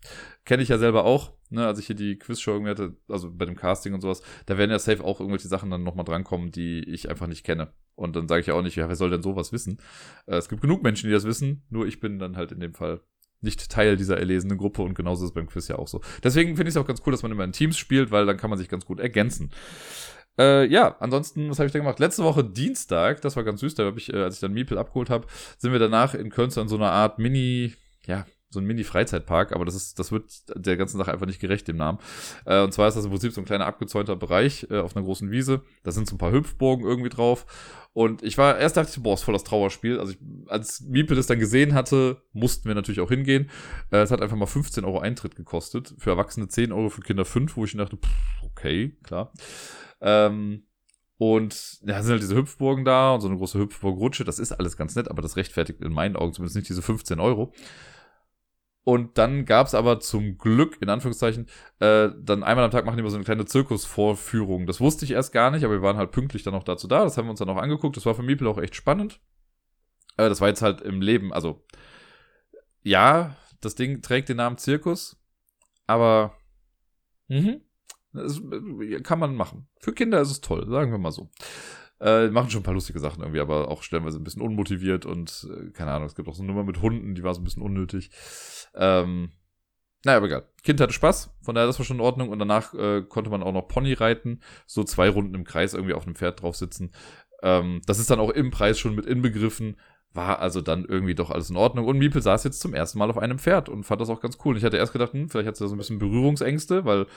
[0.43, 3.45] Kenne ich ja selber auch, ne, als ich hier die Quizshow irgendwie hatte, also bei
[3.45, 6.79] dem Casting und sowas, da werden ja safe auch irgendwelche Sachen dann nochmal drankommen, die
[6.89, 7.73] ich einfach nicht kenne.
[7.95, 9.79] Und dann sage ich ja auch nicht, ja, wer soll denn sowas wissen?
[10.25, 12.73] Äh, es gibt genug Menschen, die das wissen, nur ich bin dann halt in dem
[12.73, 13.01] Fall
[13.41, 16.01] nicht Teil dieser erlesenen Gruppe und genauso ist es beim Quiz ja auch so.
[16.23, 18.37] Deswegen finde ich es auch ganz cool, dass man immer in Teams spielt, weil dann
[18.37, 19.51] kann man sich ganz gut ergänzen.
[20.37, 21.99] Äh, ja, ansonsten, was habe ich da gemacht?
[21.99, 24.79] Letzte Woche Dienstag, das war ganz süß, da habe ich, äh, als ich dann Meeple
[24.79, 25.27] abgeholt habe,
[25.57, 27.73] sind wir danach in Köln an so einer Art Mini,
[28.05, 31.67] ja, so ein Mini-Freizeitpark, aber das ist, das wird der ganzen Sache einfach nicht gerecht,
[31.67, 31.99] dem Namen.
[32.45, 35.05] Äh, und zwar ist das im Prinzip so ein kleiner abgezäunter Bereich äh, auf einer
[35.05, 35.61] großen Wiese.
[35.83, 37.45] Da sind so ein paar Hüpfburgen irgendwie drauf.
[37.93, 39.99] Und ich war, erst dachte ich, boah, ist voll das Trauerspiel.
[39.99, 43.49] Also ich, als Miepel das dann gesehen hatte, mussten wir natürlich auch hingehen.
[43.91, 45.93] Äh, es hat einfach mal 15 Euro Eintritt gekostet.
[45.97, 49.33] Für Erwachsene 10 Euro, für Kinder 5, wo ich dachte, pff, okay, klar.
[49.99, 50.63] Ähm,
[51.17, 54.23] und ja, sind halt diese Hüpfburgen da und so eine große Hüpfburg-Rutsche.
[54.23, 57.19] Das ist alles ganz nett, aber das rechtfertigt in meinen Augen zumindest nicht diese 15
[57.19, 57.53] Euro.
[58.83, 61.47] Und dann gab's aber zum Glück, in Anführungszeichen,
[61.79, 64.65] äh, dann einmal am Tag machen die immer so eine kleine Zirkusvorführung.
[64.65, 67.03] Das wusste ich erst gar nicht, aber wir waren halt pünktlich dann auch dazu da.
[67.03, 67.95] Das haben wir uns dann auch angeguckt.
[67.95, 69.19] Das war für Miepel auch echt spannend.
[70.17, 71.63] Äh, das war jetzt halt im Leben, also
[72.83, 75.21] ja, das Ding trägt den Namen Zirkus,
[75.85, 76.35] aber
[77.27, 77.61] mhm,
[78.13, 78.41] das
[79.03, 79.67] kann man machen.
[79.79, 81.29] Für Kinder ist es toll, sagen wir mal so.
[81.99, 85.47] Äh, machen schon ein paar lustige Sachen irgendwie, aber auch stellenweise ein bisschen unmotiviert und
[85.51, 87.43] äh, keine Ahnung, es gibt auch so eine Nummer mit Hunden, die war so ein
[87.43, 88.09] bisschen unnötig.
[88.75, 89.31] Ähm,
[90.03, 90.47] naja, aber egal.
[90.63, 93.43] Kind hatte Spaß, von daher das war schon in Ordnung und danach äh, konnte man
[93.43, 96.91] auch noch Pony reiten, so zwei Runden im Kreis irgendwie auf einem Pferd drauf sitzen.
[97.43, 99.77] Ähm, das ist dann auch im Preis schon mit inbegriffen
[100.13, 101.85] war also dann irgendwie doch alles in Ordnung.
[101.85, 104.37] Und Miepel saß jetzt zum ersten Mal auf einem Pferd und fand das auch ganz
[104.43, 104.51] cool.
[104.51, 107.07] Und ich hatte erst gedacht, hm, vielleicht hat sie da so ein bisschen Berührungsängste, weil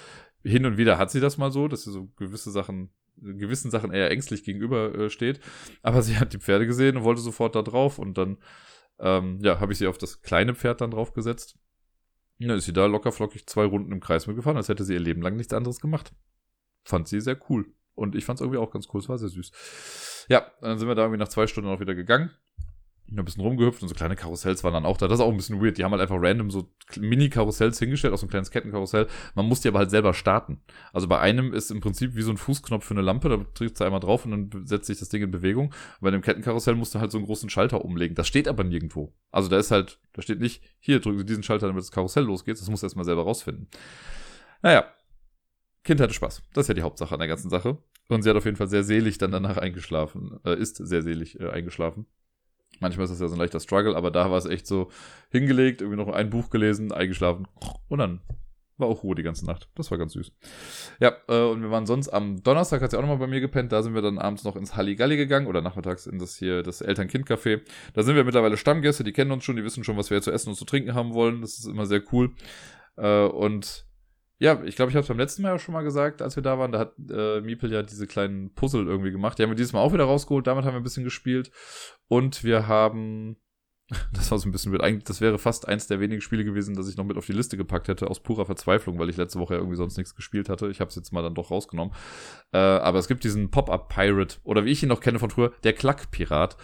[0.45, 3.93] hin und wieder hat sie das mal so, dass sie so gewisse Sachen, gewissen Sachen
[3.93, 5.41] eher ängstlich gegenüber äh, steht.
[5.83, 7.99] Aber sie hat die Pferde gesehen und wollte sofort da drauf.
[7.99, 8.39] Und dann,
[8.99, 11.59] ähm, ja, habe ich sie auf das kleine Pferd dann drauf gesetzt.
[12.41, 14.95] Und dann ist sie da locker flockig zwei Runden im Kreis mitgefahren, als hätte sie
[14.95, 16.15] ihr Leben lang nichts anderes gemacht.
[16.85, 17.73] Fand sie sehr cool.
[17.95, 19.01] Und ich fand es irgendwie auch ganz cool.
[19.01, 20.27] Es war sehr süß.
[20.29, 22.31] Ja, dann sind wir da irgendwie nach zwei Stunden auch wieder gegangen
[23.11, 25.09] ein bisschen rumgehüpft und so kleine Karussells waren dann auch da.
[25.09, 25.79] Das ist auch ein bisschen weird.
[25.79, 29.07] Die haben halt einfach random so Mini-Karussells hingestellt, auch so ein kleines Kettenkarussell.
[29.35, 30.63] Man muss die aber halt selber starten.
[30.93, 33.81] Also bei einem ist im Prinzip wie so ein Fußknopf für eine Lampe, da drückst
[33.81, 35.67] du einmal drauf und dann setzt sich das Ding in Bewegung.
[35.67, 38.15] Und bei dem Kettenkarussell musst du halt so einen großen Schalter umlegen.
[38.15, 39.15] Das steht aber nirgendwo.
[39.31, 42.25] Also da ist halt, da steht nicht, hier drücken Sie diesen Schalter, damit das Karussell
[42.25, 42.59] losgeht.
[42.59, 43.69] Das musst du erstmal selber rausfinden.
[44.63, 44.87] Naja.
[45.85, 46.43] Kind hatte Spaß.
[46.55, 47.77] Das ist ja die Hauptsache an der ganzen Sache.
[48.09, 51.39] Und sie hat auf jeden Fall sehr selig dann danach eingeschlafen, äh, ist sehr selig
[51.41, 52.07] äh, eingeschlafen.
[52.81, 54.91] Manchmal ist das ja so ein leichter Struggle, aber da war es echt so
[55.31, 57.47] hingelegt, irgendwie noch ein Buch gelesen, eingeschlafen
[57.89, 58.21] und dann
[58.77, 59.69] war auch Ruhe die ganze Nacht.
[59.77, 60.33] Das war ganz süß.
[60.99, 63.73] Ja, äh, und wir waren sonst am Donnerstag, hat sie auch nochmal bei mir gepennt.
[63.73, 66.81] Da sind wir dann abends noch ins Halligalli gegangen oder nachmittags in das hier, das
[66.81, 67.63] Eltern-Kind-Café.
[67.93, 70.33] Da sind wir mittlerweile Stammgäste, die kennen uns schon, die wissen schon, was wir zu
[70.33, 71.41] essen und zu trinken haben wollen.
[71.41, 72.35] Das ist immer sehr cool.
[72.97, 73.87] Äh, und
[74.39, 76.43] ja, ich glaube, ich habe es beim letzten Mal ja schon mal gesagt, als wir
[76.43, 76.73] da waren.
[76.73, 79.39] Da hat äh, Miepel ja diese kleinen Puzzle irgendwie gemacht.
[79.39, 80.47] Die haben wir dieses Mal auch wieder rausgeholt.
[80.47, 81.53] Damit haben wir ein bisschen gespielt.
[82.09, 83.37] Und wir haben,
[84.13, 84.83] das war so ein bisschen wild.
[84.83, 87.33] Eigentlich, das wäre fast eins der wenigen Spiele gewesen, das ich noch mit auf die
[87.33, 90.49] Liste gepackt hätte, aus purer Verzweiflung, weil ich letzte Woche ja irgendwie sonst nichts gespielt
[90.49, 90.69] hatte.
[90.69, 91.95] Ich habe es jetzt mal dann doch rausgenommen.
[92.53, 95.53] Äh, aber es gibt diesen Pop-Up Pirate, oder wie ich ihn noch kenne von früher,
[95.63, 96.57] der Klack-Pirat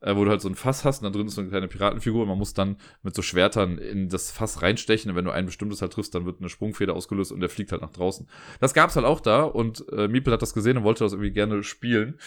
[0.00, 1.68] äh, wo du halt so ein Fass hast und da drin ist so eine kleine
[1.68, 5.30] Piratenfigur und man muss dann mit so Schwertern in das Fass reinstechen und wenn du
[5.30, 8.28] ein bestimmtes halt triffst, dann wird eine Sprungfeder ausgelöst und der fliegt halt nach draußen.
[8.60, 11.32] Das gab's halt auch da und äh, Miepel hat das gesehen und wollte das irgendwie
[11.32, 12.18] gerne spielen.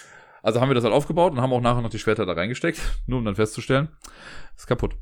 [0.42, 2.80] Also haben wir das halt aufgebaut und haben auch nachher noch die Schwerter da reingesteckt,
[3.08, 3.90] nur um dann festzustellen,
[4.56, 4.96] ist kaputt.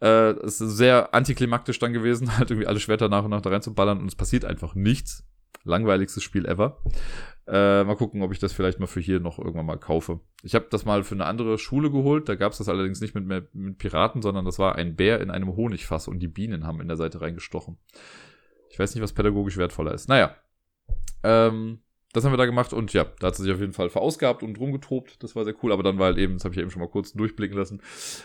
[0.00, 3.50] Äh, es ist sehr antiklimaktisch dann gewesen, halt irgendwie alle Schwerter nach und nach da
[3.50, 5.24] reinzuballern und es passiert einfach nichts.
[5.64, 6.78] Langweiligstes Spiel ever.
[7.46, 10.20] Äh, mal gucken, ob ich das vielleicht mal für hier noch irgendwann mal kaufe.
[10.42, 12.28] Ich habe das mal für eine andere Schule geholt.
[12.28, 15.30] Da gab es das allerdings nicht mit, mit Piraten, sondern das war ein Bär in
[15.30, 17.78] einem Honigfass und die Bienen haben in der Seite reingestochen.
[18.70, 20.08] Ich weiß nicht, was pädagogisch wertvoller ist.
[20.08, 20.36] Naja.
[21.22, 21.80] Ähm,
[22.14, 24.42] das haben wir da gemacht und ja, da hat sie sich auf jeden Fall verausgabt
[24.42, 25.22] und rumgetobt.
[25.22, 26.88] Das war sehr cool, aber dann war halt eben, das habe ich eben schon mal
[26.88, 27.82] kurz durchblicken lassen,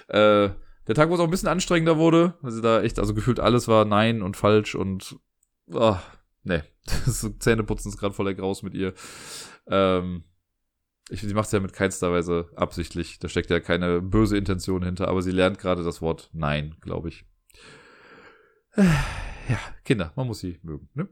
[0.08, 0.50] äh,
[0.88, 3.68] der Tag, wo es auch ein bisschen anstrengender wurde, sie da echt, also gefühlt alles
[3.68, 5.20] war nein und falsch und
[5.72, 5.98] oh,
[6.44, 6.62] nee,
[7.40, 8.94] Zähneputzen ist gerade voller Graus mit ihr.
[9.68, 10.24] Ähm,
[11.10, 13.20] ich, sie macht es ja mit keinster Weise absichtlich.
[13.20, 17.10] Da steckt ja keine böse Intention hinter, aber sie lernt gerade das Wort Nein, glaube
[17.10, 17.26] ich.
[19.50, 20.90] Ja, Kinder, man muss sie mögen.
[20.94, 21.10] Ne?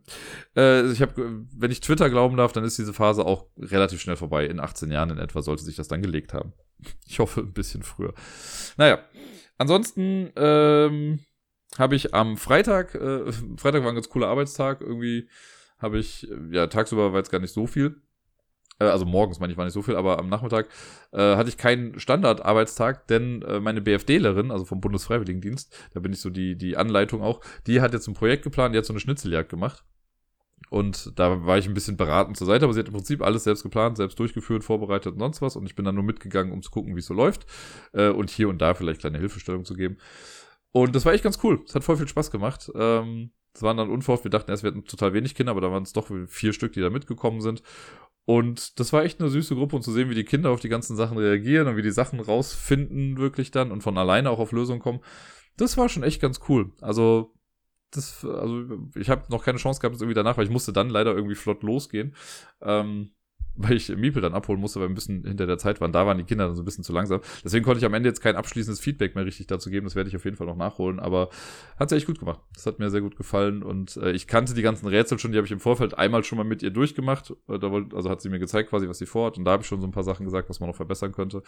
[0.55, 4.15] Äh, ich habe, wenn ich Twitter glauben darf, dann ist diese Phase auch relativ schnell
[4.15, 4.45] vorbei.
[4.45, 6.53] In 18 Jahren in etwa sollte sich das dann gelegt haben.
[7.07, 8.13] Ich hoffe, ein bisschen früher.
[8.77, 8.99] Naja,
[9.57, 11.19] ansonsten ähm,
[11.77, 15.29] habe ich am Freitag, äh, Freitag war ein ganz cooler Arbeitstag, irgendwie
[15.79, 18.01] habe ich, ja, tagsüber war jetzt gar nicht so viel.
[18.79, 20.67] Äh, also morgens, meine ich, war nicht so viel, aber am Nachmittag
[21.11, 26.21] äh, hatte ich keinen Standardarbeitstag, denn äh, meine BFDlerin, also vom Bundesfreiwilligendienst, da bin ich
[26.21, 28.99] so die, die Anleitung auch, die hat jetzt ein Projekt geplant, die hat so eine
[28.99, 29.83] Schnitzeljagd gemacht.
[30.69, 33.45] Und da war ich ein bisschen beratend zur Seite, aber sie hat im Prinzip alles
[33.45, 35.55] selbst geplant, selbst durchgeführt, vorbereitet und sonst was.
[35.55, 37.45] Und ich bin dann nur mitgegangen, um zu gucken, wie es so läuft.
[37.93, 39.97] Äh, und hier und da vielleicht kleine Hilfestellung zu geben.
[40.77, 41.63] Und das war echt ganz cool.
[41.65, 42.71] Es hat voll viel Spaß gemacht.
[42.75, 45.71] Ähm, es waren dann unverhofft, wir dachten erst, wir hätten total wenig Kinder, aber da
[45.71, 47.63] waren es doch vier Stück, die da mitgekommen sind.
[48.25, 50.69] Und das war echt eine süße Gruppe und zu sehen, wie die Kinder auf die
[50.69, 54.51] ganzen Sachen reagieren und wie die Sachen rausfinden wirklich dann und von alleine auch auf
[54.51, 54.99] Lösungen kommen.
[55.55, 56.71] das war schon echt ganz cool.
[56.79, 57.33] Also,
[57.89, 58.63] das, also
[58.95, 61.63] ich habe noch keine Chance gehabt, irgendwie danach, weil ich musste dann leider irgendwie flott
[61.63, 62.15] losgehen.
[62.61, 63.15] Ähm,
[63.57, 65.91] weil ich Miepel dann abholen musste, weil wir ein bisschen hinter der Zeit waren.
[65.91, 67.21] Da waren die Kinder dann so ein bisschen zu langsam.
[67.43, 69.85] Deswegen konnte ich am Ende jetzt kein abschließendes Feedback mehr richtig dazu geben.
[69.85, 70.99] Das werde ich auf jeden Fall noch nachholen.
[70.99, 71.29] Aber
[71.77, 72.39] hat sie echt gut gemacht.
[72.53, 73.63] Das hat mir sehr gut gefallen.
[73.63, 75.31] Und äh, ich kannte die ganzen Rätsel schon.
[75.31, 77.33] Die habe ich im Vorfeld einmal schon mal mit ihr durchgemacht.
[77.49, 77.59] Äh,
[77.93, 79.37] also hat sie mir gezeigt quasi, was sie vorhat.
[79.37, 81.41] Und da habe ich schon so ein paar Sachen gesagt, was man noch verbessern könnte.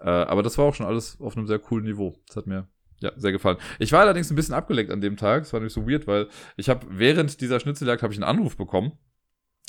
[0.00, 2.14] Äh, aber das war auch schon alles auf einem sehr coolen Niveau.
[2.26, 2.68] Das hat mir
[3.00, 3.56] ja, sehr gefallen.
[3.78, 5.44] Ich war allerdings ein bisschen abgelenkt an dem Tag.
[5.44, 8.56] Das war nämlich so weird, weil ich habe während dieser Schnitzeljagd habe ich einen Anruf
[8.56, 8.92] bekommen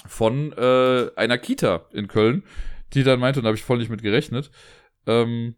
[0.05, 2.43] von äh, einer Kita in Köln,
[2.93, 4.51] die dann meinte, und da habe ich voll nicht mit gerechnet,
[5.07, 5.55] ähm,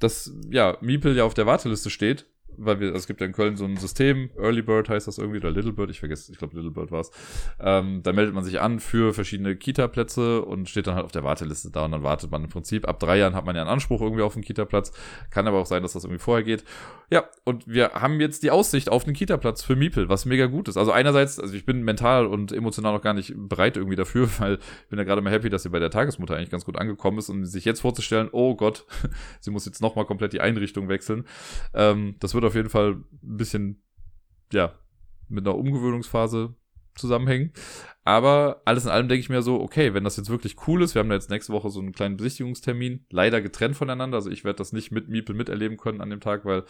[0.00, 2.26] dass ja Miepel ja auf der Warteliste steht
[2.58, 5.38] weil wir, es gibt ja in Köln so ein System, Early Bird heißt das irgendwie,
[5.38, 7.10] oder Little Bird, ich vergesse, ich glaube Little Bird war es.
[7.60, 11.24] Ähm, da meldet man sich an für verschiedene Kita-Plätze und steht dann halt auf der
[11.24, 12.88] Warteliste da und dann wartet man im Prinzip.
[12.88, 14.92] Ab drei Jahren hat man ja einen Anspruch irgendwie auf einen Kita-Platz.
[15.30, 16.64] Kann aber auch sein, dass das irgendwie vorher geht.
[17.10, 20.68] Ja, und wir haben jetzt die Aussicht auf einen Kita-Platz für Miepel, was mega gut
[20.68, 20.76] ist.
[20.76, 24.54] Also einerseits, also ich bin mental und emotional noch gar nicht bereit irgendwie dafür, weil
[24.54, 27.18] ich bin ja gerade mal happy, dass sie bei der Tagesmutter eigentlich ganz gut angekommen
[27.18, 28.86] ist und sich jetzt vorzustellen, oh Gott,
[29.40, 31.24] sie muss jetzt nochmal komplett die Einrichtung wechseln.
[31.74, 33.82] Ähm, das wird wird auf jeden Fall ein bisschen,
[34.52, 34.72] ja,
[35.28, 36.54] mit einer Umgewöhnungsphase
[36.94, 37.52] zusammenhängen.
[38.04, 40.94] Aber alles in allem denke ich mir so, okay, wenn das jetzt wirklich cool ist,
[40.94, 44.44] wir haben da jetzt nächste Woche so einen kleinen Besichtigungstermin, leider getrennt voneinander, also ich
[44.44, 46.64] werde das nicht mit Miepel miterleben können an dem Tag, weil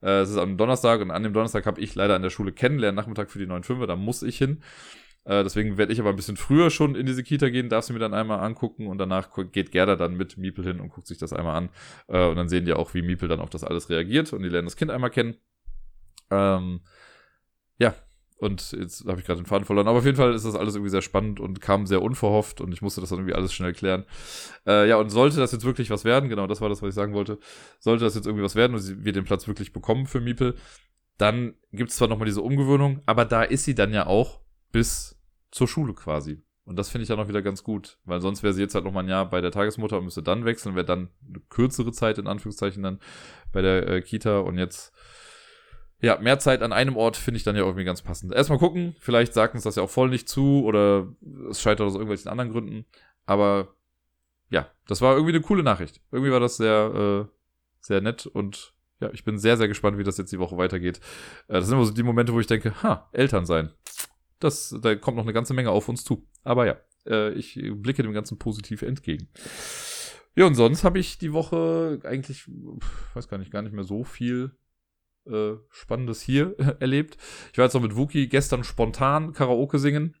[0.00, 2.52] äh, es ist am Donnerstag und an dem Donnerstag habe ich leider an der Schule
[2.52, 4.62] kennenlernen, Nachmittag für die 9.5, da muss ich hin.
[5.28, 7.92] Äh, deswegen werde ich aber ein bisschen früher schon in diese Kita gehen, darf sie
[7.92, 11.18] mir dann einmal angucken und danach geht Gerda dann mit Miepel hin und guckt sich
[11.18, 11.68] das einmal an.
[12.08, 14.48] Äh, und dann sehen die auch, wie Miepel dann auf das alles reagiert und die
[14.48, 15.36] lernen das Kind einmal kennen.
[16.30, 16.80] Ähm,
[17.78, 17.94] ja,
[18.38, 19.86] und jetzt habe ich gerade den Faden verloren.
[19.86, 22.72] Aber auf jeden Fall ist das alles irgendwie sehr spannend und kam sehr unverhofft und
[22.72, 24.06] ich musste das dann irgendwie alles schnell klären.
[24.66, 26.94] Äh, ja, und sollte das jetzt wirklich was werden, genau das war das, was ich
[26.94, 27.38] sagen wollte,
[27.80, 30.54] sollte das jetzt irgendwie was werden und wir den Platz wirklich bekommen für Miepel,
[31.18, 34.40] dann gibt es zwar nochmal diese Umgewöhnung, aber da ist sie dann ja auch
[34.72, 35.17] bis
[35.50, 36.42] zur Schule quasi.
[36.68, 38.84] Und das finde ich dann auch wieder ganz gut, weil sonst wäre sie jetzt halt
[38.84, 41.92] noch mal ein Jahr bei der Tagesmutter und müsste dann wechseln, wäre dann eine kürzere
[41.92, 43.00] Zeit in Anführungszeichen dann
[43.52, 44.92] bei der äh, Kita und jetzt
[46.00, 48.34] ja, mehr Zeit an einem Ort finde ich dann ja irgendwie ganz passend.
[48.34, 51.08] Erstmal gucken, vielleicht sagt uns das ja auch voll nicht zu oder
[51.48, 52.84] es scheitert aus irgendwelchen anderen Gründen,
[53.24, 53.74] aber
[54.50, 56.02] ja, das war irgendwie eine coole Nachricht.
[56.12, 57.34] Irgendwie war das sehr äh,
[57.80, 61.00] sehr nett und ja, ich bin sehr sehr gespannt, wie das jetzt die Woche weitergeht.
[61.48, 63.72] Äh, das sind immer so die Momente, wo ich denke, ha, Eltern sein
[64.40, 66.26] das, da kommt noch eine ganze Menge auf uns zu.
[66.42, 66.76] Aber ja,
[67.06, 69.28] äh, ich blicke dem Ganzen positiv entgegen.
[70.36, 72.48] Ja, und sonst habe ich die Woche eigentlich,
[73.14, 74.52] weiß gar nicht, gar nicht mehr so viel
[75.26, 77.16] äh, Spannendes hier erlebt.
[77.52, 80.14] Ich war jetzt noch mit Wookie gestern spontan Karaoke singen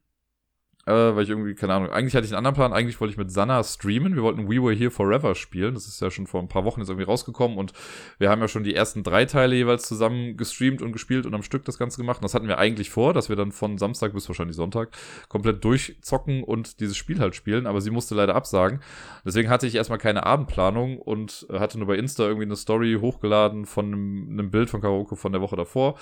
[0.86, 3.18] äh, weil ich irgendwie, keine Ahnung, eigentlich hatte ich einen anderen Plan, eigentlich wollte ich
[3.18, 6.40] mit Sanna streamen, wir wollten We Were Here Forever spielen, das ist ja schon vor
[6.40, 7.72] ein paar Wochen jetzt irgendwie rausgekommen und
[8.18, 11.42] wir haben ja schon die ersten drei Teile jeweils zusammen gestreamt und gespielt und am
[11.42, 12.18] Stück das Ganze gemacht.
[12.18, 14.90] Und das hatten wir eigentlich vor, dass wir dann von Samstag bis wahrscheinlich Sonntag
[15.28, 18.80] komplett durchzocken und dieses Spiel halt spielen, aber sie musste leider absagen,
[19.24, 23.66] deswegen hatte ich erstmal keine Abendplanung und hatte nur bei Insta irgendwie eine Story hochgeladen
[23.66, 25.96] von einem, einem Bild von Karaoke von der Woche davor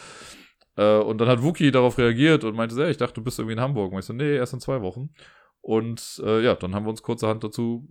[0.77, 3.55] äh, und dann hat Wookie darauf reagiert und meinte, hey, ich dachte, du bist irgendwie
[3.55, 3.93] in Hamburg.
[3.93, 5.11] Und ich so, nee, erst in zwei Wochen.
[5.61, 7.89] Und äh, ja, dann haben wir uns kurzerhand dazu,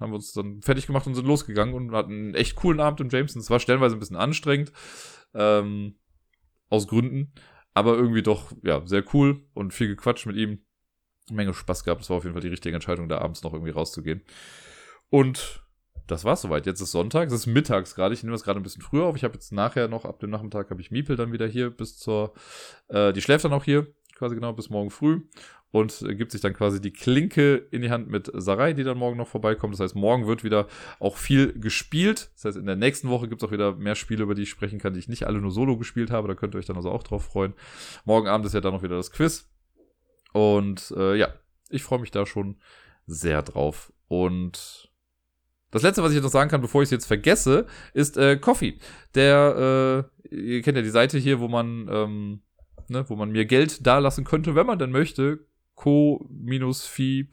[0.00, 3.00] haben wir uns dann fertig gemacht und sind losgegangen und hatten einen echt coolen Abend
[3.00, 3.40] im Jameson.
[3.40, 4.72] Es war stellenweise ein bisschen anstrengend,
[5.32, 5.96] ähm,
[6.68, 7.32] aus Gründen,
[7.72, 10.64] aber irgendwie doch, ja, sehr cool und viel gequatscht mit ihm.
[11.30, 12.02] Menge Spaß gehabt.
[12.02, 14.22] Es war auf jeden Fall die richtige Entscheidung, da abends noch irgendwie rauszugehen.
[15.08, 15.61] Und
[16.06, 16.66] das war's soweit.
[16.66, 18.14] Jetzt ist Sonntag, es ist mittags gerade.
[18.14, 19.16] Ich nehme das gerade ein bisschen früher auf.
[19.16, 21.98] Ich habe jetzt nachher noch, ab dem Nachmittag habe ich Miepel dann wieder hier bis
[21.98, 22.34] zur,
[22.88, 25.22] äh, die schläft dann auch hier, quasi genau bis morgen früh
[25.72, 29.16] und gibt sich dann quasi die Klinke in die Hand mit Sarai, die dann morgen
[29.16, 29.72] noch vorbeikommt.
[29.72, 30.68] Das heißt, morgen wird wieder
[31.00, 32.30] auch viel gespielt.
[32.34, 34.50] Das heißt, in der nächsten Woche gibt es auch wieder mehr Spiele, über die ich
[34.50, 36.28] sprechen kann, die ich nicht alle nur solo gespielt habe.
[36.28, 37.54] Da könnt ihr euch dann also auch drauf freuen.
[38.04, 39.50] Morgen Abend ist ja dann noch wieder das Quiz.
[40.34, 41.34] Und äh, ja,
[41.70, 42.58] ich freue mich da schon
[43.06, 43.94] sehr drauf.
[44.08, 44.91] Und
[45.72, 48.36] das letzte, was ich jetzt noch sagen kann, bevor ich es jetzt vergesse, ist äh,
[48.36, 48.78] Coffee.
[49.16, 52.42] Der, äh, ihr kennt ja die Seite hier, wo man, ähm,
[52.88, 55.40] ne, wo man mir Geld dalassen könnte, wenn man denn möchte.
[55.74, 57.26] co-fi.com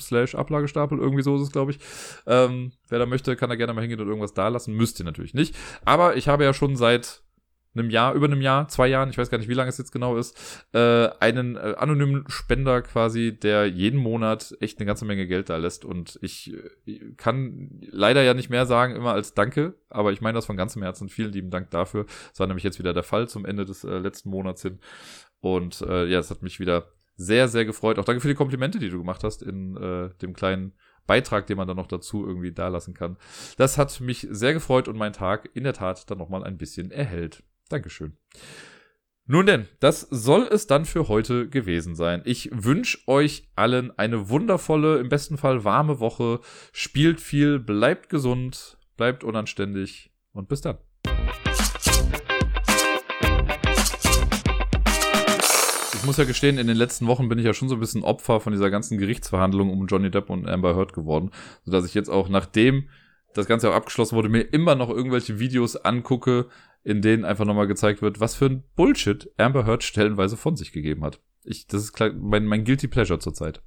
[0.00, 1.78] slash Ablagestapel, irgendwie so ist es, glaube ich.
[2.26, 4.74] Ähm, wer da möchte, kann da gerne mal hingehen und irgendwas dalassen.
[4.74, 5.54] Müsst ihr natürlich nicht.
[5.84, 7.25] Aber ich habe ja schon seit
[7.78, 9.92] einem Jahr, über einem Jahr, zwei Jahren, ich weiß gar nicht, wie lange es jetzt
[9.92, 15.26] genau ist, äh, einen äh, anonymen Spender quasi, der jeden Monat echt eine ganze Menge
[15.26, 15.84] Geld da lässt.
[15.84, 16.54] Und ich
[16.86, 20.56] äh, kann leider ja nicht mehr sagen, immer als Danke, aber ich meine das von
[20.56, 21.08] ganzem Herzen.
[21.08, 22.06] Vielen lieben Dank dafür.
[22.30, 24.78] Das war nämlich jetzt wieder der Fall zum Ende des äh, letzten Monats hin.
[25.40, 27.98] Und äh, ja, es hat mich wieder sehr, sehr gefreut.
[27.98, 30.72] Auch danke für die Komplimente, die du gemacht hast in äh, dem kleinen
[31.06, 33.16] Beitrag, den man dann noch dazu irgendwie da lassen kann.
[33.56, 36.90] Das hat mich sehr gefreut und mein Tag in der Tat dann nochmal ein bisschen
[36.90, 37.42] erhellt.
[37.68, 38.16] Dankeschön.
[39.28, 42.22] Nun denn, das soll es dann für heute gewesen sein.
[42.24, 46.38] Ich wünsche euch allen eine wundervolle, im besten Fall warme Woche.
[46.70, 50.78] Spielt viel, bleibt gesund, bleibt unanständig und bis dann.
[55.94, 58.04] Ich muss ja gestehen, in den letzten Wochen bin ich ja schon so ein bisschen
[58.04, 61.32] Opfer von dieser ganzen Gerichtsverhandlung um Johnny Depp und Amber Heard geworden,
[61.64, 62.88] sodass ich jetzt auch nachdem
[63.34, 66.46] das Ganze auch abgeschlossen wurde, mir immer noch irgendwelche Videos angucke,
[66.86, 70.70] in denen einfach nochmal gezeigt wird, was für ein Bullshit Amber Heard stellenweise von sich
[70.70, 71.20] gegeben hat.
[71.42, 73.60] Ich, das ist klar, mein, mein Guilty Pleasure zurzeit.